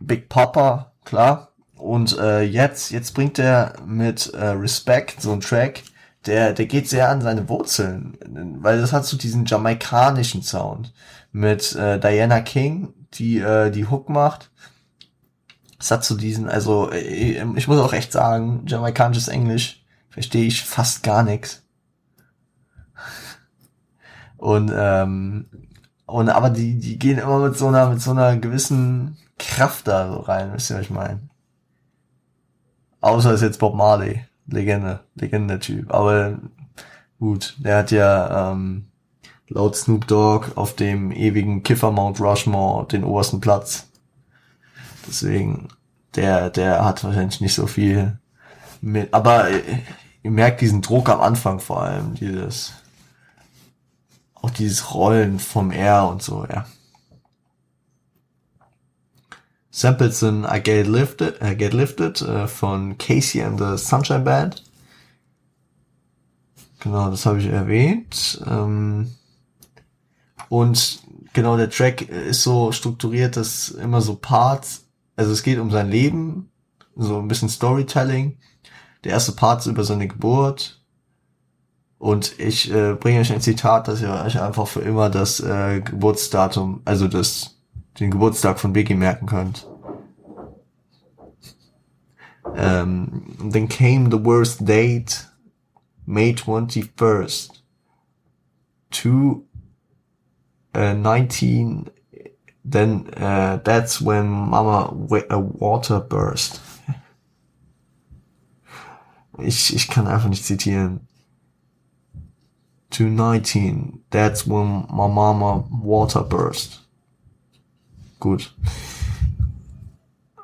[0.00, 1.52] Big Papa, klar.
[1.76, 5.82] Und äh, jetzt, jetzt bringt er mit äh, Respect so einen Track,
[6.26, 8.16] der, der geht sehr an seine Wurzeln,
[8.60, 10.92] weil das hat so diesen jamaikanischen Sound
[11.30, 14.50] mit äh, Diana King, die äh, die Hook macht.
[15.78, 20.62] Es so diesen, also ich, äh, ich muss auch echt sagen, jamaikanisches Englisch verstehe ich
[20.62, 21.62] fast gar nichts.
[24.36, 25.46] Und ähm,
[26.06, 30.12] und aber die die gehen immer mit so einer mit so einer gewissen Kraft da
[30.12, 31.20] so rein, wisst ihr was ich meine?
[33.00, 35.92] Außer ist jetzt Bob Marley, Legende, Legende Typ.
[35.92, 36.38] Aber
[37.18, 38.86] gut, der hat ja ähm,
[39.48, 43.90] laut Snoop Dogg auf dem ewigen Kiffer Mount Rushmore den obersten Platz.
[45.06, 45.68] Deswegen,
[46.14, 48.18] der, der hat wahrscheinlich nicht so viel
[48.80, 49.48] mit, aber
[50.22, 52.72] ihr merkt diesen Druck am Anfang vor allem, dieses,
[54.34, 56.66] auch dieses Rollen vom R und so, ja.
[59.70, 64.62] Samples in I Get Lifted, I Get Lifted äh, von Casey and the Sunshine Band.
[66.78, 68.40] Genau, das habe ich erwähnt.
[68.46, 69.16] Ähm,
[70.48, 71.00] und
[71.32, 74.83] genau, der Track ist so strukturiert, dass immer so Parts,
[75.16, 76.50] also es geht um sein Leben,
[76.96, 78.38] so ein bisschen Storytelling.
[79.04, 80.84] Der erste Part ist über seine Geburt,
[82.04, 85.80] und ich äh, bringe euch ein Zitat, dass ihr euch einfach für immer das äh,
[85.80, 87.58] Geburtsdatum, also das,
[87.98, 89.66] den Geburtstag von Biggie merken könnt.
[92.44, 95.30] Um, ähm, then came the worst date,
[96.04, 97.62] May 21st,
[98.90, 99.46] to
[100.76, 101.88] uh, 19,
[102.64, 104.94] then uh, that's when Mama
[105.30, 106.60] a water burst.
[109.36, 111.08] Ich, ich kann einfach nicht zitieren
[112.94, 114.04] to 19.
[114.10, 116.78] That's when my mama water burst.
[118.20, 118.46] Good.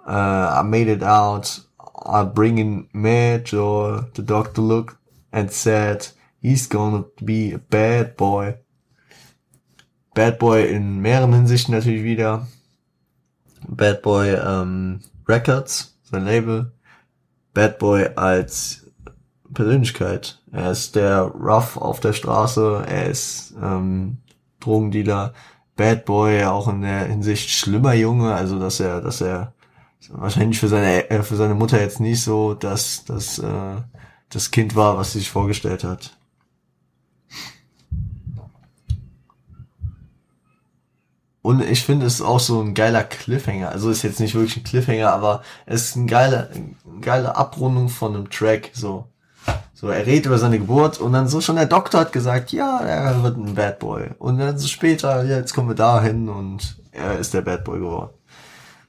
[0.07, 1.61] Uh, I made it out.
[2.05, 4.97] I bring in Madge or the doctor looked
[5.33, 6.09] and said,
[6.43, 8.57] he's gonna be a bad boy.
[10.15, 12.47] Bad Boy in mehreren Hinsichten natürlich wieder.
[13.69, 16.73] Bad Boy ähm, Records, sein Label.
[17.55, 18.87] Bad Boy als
[19.55, 20.41] Persönlichkeit.
[20.53, 24.19] Er ist der Rough auf der Straße, er ist ähm,
[24.61, 25.33] Drogendealer,
[25.77, 29.55] Bad Boy, auch in der Hinsicht schlimmer Junge, also dass er, dass er
[30.11, 33.77] wahrscheinlich für seine äh, für seine Mutter jetzt nicht so dass das äh,
[34.29, 36.17] das Kind war, was sie sich vorgestellt hat.
[41.43, 43.71] Und ich finde, es ist auch so ein geiler Cliffhanger.
[43.71, 47.89] Also ist jetzt nicht wirklich ein Cliffhanger, aber es ist ein geiler, eine geile Abrundung
[47.89, 48.71] von einem Track.
[48.75, 49.07] So,
[49.73, 52.81] so, er redet über seine Geburt und dann so schon der Doktor hat gesagt, ja,
[52.81, 54.11] er wird ein Bad Boy.
[54.19, 57.79] Und dann so später, ja, jetzt kommen wir dahin und er ist der Bad Boy
[57.79, 58.11] geworden.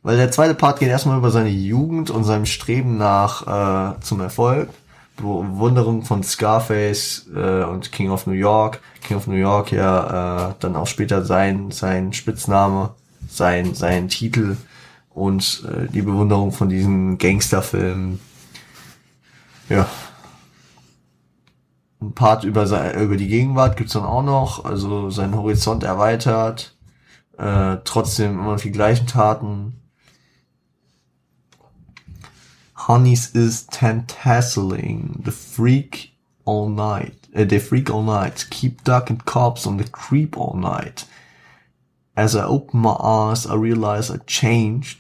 [0.03, 4.19] Weil der zweite Part geht erstmal über seine Jugend und seinem Streben nach äh, zum
[4.19, 4.69] Erfolg.
[5.21, 8.81] Bewunderung von Scarface äh, und King of New York.
[9.01, 12.91] King of New York ja äh, dann auch später sein sein Spitzname,
[13.29, 14.57] sein sein Titel
[15.09, 18.19] und äh, die Bewunderung von diesen Gangsterfilmen.
[19.69, 19.87] Ja,
[22.01, 26.75] ein Part über, sein, über die Gegenwart gibt's dann auch noch, also seinen Horizont erweitert,
[27.37, 29.80] äh, trotzdem immer noch die gleichen Taten.
[32.87, 36.13] Honeys is tantasseling, the freak
[36.45, 41.05] all night, uh, the freak all night, keep ducking cops on the creep all night.
[42.17, 44.97] As I open my eyes, I realize I changed,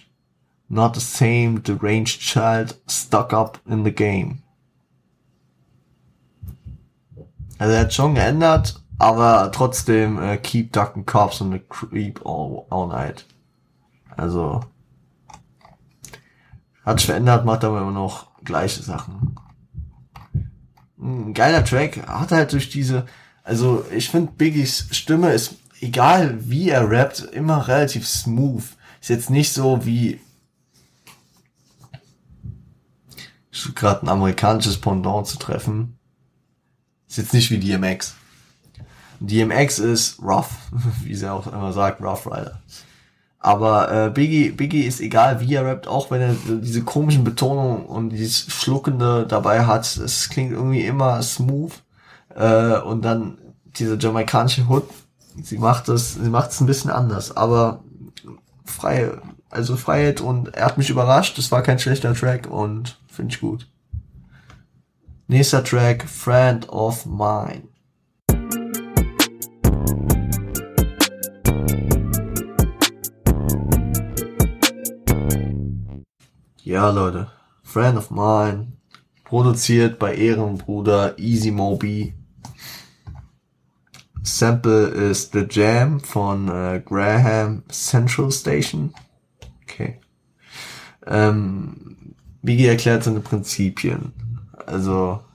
[0.69, 4.43] not the same deranged child stuck up in the game.
[7.57, 12.67] Also er hat schon geändert, aber trotzdem äh, keep ducking cops and the creep all,
[12.69, 13.25] all night.
[14.17, 14.61] Also
[16.83, 19.35] Hat verändert, macht aber immer noch gleiche Sachen.
[20.99, 23.05] Ein geiler Track, hat halt durch diese,
[23.43, 28.63] also ich finde Biggies Stimme ist, egal wie er rappt, immer relativ smooth.
[28.99, 30.19] Ist jetzt nicht so wie
[33.75, 35.97] gerade ein amerikanisches Pendant zu treffen.
[37.07, 38.15] Ist jetzt nicht wie DMX.
[39.19, 40.49] DMX ist rough,
[41.03, 42.61] wie sie auch immer sagt, Rough Rider.
[43.43, 47.87] Aber äh, Biggie, Biggie ist egal, wie er rappt, auch wenn er diese komischen Betonungen
[47.87, 49.97] und dieses Schluckende dabei hat.
[49.97, 51.71] Es klingt irgendwie immer smooth.
[52.35, 54.87] Äh, und dann diese jamaikanische Hood,
[55.41, 57.83] sie macht das, sie macht es ein bisschen anders, aber
[58.65, 59.11] frei,
[59.49, 61.37] also Freiheit und er hat mich überrascht.
[61.37, 63.67] Es war kein schlechter Track und finde ich gut.
[65.27, 67.63] Nächster Track, Friend of Mine.
[76.71, 77.29] Ja, Leute.
[77.63, 78.71] Friend of Mine.
[79.25, 82.13] Produziert bei Ehrenbruder Easy Moby.
[84.23, 88.93] Sample ist The Jam von äh, Graham Central Station.
[89.63, 89.99] Okay.
[91.05, 94.13] Ähm, Biggie erklärt seine Prinzipien.
[94.65, 95.25] Also,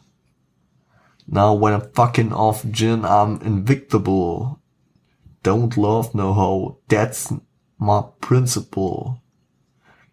[1.26, 4.56] now when I'm fucking off gin, I'm invictable.
[5.42, 6.78] Don't love no hoe.
[6.88, 7.34] That's
[7.76, 9.20] my principle.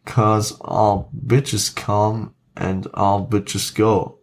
[0.05, 4.19] Cause all bitches come and all bitches go.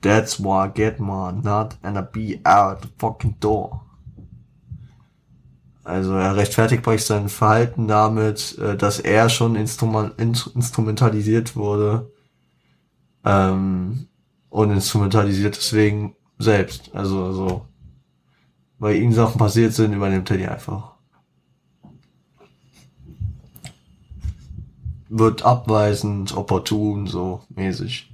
[0.00, 3.82] That's why I get my nut and I be out the fucking door.
[5.84, 12.12] Also er rechtfertigt praktisch sein Verhalten damit, äh, dass er schon instrument instrumentalisiert wurde
[13.24, 14.06] ähm,
[14.48, 16.90] und instrumentalisiert deswegen selbst.
[16.94, 17.66] Also so,
[18.78, 20.91] weil ihm Sachen passiert sind, übernimmt er die einfach.
[25.14, 28.10] Wird abweisend, opportun, so mäßig.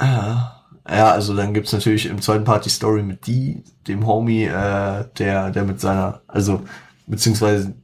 [0.00, 0.54] Ja.
[0.88, 5.04] Ja, also dann gibt's natürlich im zweiten Part die Story mit die, dem Homie, äh,
[5.18, 6.62] der, der mit seiner, also
[7.06, 7.74] beziehungsweise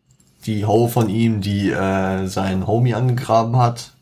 [0.46, 3.92] die Ho von ihm, die äh, seinen Homie angegraben hat.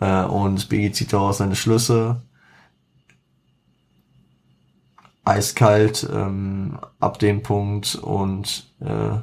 [0.00, 2.20] Äh, und Biggie zieht daraus seine Schlüsse.
[5.24, 9.16] Eiskalt ähm, ab dem Punkt und äh,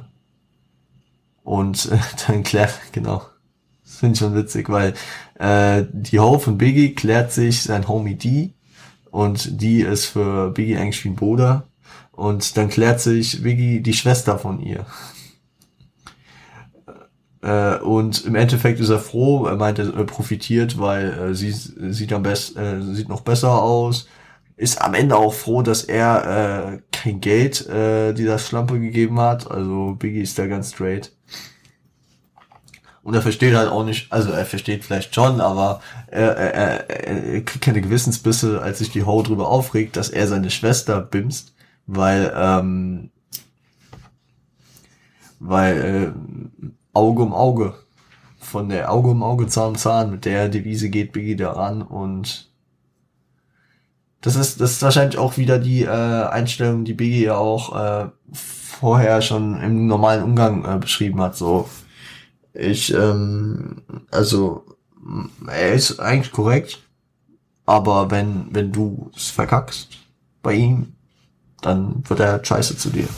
[1.48, 3.22] und äh, dann klärt, genau.
[3.82, 4.92] Das finde ich schon witzig, weil
[5.38, 8.52] äh, die Ho von Biggie klärt sich sein Homie D
[9.10, 11.66] und die ist für Biggie eigentlich wie ein Bruder.
[12.12, 14.86] Und dann klärt sich Biggie die Schwester von ihr.
[17.40, 22.12] Äh, und im Endeffekt ist er froh, er meint, er profitiert, weil äh, sie sieht
[22.12, 24.08] am besten, äh, sieht noch besser aus.
[24.56, 29.48] Ist am Ende auch froh, dass er äh, kein Geld äh, dieser Schlampe gegeben hat.
[29.48, 31.12] Also Biggie ist da ganz straight.
[33.08, 37.24] Und er versteht halt auch nicht, also er versteht vielleicht schon, aber er, er, er,
[37.24, 41.54] er kriegt keine Gewissensbisse, als sich die Ho drüber aufregt, dass er seine Schwester bimst,
[41.86, 43.08] weil, ähm,
[45.40, 47.76] weil äh, Auge um Auge,
[48.40, 51.80] von der Auge um Auge, Zahn um Zahn, mit der Devise geht Biggie da ran
[51.80, 52.50] und
[54.20, 58.08] das ist, das ist wahrscheinlich auch wieder die äh, Einstellung, die Biggie ja auch äh,
[58.34, 61.70] vorher schon im normalen Umgang äh, beschrieben hat, so
[62.58, 64.64] ich, ähm, also,
[65.46, 66.82] er ist eigentlich korrekt,
[67.66, 69.90] aber wenn, wenn du es verkackst
[70.42, 70.94] bei ihm,
[71.60, 73.08] dann wird er scheiße zu dir.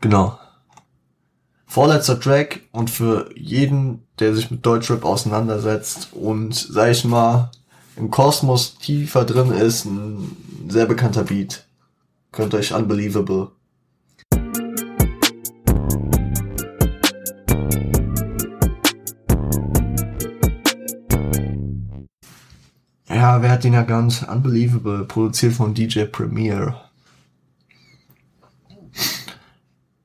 [0.00, 0.36] Genau.
[1.66, 7.52] Vorletzter Track und für jeden, der sich mit Deutschrap auseinandersetzt und, sag ich mal,
[7.96, 10.36] im Kosmos tiefer drin ist, ein
[10.68, 11.66] sehr bekannter Beat.
[12.32, 13.52] Könnt euch Unbelievable
[23.54, 26.74] hat den ja ganz unbelievable, produziert von DJ Premier.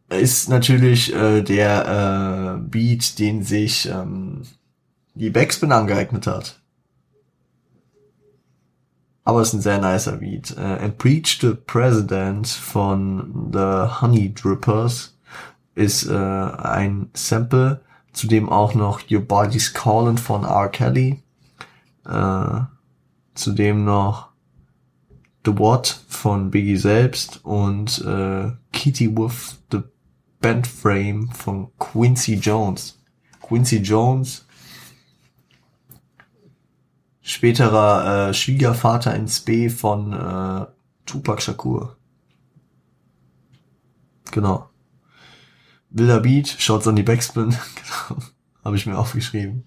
[0.10, 4.44] Ist natürlich äh, der äh, Beat, den sich ähm,
[5.16, 6.60] die Backspin angeeignet hat.
[9.24, 10.56] Aber es ist ein sehr nicer Beat.
[10.58, 15.18] Äh, And Preach the President von The Honey Drippers
[15.76, 17.82] ist äh, ein Sample,
[18.14, 20.70] zudem auch noch Your Body's Calling von R.
[20.70, 21.22] Kelly.
[22.08, 22.62] Äh,
[23.40, 24.32] Zudem noch
[25.45, 29.80] The What von Biggie selbst und äh, Kitty with the
[30.41, 32.99] Band Frame von Quincy Jones.
[33.41, 34.45] Quincy Jones,
[37.22, 40.66] späterer äh, Schwiegervater ins B von äh,
[41.06, 41.95] Tupac Shakur.
[44.32, 44.70] Genau.
[45.91, 47.49] Wilder Beat, Shots on die Backspin,
[48.10, 48.22] genau.
[48.66, 49.66] habe ich mir aufgeschrieben.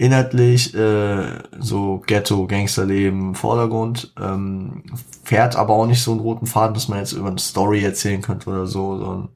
[0.00, 4.82] Inhaltlich äh, so Ghetto, Gangsterleben Vordergrund, ähm,
[5.24, 8.22] fährt aber auch nicht so einen roten Faden, dass man jetzt über eine Story erzählen
[8.22, 9.28] könnte oder so, sondern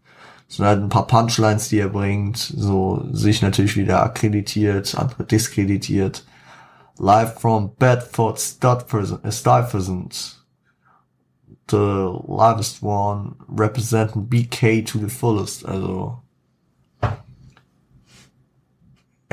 [0.48, 6.24] sondern halt ein paar Punchlines, die er bringt, so sich natürlich wieder akkreditiert, andere diskreditiert.
[6.96, 10.46] Live from Bedford, Stuyvesant.
[11.68, 15.66] The livest one representing BK to the fullest.
[15.66, 16.22] Also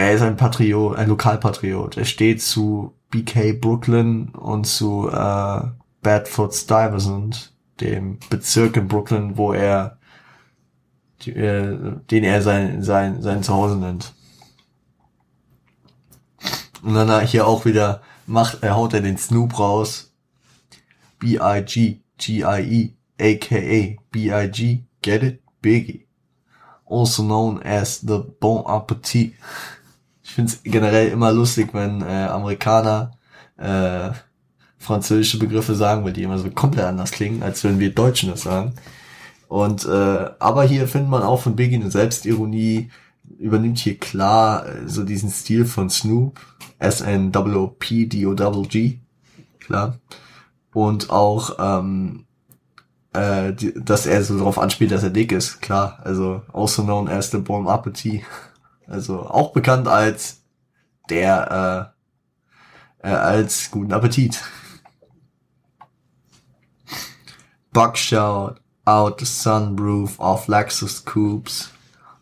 [0.01, 1.97] er ist ein Patriot, ein Lokalpatriot.
[1.97, 5.61] Er steht zu BK Brooklyn und zu äh,
[6.01, 9.97] Bedford Stuyvesant, dem Bezirk in Brooklyn, wo er
[11.21, 14.13] die, äh, den er sein, sein, sein Zuhause nennt.
[16.81, 20.13] Und dann hier auch wieder macht, er haut er den Snoop raus.
[21.19, 25.41] B-I-G, G-I-E, aka B-I-G, get it?
[25.61, 26.07] Biggie.
[26.85, 29.33] Also known as the Bon Appetit.
[30.31, 33.11] Ich finde es generell immer lustig, wenn äh, Amerikaner
[33.57, 34.11] äh,
[34.77, 38.43] französische Begriffe sagen, weil die immer so komplett anders klingen, als wenn wir Deutschen das
[38.43, 38.71] sagen.
[39.49, 42.91] Und äh, aber hier findet man auch von Biggie eine Selbstironie,
[43.39, 46.39] übernimmt hier klar äh, so diesen Stil von Snoop,
[46.79, 47.39] S-N-O-O-P-D-O-G,
[49.59, 49.97] klar.
[50.73, 52.23] Und auch, ähm,
[53.11, 55.99] äh, die, dass er so darauf anspielt, dass er dick ist, klar.
[56.05, 58.21] Also also known as the Bon Appetit.
[58.87, 60.41] Also auch bekannt als
[61.09, 61.93] der,
[63.03, 64.41] äh, äh, als guten Appetit.
[67.73, 71.71] Buckshot, out the sunroof of Lexus coupes.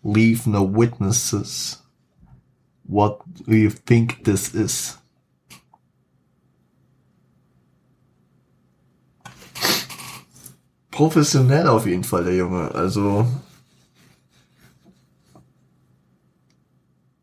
[0.04, 1.82] Leave no witnesses.
[2.84, 4.98] What do you think this is?
[10.92, 12.72] Professionell auf jeden Fall, der Junge.
[12.74, 13.26] Also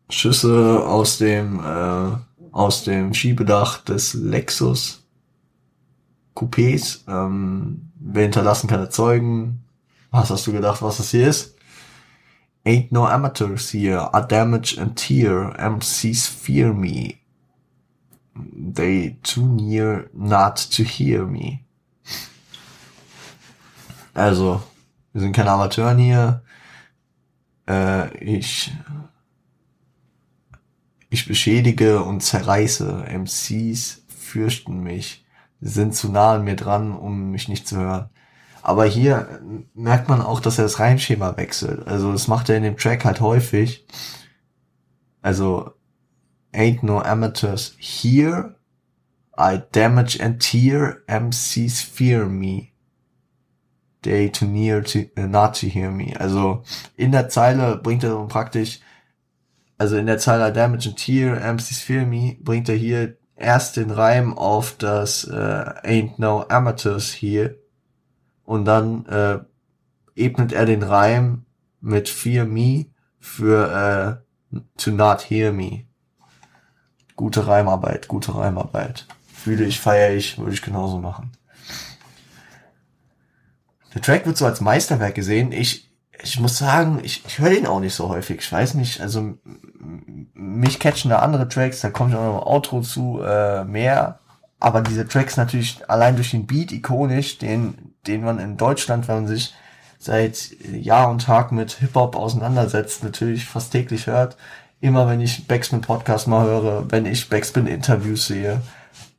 [0.09, 2.17] Schüsse aus dem äh,
[2.51, 5.03] aus dem Schiebedach des Lexus
[6.35, 7.03] Coupés.
[7.07, 9.63] Ähm, wir hinterlassen keine Zeugen.
[10.11, 11.55] Was hast du gedacht, was das hier ist?
[12.65, 14.09] Ain't no amateurs here.
[14.13, 15.55] I damage and tear.
[15.57, 17.15] MCs fear me.
[18.35, 21.61] They too near not to hear me.
[24.13, 24.63] Also,
[25.13, 26.41] wir sind keine Amateuren hier.
[27.67, 28.71] Äh, ich
[31.09, 33.05] ich beschädige und zerreiße.
[33.09, 35.25] MCs fürchten mich
[35.59, 38.09] sind zu nah an mir dran, um mich nicht zu hören.
[38.61, 39.41] Aber hier
[39.73, 41.87] merkt man auch, dass er das Reimschema wechselt.
[41.87, 43.87] Also das macht er in dem Track halt häufig.
[45.21, 45.73] Also
[46.53, 48.55] Ain't no amateurs here.
[49.37, 51.03] I damage and tear.
[51.07, 52.71] MCs fear me.
[54.01, 56.15] They too near to uh, not to hear me.
[56.19, 56.63] Also
[56.95, 58.79] in der Zeile bringt er praktisch,
[59.77, 61.39] also in der I damage and tear.
[61.53, 67.11] MCs fear me bringt er hier erst den Reim auf das äh, Ain't No Amateurs
[67.11, 67.55] hier
[68.43, 69.39] und dann äh,
[70.15, 71.45] ebnet er den Reim
[71.81, 72.85] mit Fear Me
[73.19, 74.21] für
[74.53, 75.85] äh, To Not Hear Me.
[77.15, 79.05] Gute Reimarbeit, gute Reimarbeit.
[79.33, 81.31] Fühle ich, feiere ich, würde ich genauso machen.
[83.93, 85.51] Der Track wird so als Meisterwerk gesehen.
[85.51, 85.89] Ich,
[86.23, 88.39] ich muss sagen, ich, ich höre den auch nicht so häufig.
[88.39, 89.37] Ich weiß nicht, also
[90.33, 94.19] mich catchen da andere Tracks, da kommt auch noch ein Outro zu, äh, mehr.
[94.59, 99.15] Aber diese Tracks natürlich allein durch den Beat ikonisch, den, den man in Deutschland, wenn
[99.15, 99.53] man sich
[99.99, 104.37] seit Jahr und Tag mit Hip-Hop auseinandersetzt, natürlich fast täglich hört.
[104.79, 108.61] Immer wenn ich Backspin Podcast mal höre, wenn ich Backspin Interviews sehe,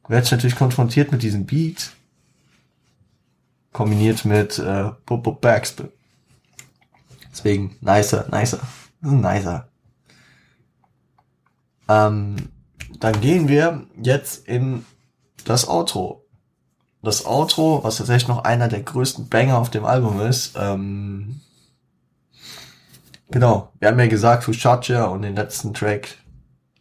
[0.09, 1.91] werde ich natürlich konfrontiert mit diesem Beat.
[3.73, 5.89] Kombiniert mit äh, Backspin.
[7.39, 8.59] Deswegen, nicer, nicer.
[9.01, 9.69] Nicer.
[11.89, 12.35] Ähm,
[12.99, 14.85] dann gehen wir jetzt in
[15.45, 16.25] das Outro.
[17.01, 20.57] Das Outro, was tatsächlich noch einer der größten Banger auf dem Album ist.
[20.57, 21.41] Ähm,
[23.31, 26.17] genau, wir haben ja gesagt, Fushacha und den letzten Track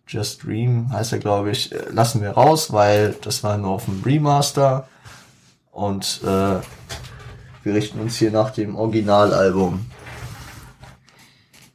[0.07, 3.85] Just Dream heißt er, glaube ich, äh, lassen wir raus, weil das war nur auf
[3.85, 4.88] dem Remaster.
[5.69, 6.61] Und äh,
[7.63, 9.85] wir richten uns hier nach dem Originalalbum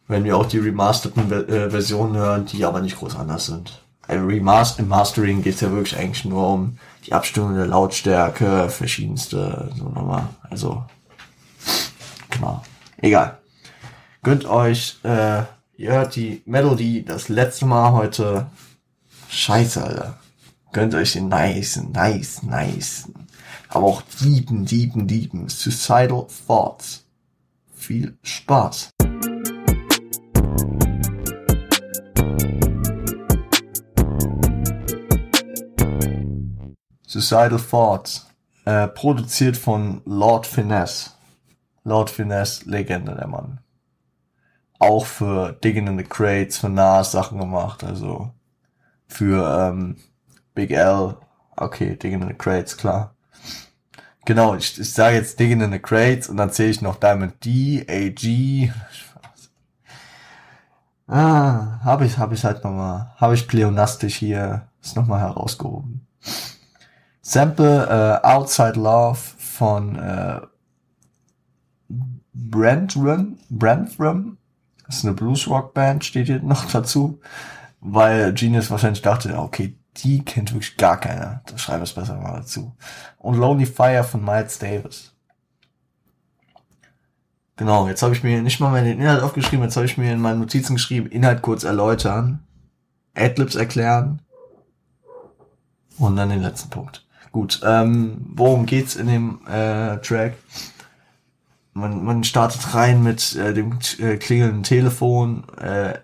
[0.09, 3.83] wenn wir auch die remasterten äh, Versionen hören, die aber nicht groß anders sind.
[4.07, 9.89] Also Im Mastering geht's ja wirklich eigentlich nur um die Abstimmung der Lautstärke, verschiedenste, so
[9.89, 10.85] nochmal, also,
[12.31, 12.63] genau,
[12.99, 13.39] egal.
[14.23, 15.43] Gönnt euch, äh,
[15.77, 18.47] ihr hört die Melody das letzte Mal heute,
[19.29, 20.19] scheiße, Alter.
[20.73, 23.09] Gönnt euch den nice, nice, nice,
[23.69, 27.05] aber auch dieben, dieben, dieben, Suicidal Thoughts
[27.75, 28.92] viel Spaß.
[37.13, 38.27] Suicidal Thoughts,
[38.65, 41.11] äh, produziert von Lord Finesse.
[41.85, 43.59] Lord Finesse, Legende der Mann.
[44.79, 48.31] Auch für Digging in the Crates, für Nas Sachen gemacht, also
[49.09, 49.97] für ähm,
[50.55, 51.17] Big L,
[51.55, 53.15] okay, Digging in the Crates, klar.
[54.25, 57.45] Genau, ich, ich sage jetzt Digging in the Crates und dann zähle ich noch Diamond
[57.45, 58.73] D, AG.
[61.09, 66.07] Ah, habe ich, habe ich halt nochmal, habe ich pleonastisch hier, ist nochmal herausgehoben.
[67.23, 70.41] Sample äh, Outside Love von äh,
[72.35, 74.39] Brentram, Brentram,
[74.87, 77.21] das ist eine Blues-Rock-Band, steht hier noch dazu,
[77.81, 81.43] weil Genius wahrscheinlich dachte, okay, die kennt wirklich gar keiner.
[81.47, 82.75] Da schreibe ich besser mal dazu.
[83.19, 85.13] Und Lonely Fire von Miles Davis.
[87.57, 90.21] Genau, jetzt habe ich mir nicht mal meinen Inhalt aufgeschrieben, jetzt habe ich mir in
[90.21, 92.43] meinen Notizen geschrieben, Inhalt kurz erläutern,
[93.15, 94.23] Adlibs erklären
[95.99, 97.02] und dann den letzten Punkt.
[97.33, 100.35] Gut, ähm, worum geht's in dem äh, Track?
[101.73, 105.99] Man, man startet rein mit äh, dem äh, klingelnden Telefon, äh,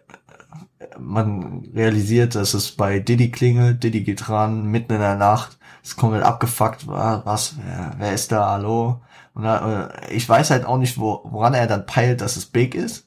[0.98, 5.96] man realisiert, dass es bei Diddy klingelt, Diddy geht ran, mitten in der Nacht, ist
[5.96, 9.02] komplett abgefuckt, was, wer, wer ist da, hallo?
[9.34, 12.46] Und da, äh, ich weiß halt auch nicht, wo, woran er dann peilt, dass es
[12.46, 13.06] Big ist.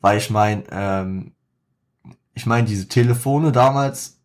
[0.00, 1.32] Weil ich meine, ähm,
[2.34, 4.18] ich meine, diese Telefone damals,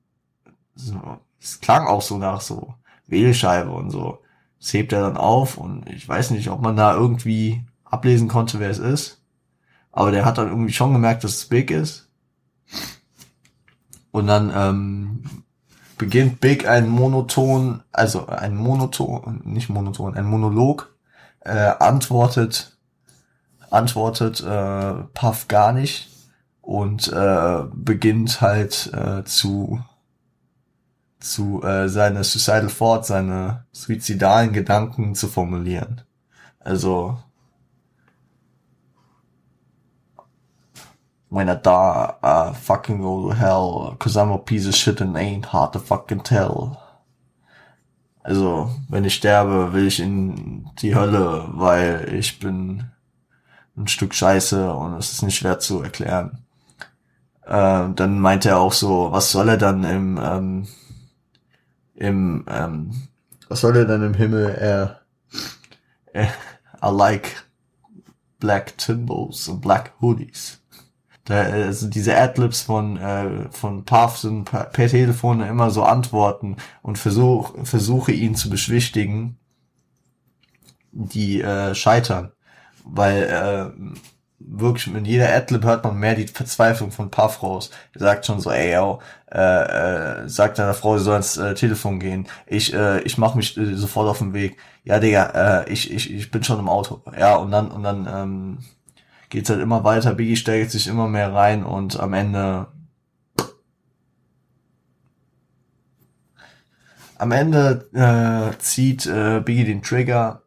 [1.41, 2.73] es klang auch so nach so
[3.07, 4.19] Wählscheibe und so.
[4.59, 8.59] Das hebt er dann auf und ich weiß nicht, ob man da irgendwie ablesen konnte,
[8.59, 9.21] wer es ist.
[9.91, 12.07] Aber der hat dann irgendwie schon gemerkt, dass es Big ist.
[14.11, 15.43] Und dann ähm,
[15.97, 20.95] beginnt Big ein Monoton, also ein Monoton, nicht Monoton, ein Monolog,
[21.41, 22.77] äh, antwortet,
[23.69, 26.09] antwortet äh, Puff gar nicht
[26.61, 29.81] und äh, beginnt halt äh, zu
[31.19, 36.01] zu äh, seine suicidal thoughts, seine suizidalen Gedanken zu formulieren.
[36.59, 37.17] Also
[41.29, 45.15] when I die, I fucking go to hell, cause I'm a piece of shit and
[45.17, 46.77] ain't hard to fucking tell.
[48.23, 52.91] Also, wenn ich sterbe, will ich in die Hölle, weil ich bin
[53.77, 56.39] ein Stück Scheiße und es ist nicht schwer zu erklären.
[57.45, 60.67] Ähm, dann meint er auch so, was soll er dann im, ähm,
[61.97, 62.91] im, ähm,
[63.49, 64.49] was soll er dann im Himmel?
[64.49, 65.01] Er,
[66.13, 66.31] er
[66.83, 67.43] I like
[68.39, 70.61] black Timbos and black hoodies.
[71.25, 76.55] Da, also diese Adlibs von äh, von Puff sind per, per Telefon immer so Antworten
[76.81, 79.37] und versuch, versuche ihn zu beschwichtigen,
[80.91, 82.31] die äh, scheitern,
[82.85, 83.97] weil äh,
[84.39, 87.71] wirklich mit jeder Adlib hört man mehr die Verzweiflung von Puff raus.
[87.93, 88.99] Er sagt schon so, ey, yo,
[89.31, 89.39] äh,
[90.23, 92.27] äh, sagt deiner Frau, sie soll ins äh, Telefon gehen.
[92.45, 94.57] Ich, äh, ich mach mich äh, sofort auf den Weg.
[94.83, 97.01] Ja, Digga, äh, ich, ich, ich bin schon im Auto.
[97.17, 98.57] Ja, und dann, und dann, ähm,
[99.29, 100.13] geht's halt immer weiter.
[100.13, 102.67] Biggie steigt sich immer mehr rein und am Ende
[107.17, 110.43] am Ende äh, zieht äh, Biggie den Trigger.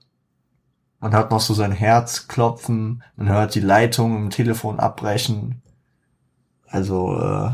[1.00, 3.02] Man hört noch so sein Herz klopfen.
[3.16, 5.62] Man hört die Leitung im Telefon abbrechen.
[6.66, 7.50] Also äh,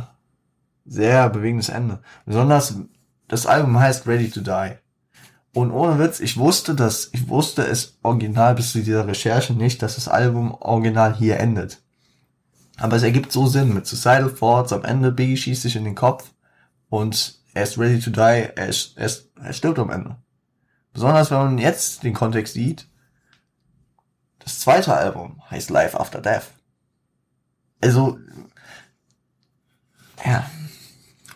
[0.84, 2.00] sehr bewegendes Ende.
[2.26, 2.76] Besonders
[3.28, 4.76] das Album heißt Ready to Die.
[5.52, 9.80] Und ohne Witz, ich wusste das, ich wusste es original bis zu dieser Recherche nicht,
[9.80, 11.82] dass das Album original hier endet.
[12.76, 15.94] Aber es ergibt so Sinn mit Suicidal Thoughts, am Ende Biggie schießt sich in den
[15.94, 16.30] Kopf
[16.90, 20.16] und er ist ready to die, er, ist, er, ist, er stirbt am Ende.
[20.92, 22.86] Besonders wenn man jetzt den Kontext sieht,
[24.46, 26.46] das zweite Album heißt Life After Death.
[27.82, 28.18] Also,
[30.24, 30.46] ja,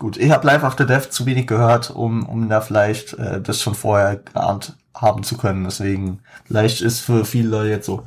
[0.00, 3.60] Gut, ich habe Live After Death zu wenig gehört, um, um da vielleicht äh, das
[3.60, 5.64] schon vorher geahnt haben zu können.
[5.64, 8.06] Deswegen, vielleicht ist für viele Leute jetzt so,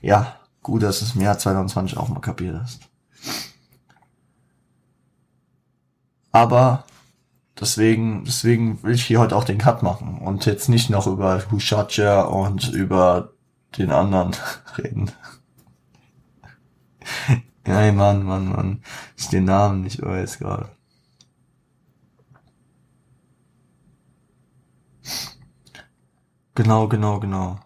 [0.00, 2.80] ja, gut, dass es im Jahr 2020 auch mal kapiert hast.
[6.32, 6.84] Aber
[7.60, 11.42] deswegen, deswegen will ich hier heute auch den Cut machen und jetzt nicht noch über
[11.90, 13.35] Ya und über
[13.76, 14.32] den anderen
[14.78, 15.10] reden.
[17.66, 18.82] Nein, Mann, Mann, Mann.
[19.16, 20.70] Ich den Namen nicht weiß gerade.
[26.54, 27.58] Genau, genau, genau.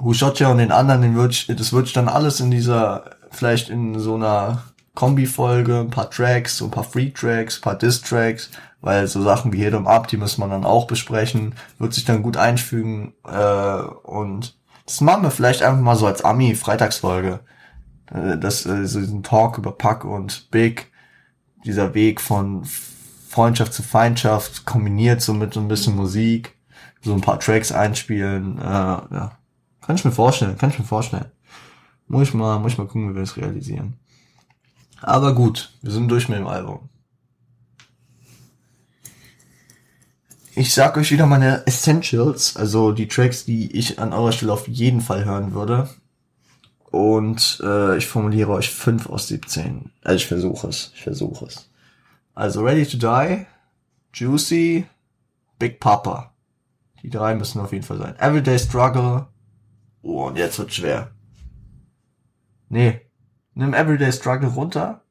[0.00, 3.98] Hushotja und den anderen, den würd das würde ich dann alles in dieser, vielleicht in
[3.98, 4.64] so einer
[4.94, 8.50] Kombi-Folge, ein paar Tracks, so ein paar Free-Tracks, ein paar Diss-Tracks,
[8.80, 12.22] weil so Sachen wie 'em Up, die muss man dann auch besprechen, wird sich dann
[12.22, 17.40] gut einfügen, äh, und Das machen wir vielleicht einfach mal so als Ami-Freitagsfolge.
[18.10, 20.92] Äh, das, äh, so diesen Talk über Puck und Big,
[21.64, 22.64] dieser Weg von
[23.28, 26.56] Freundschaft zu Feindschaft, kombiniert so mit so ein bisschen Musik,
[27.02, 29.38] so ein paar Tracks einspielen, äh, ja.
[29.82, 31.26] Kann ich mir vorstellen, kann ich mir vorstellen.
[32.08, 33.94] Muss ich mal, muss ich mal gucken, wie wir das realisieren.
[35.00, 36.88] Aber gut, wir sind durch mit dem Album.
[40.58, 44.66] Ich sag euch wieder meine Essentials, also die Tracks, die ich an eurer Stelle auf
[44.66, 45.90] jeden Fall hören würde.
[46.90, 49.90] Und äh, ich formuliere euch 5 aus 17.
[50.02, 51.68] Also ich versuche es, ich versuche es.
[52.34, 53.44] Also Ready to Die,
[54.14, 54.86] Juicy,
[55.58, 56.32] Big Papa.
[57.02, 58.16] Die drei müssen auf jeden Fall sein.
[58.18, 59.26] Everyday Struggle.
[60.00, 61.10] Oh, und jetzt wird schwer.
[62.70, 63.02] Nee.
[63.52, 65.02] Nimm Everyday Struggle runter.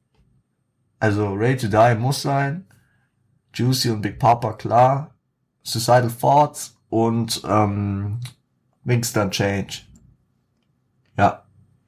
[1.00, 2.66] Also Ready to Die muss sein.
[3.54, 5.15] Juicy und Big Papa klar.
[5.66, 8.20] Suicidal Thoughts und ähm,
[8.84, 9.82] Wingston Change.
[11.18, 11.44] Ja,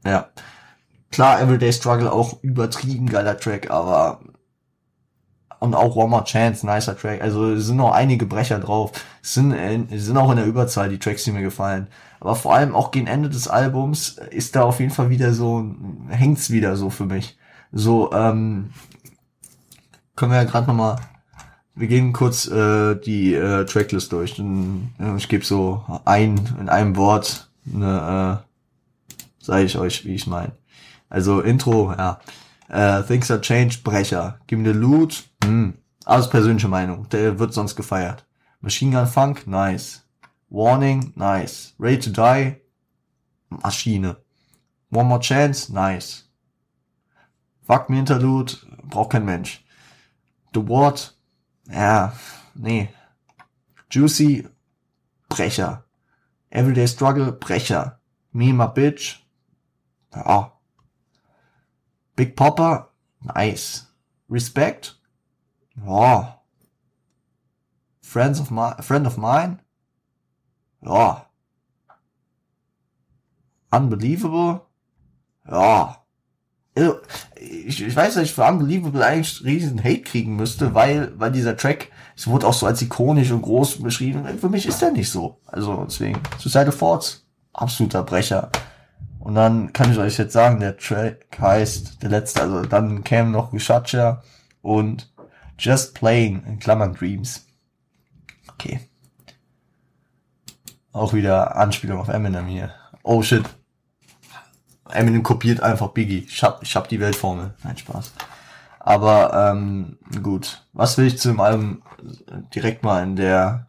[0.05, 0.27] ja.
[1.11, 4.19] Klar, Everyday Struggle auch übertrieben geiler Track, aber
[5.59, 7.21] und auch One More Chance, nicer Track.
[7.21, 8.91] Also es sind noch einige Brecher drauf.
[9.23, 11.87] Es sind, es sind auch in der Überzahl die Tracks, die mir gefallen.
[12.19, 15.65] Aber vor allem auch gegen Ende des Albums ist da auf jeden Fall wieder so,
[16.09, 17.37] hängt's wieder so für mich.
[17.71, 18.71] So, ähm,
[20.15, 20.97] können wir ja gerade nochmal
[21.77, 24.39] wir gehen kurz äh, die äh, Tracklist durch.
[24.39, 30.15] Und, äh, ich gebe so ein in einem Wort, ne, äh, sage ich euch, wie
[30.15, 30.53] ich meine.
[31.09, 32.19] Also Intro, ja.
[32.67, 34.39] Äh, Things are changed, Brecher.
[34.47, 35.75] Give me the loot, hm.
[36.03, 37.07] Alles persönliche Meinung.
[37.09, 38.25] Der wird sonst gefeiert.
[38.61, 40.03] Machine Gun Funk, nice.
[40.49, 41.73] Warning, nice.
[41.77, 42.61] Ready to Die,
[43.49, 44.17] Maschine.
[44.89, 46.29] One More Chance, nice.
[47.63, 48.53] Fuck me Interlude,
[48.89, 49.65] braucht kein Mensch.
[50.53, 51.16] The Ward,
[51.69, 52.13] ja,
[52.53, 52.89] nee.
[53.89, 54.47] Juicy,
[55.29, 55.83] Brecher.
[56.49, 57.99] Everyday Struggle, Brecher.
[58.31, 59.25] Me, my bitch,
[60.13, 60.59] ja.
[62.15, 62.89] Big Popper,
[63.21, 63.87] nice.
[64.29, 64.99] Respect,
[65.75, 66.41] ja.
[68.01, 69.59] Friends of my, friend of mine,
[70.81, 71.29] ja.
[73.71, 74.61] Unbelievable,
[75.45, 76.06] ja
[77.35, 81.57] ich, ich weiß, dass ich für Unbelievable eigentlich riesen Hate kriegen müsste, weil, weil dieser
[81.57, 84.25] Track, es wurde auch so als ikonisch und groß beschrieben.
[84.39, 85.39] Für mich ist der nicht so.
[85.45, 88.51] Also deswegen, Suicide Forts, absoluter Brecher.
[89.19, 93.29] Und dann kann ich euch jetzt sagen, der Track heißt, der letzte, also dann käme
[93.29, 94.23] noch Wishacha
[94.61, 95.11] und
[95.59, 97.45] Just Playing, in Klammern Dreams.
[98.53, 98.79] Okay.
[100.91, 102.71] Auch wieder Anspielung auf Eminem hier.
[103.03, 103.43] Oh shit,
[104.91, 106.25] Eminem kopiert einfach Biggie.
[106.27, 107.53] Ich hab, ich hab die Weltformel.
[107.63, 108.13] Nein, Spaß.
[108.79, 110.65] Aber ähm, gut.
[110.73, 111.81] Was will ich zu dem Album
[112.55, 113.67] direkt mal in der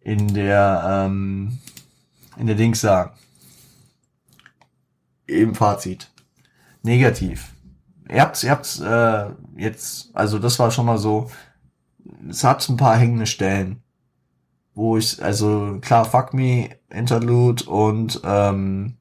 [0.00, 1.58] in der ähm,
[2.36, 3.12] in der Dings sagen?
[5.26, 6.10] Im Fazit.
[6.82, 7.52] Negativ.
[8.10, 9.26] Ihr habt's, ihr habt's äh,
[9.56, 11.30] jetzt, also das war schon mal so.
[12.28, 13.82] Es hat ein paar hängende Stellen,
[14.74, 18.96] wo ich, also klar, Fuck Me, Interlude und ähm,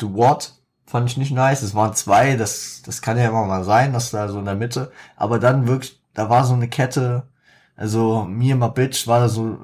[0.00, 0.54] The What
[0.86, 1.62] fand ich nicht nice.
[1.62, 4.54] Es waren zwei, das, das kann ja immer mal sein, dass da so in der
[4.54, 4.90] Mitte.
[5.16, 7.28] Aber dann wirklich, da war so eine Kette,
[7.76, 9.58] also mir my bitch war da so,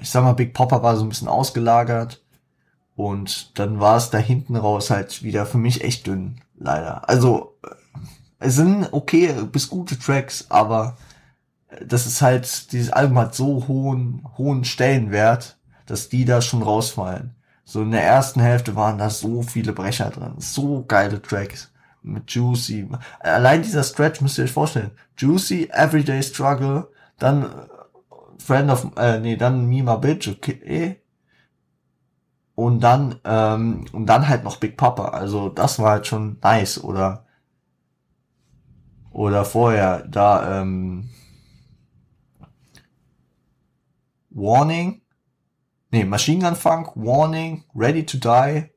[0.00, 2.22] ich sag mal, Big Popper war so ein bisschen ausgelagert.
[2.96, 7.08] Und dann war es da hinten raus halt wieder für mich echt dünn, leider.
[7.08, 7.56] Also,
[8.40, 10.96] es sind okay bis gute Tracks, aber
[11.86, 17.34] das ist halt, dieses Album hat so hohen, hohen Stellenwert, dass die da schon rausfallen.
[17.68, 20.36] So in der ersten Hälfte waren da so viele Brecher drin.
[20.38, 21.70] So geile Tracks.
[22.00, 22.88] Mit Juicy.
[23.20, 24.92] Allein dieser Stretch müsst ihr euch vorstellen.
[25.18, 26.88] Juicy, Everyday Struggle,
[27.18, 27.46] dann äh,
[28.38, 31.02] Friend of, äh, nee, dann Me My Bitch, okay.
[32.54, 35.08] Und dann, ähm, und dann halt noch Big Papa.
[35.08, 37.26] Also das war halt schon nice, oder?
[39.10, 41.10] Oder vorher, da, ähm,
[44.30, 45.02] Warning,
[45.90, 48.70] Nee, Machine Gun Funk, Warning, Ready to Die.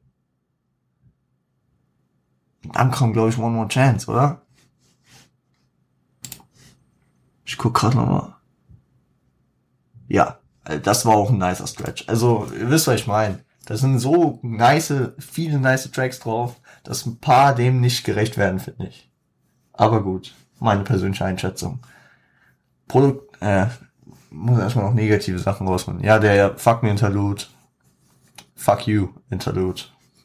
[2.73, 4.45] Dann kommt, glaube ich, One More Chance, oder?
[7.43, 8.35] Ich guck gerade nochmal.
[10.07, 12.07] Ja, äh, das war auch ein nicer Stretch.
[12.07, 13.43] Also, ihr wisst, was ich meine.
[13.65, 18.59] Da sind so nice, viele nice Tracks drauf, dass ein paar dem nicht gerecht werden,
[18.59, 19.11] finde ich.
[19.73, 21.79] Aber gut, meine persönliche Einschätzung.
[22.87, 23.67] Produkt, äh,
[24.31, 26.03] muss erstmal noch negative Sachen rausholen.
[26.03, 27.43] Ja, der Fuck me Interlude.
[28.55, 29.81] Fuck you Interlude.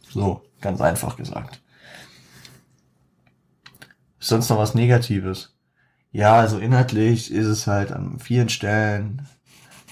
[0.09, 1.61] So, ganz einfach gesagt.
[4.19, 5.55] Ist sonst noch was Negatives?
[6.13, 9.27] Ja, also inhaltlich ist es halt an vielen Stellen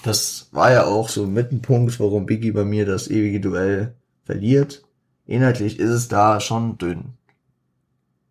[0.03, 4.83] Das war ja auch so ein Mittenpunkt, warum Biggie bei mir das ewige Duell verliert.
[5.25, 7.13] Inhaltlich ist es da schon dünn.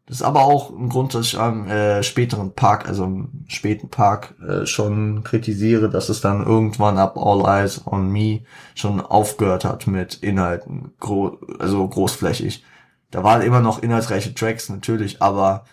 [0.07, 3.89] Das ist aber auch ein Grund, dass ich am äh, späteren Park, also im späten
[3.89, 8.41] Park, äh, schon kritisiere, dass es dann irgendwann ab All Eyes on Me
[8.75, 12.65] schon aufgehört hat mit Inhalten, gro also großflächig.
[13.11, 15.65] Da waren immer noch inhaltsreiche Tracks natürlich, aber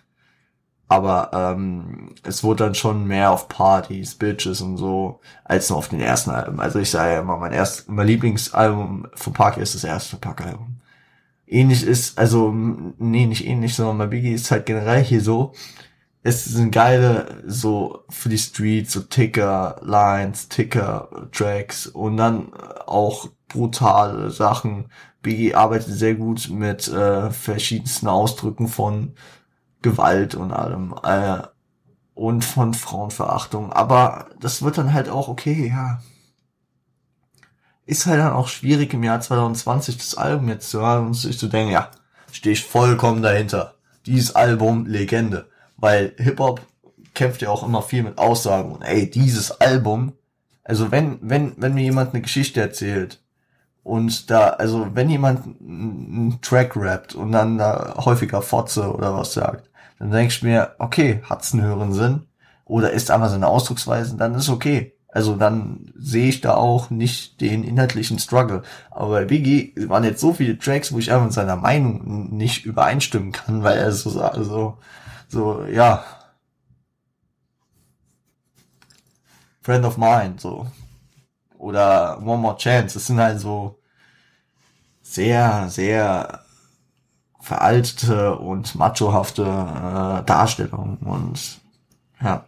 [0.87, 5.87] aber ähm, es wurde dann schon mehr auf Partys, Bitches und so, als nur auf
[5.87, 6.59] den ersten Alben.
[6.59, 10.80] Also ich sage ja immer, mein erst, mein Lieblingsalbum von Park ist das erste Park-Album
[11.51, 15.53] ähnlich ist, also, nee, nicht ähnlich, sondern bei Biggie ist halt generell hier so,
[16.23, 22.53] es sind geile, so, für die Street, so Ticker, Lines, Ticker, Tracks und dann
[22.85, 24.85] auch brutale Sachen.
[25.21, 29.13] Biggie arbeitet sehr gut mit äh, verschiedensten Ausdrücken von
[29.81, 31.41] Gewalt und allem äh,
[32.13, 33.73] und von Frauenverachtung.
[33.73, 35.99] Aber das wird dann halt auch okay, ja
[37.85, 41.37] ist halt dann auch schwierig im Jahr 2020 das Album jetzt zu hören und sich
[41.37, 41.89] zu denken, ja,
[42.31, 43.75] stehe ich vollkommen dahinter.
[44.05, 45.47] Dieses Album Legende.
[45.77, 46.61] Weil Hip-Hop
[47.13, 50.13] kämpft ja auch immer viel mit Aussagen und ey, dieses Album,
[50.63, 53.19] also wenn, wenn, wenn mir jemand eine Geschichte erzählt
[53.83, 59.33] und da, also wenn jemand einen Track rappt und dann da häufiger Fotze oder was
[59.33, 62.27] sagt, dann denke ich mir, okay, hat's einen höheren Sinn
[62.65, 64.93] oder ist einfach seine Ausdrucksweise, dann ist okay.
[65.11, 68.63] Also dann sehe ich da auch nicht den inhaltlichen Struggle.
[68.89, 72.65] Aber bei Biggie waren jetzt so viele Tracks, wo ich einfach mit seiner Meinung nicht
[72.65, 74.77] übereinstimmen kann, weil er so, so,
[75.27, 76.03] so, ja.
[79.61, 80.67] Friend of Mine, so.
[81.57, 82.93] Oder One More Chance.
[82.95, 83.79] Das sind halt so
[85.01, 86.39] sehr, sehr
[87.41, 91.59] veraltete und machohafte äh, Darstellungen und
[92.21, 92.45] ja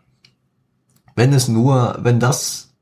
[1.15, 2.73] wenn es nur, wenn das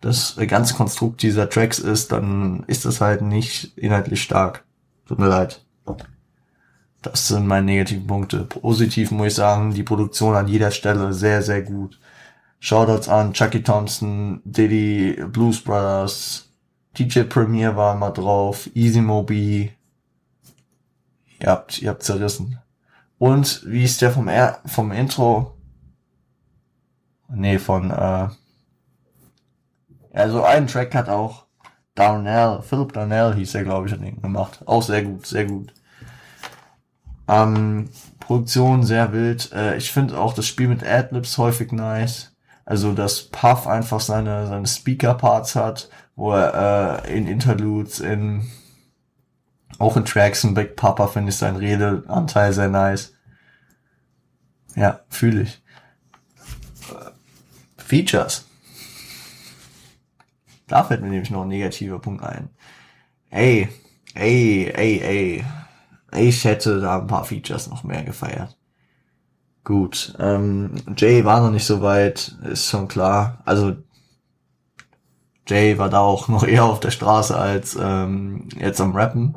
[0.00, 4.64] das ganze Konstrukt dieser Tracks ist, dann ist das halt nicht inhaltlich stark.
[5.06, 5.64] Tut mir leid.
[7.02, 8.44] Das sind meine negativen Punkte.
[8.44, 11.98] Positiv muss ich sagen, die Produktion an jeder Stelle sehr, sehr gut.
[12.58, 16.48] Shoutouts an Chucky Thompson, Diddy, Blues Brothers,
[16.98, 19.72] DJ Premier war mal drauf, Easy Mobi.
[21.38, 22.58] Ihr habt, ihr habt zerrissen.
[23.18, 25.55] Und wie ist der vom, er vom Intro?
[27.28, 28.28] Nee, von, äh,
[30.12, 31.46] also einen Track hat auch
[31.94, 34.60] Darnell, Philip Darnell hieß er, glaube ich, hat den gemacht.
[34.66, 35.72] Auch sehr gut, sehr gut.
[37.28, 37.90] Ähm,
[38.20, 39.52] Produktion sehr wild.
[39.52, 42.36] Äh, ich finde auch das Spiel mit Adlibs häufig nice.
[42.64, 48.42] Also, dass Puff einfach seine, seine Speaker-Parts hat, wo er äh, in Interludes, in
[49.78, 53.12] auch in Tracks in Big Papa finde ich seinen Redeanteil sehr nice.
[54.74, 55.62] Ja, fühle ich.
[57.86, 58.44] Features.
[60.66, 62.50] Da fällt mir nämlich noch ein negativer Punkt ein.
[63.30, 63.68] Ey,
[64.14, 65.44] ey, ey, ey.
[66.12, 68.56] Ich hätte da ein paar Features noch mehr gefeiert.
[69.62, 73.42] Gut, ähm, Jay war noch nicht so weit, ist schon klar.
[73.44, 73.76] Also
[75.46, 79.36] Jay war da auch noch eher auf der Straße als ähm, jetzt am Rappen.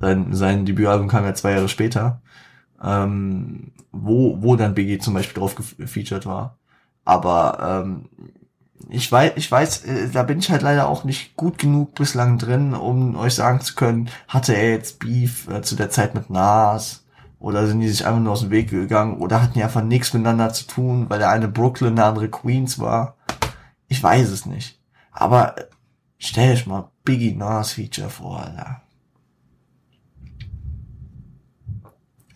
[0.00, 2.22] Sein, sein Debütalbum kam ja zwei Jahre später,
[2.82, 6.58] ähm, wo, wo dann Biggie zum Beispiel drauf gefeatured war.
[7.08, 8.10] Aber ähm,
[8.90, 12.36] ich weiß, ich weiß, äh, da bin ich halt leider auch nicht gut genug bislang
[12.36, 16.28] drin, um euch sagen zu können, hatte er jetzt Beef äh, zu der Zeit mit
[16.28, 17.06] Nas
[17.38, 20.12] oder sind die sich einfach nur aus dem Weg gegangen oder hatten die einfach nichts
[20.12, 23.16] miteinander zu tun, weil der eine Brooklyn, der andere Queens war.
[23.86, 24.78] Ich weiß es nicht.
[25.10, 25.64] Aber äh,
[26.18, 28.82] stell dich mal Biggie Nas Feature vor, Alter.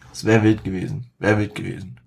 [0.09, 1.11] Das wäre wild gewesen.
[1.19, 2.01] Wäre wild gewesen.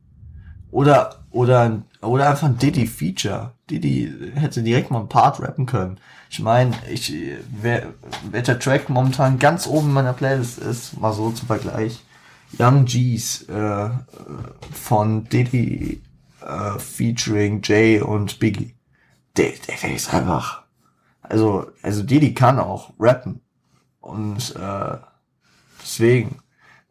[0.71, 3.51] Oder, oder, oder einfach ein Diddy-Feature.
[3.69, 5.99] Diddy hätte direkt mal ein Part rappen können.
[6.29, 7.13] Ich meine, ich,
[7.61, 7.93] wer,
[8.31, 12.01] welcher Track momentan ganz oben in meiner Playlist ist, mal so zum Vergleich.
[12.57, 13.89] Young G's äh,
[14.71, 16.01] von Diddy
[16.41, 18.73] äh, featuring Jay und Biggie.
[19.35, 20.63] Der, der, ist einfach.
[21.21, 23.41] Also, also Diddy kann auch rappen.
[23.99, 24.97] Und äh,
[25.81, 26.37] deswegen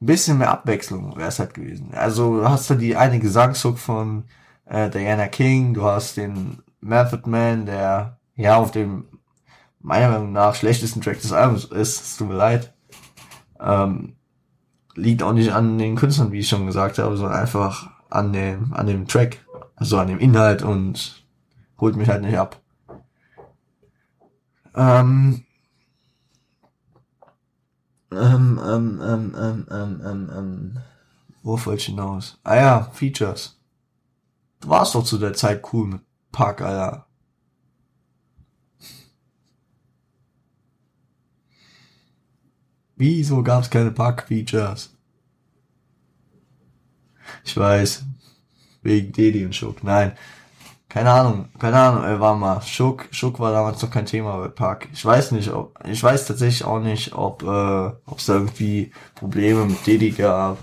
[0.00, 1.92] ein bisschen mehr Abwechslung wäre es halt gewesen.
[1.94, 4.24] Also du hast da die eine Gesangshook von
[4.66, 9.06] äh, Diana King, du hast den Method Man, der ja auf dem
[9.80, 12.72] meiner Meinung nach schlechtesten Track des Albums ist, es tut mir leid.
[13.60, 14.16] Ähm,
[14.94, 18.72] liegt auch nicht an den Künstlern, wie ich schon gesagt habe, sondern einfach an dem,
[18.72, 19.44] an dem Track,
[19.76, 21.24] also an dem Inhalt und
[21.78, 22.60] holt mich halt nicht ab.
[24.74, 25.43] Ähm,
[28.16, 30.78] ähm, ähm, ähm, ähm, ähm, ähm, ähm.
[31.42, 32.38] Worauf wollte ich hinaus?
[32.42, 33.58] Ah ja, Features.
[34.60, 36.00] Du warst doch zu der Zeit cool mit
[36.32, 37.06] Park, Alter.
[42.96, 44.94] Wieso gab es keine Park-Features?
[47.44, 48.04] Ich weiß.
[48.82, 49.82] Wegen Dedi und Schuck.
[49.82, 50.16] Nein.
[50.94, 52.62] Keine Ahnung, keine Ahnung, ey, war mal.
[52.62, 54.88] Schuck, Schuck war damals noch kein Thema bei Park.
[54.92, 58.92] Ich weiß nicht, ob, ich weiß tatsächlich auch nicht, ob, äh, ob es da irgendwie
[59.16, 60.56] Probleme mit Didi gab.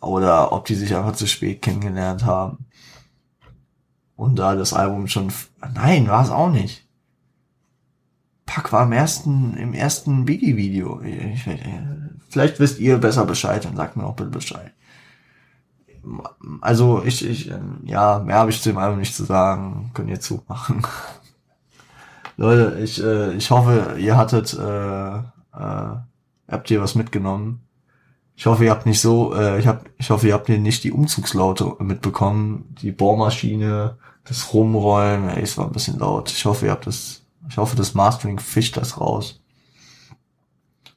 [0.00, 2.64] Oder ob die sich einfach zu spät kennengelernt haben.
[4.14, 5.30] Und da das Album schon,
[5.74, 6.88] nein, war es auch nicht.
[8.46, 11.02] Pack war im ersten, im ersten Biggie-Video.
[12.30, 14.72] Vielleicht wisst ihr besser Bescheid und sagt mir auch bitte Bescheid
[16.60, 19.90] also ich, ich, ähm, ja, mehr habe ich zu dem Album nicht zu sagen.
[19.94, 20.86] Könnt ihr zumachen.
[22.36, 25.96] Leute, ich, äh, ich hoffe, ihr hattet, äh, äh,
[26.48, 27.62] habt ihr was mitgenommen.
[28.36, 30.84] Ich hoffe, ihr habt nicht so, äh, ich hab, ich hoffe, ihr habt hier nicht
[30.84, 36.30] die Umzugslaute mitbekommen, die Bohrmaschine, das Rumrollen, ey, es war ein bisschen laut.
[36.30, 39.40] Ich hoffe, ihr habt das, ich hoffe, das Mastering fischt das raus.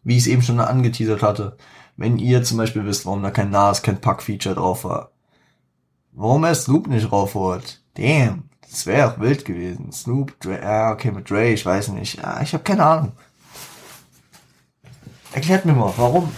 [0.03, 1.57] Wie ich es eben schon angeteasert hatte,
[1.99, 5.11] wenn ihr zum Beispiel wisst, warum da kein Nas, kein Pack-Feature drauf war.
[6.13, 7.83] Warum er Snoop nicht raufholt.
[7.95, 9.91] Damn, das wäre auch wild gewesen.
[9.91, 12.21] Snoop, Dre, ja, okay, mit Dre, ich weiß nicht.
[12.21, 13.11] Ja, ich habe keine Ahnung.
[15.33, 16.31] Erklärt mir mal, warum?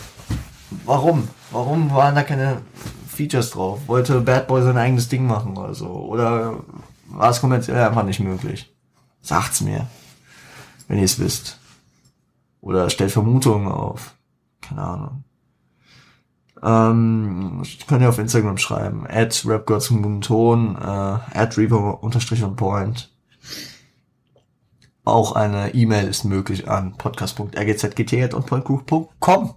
[0.83, 1.27] Warum?
[1.51, 2.63] Warum waren da keine
[3.07, 3.81] Features drauf?
[3.85, 5.89] Wollte Bad Boy sein eigenes Ding machen oder so?
[5.89, 6.63] Oder
[7.05, 8.73] war es kommerziell einfach nicht möglich?
[9.21, 9.85] Sagt's mir,
[10.87, 11.59] wenn ihr es wisst.
[12.61, 14.15] Oder stellt Vermutungen auf.
[14.59, 15.23] Keine Ahnung.
[16.63, 19.05] Ähm, könnt ihr auf Instagram schreiben.
[19.07, 23.11] At rapgirls zum guten Ton, äh, at reaper unterstrich und point.
[25.03, 29.55] Auch eine E-Mail ist möglich an podcast.rgzgt.com.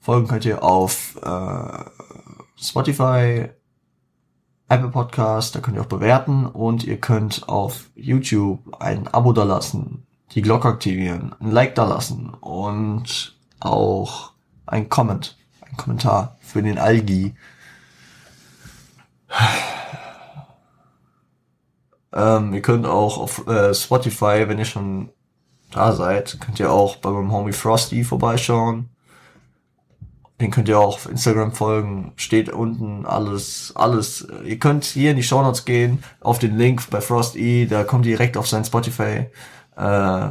[0.00, 1.84] Folgen könnt ihr auf äh,
[2.60, 3.50] Spotify,
[4.68, 9.44] Apple Podcast, da könnt ihr auch bewerten und ihr könnt auf YouTube ein Abo da
[9.44, 14.31] lassen, die Glocke aktivieren, ein Like da lassen und auch
[14.66, 17.34] ein Comment, ein Kommentar für den Algi.
[22.12, 25.10] Ähm, ihr könnt auch auf äh, Spotify, wenn ihr schon
[25.70, 28.90] da seid, könnt ihr auch bei meinem Homie Frosty vorbeischauen.
[30.40, 32.12] Den könnt ihr auch auf Instagram folgen.
[32.16, 34.26] Steht unten alles, alles.
[34.44, 38.04] Ihr könnt hier in die Show Notes gehen, auf den Link bei Frosty, da kommt
[38.04, 39.28] direkt auf sein Spotify
[39.76, 40.30] äh.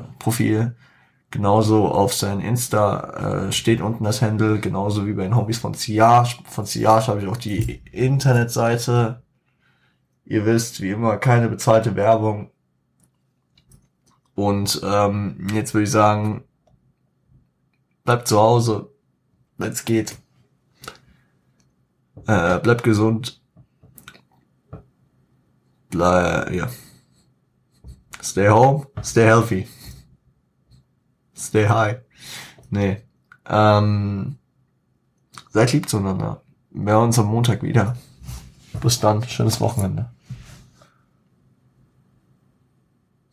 [1.31, 5.73] Genauso auf sein Insta äh, steht unten das Handle, genauso wie bei den Hobbys von
[5.73, 6.39] Siage.
[6.43, 9.23] Von Siage habe ich auch die Internetseite.
[10.25, 12.51] Ihr wisst, wie immer, keine bezahlte Werbung.
[14.35, 16.43] Und ähm, jetzt würde ich sagen,
[18.03, 18.91] bleibt zu Hause,
[19.57, 20.17] wenn's geht.
[22.27, 23.41] Äh, bleibt gesund.
[25.91, 26.69] Bleib, ja.
[28.21, 29.67] Stay home, stay healthy.
[31.41, 31.97] Stay high.
[32.69, 33.01] Nee.
[33.47, 34.38] Ähm,
[35.49, 36.43] seid lieb zueinander.
[36.69, 37.97] Wir hören uns am Montag wieder.
[38.80, 39.23] Bis dann.
[39.27, 40.11] Schönes Wochenende.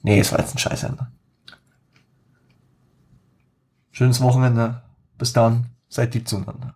[0.02, 1.06] Nee, es war jetzt ein Scheißende.
[3.90, 4.82] Schönes Wochenende.
[5.18, 5.66] Bis dann.
[5.88, 6.66] Seid lieb zueinander.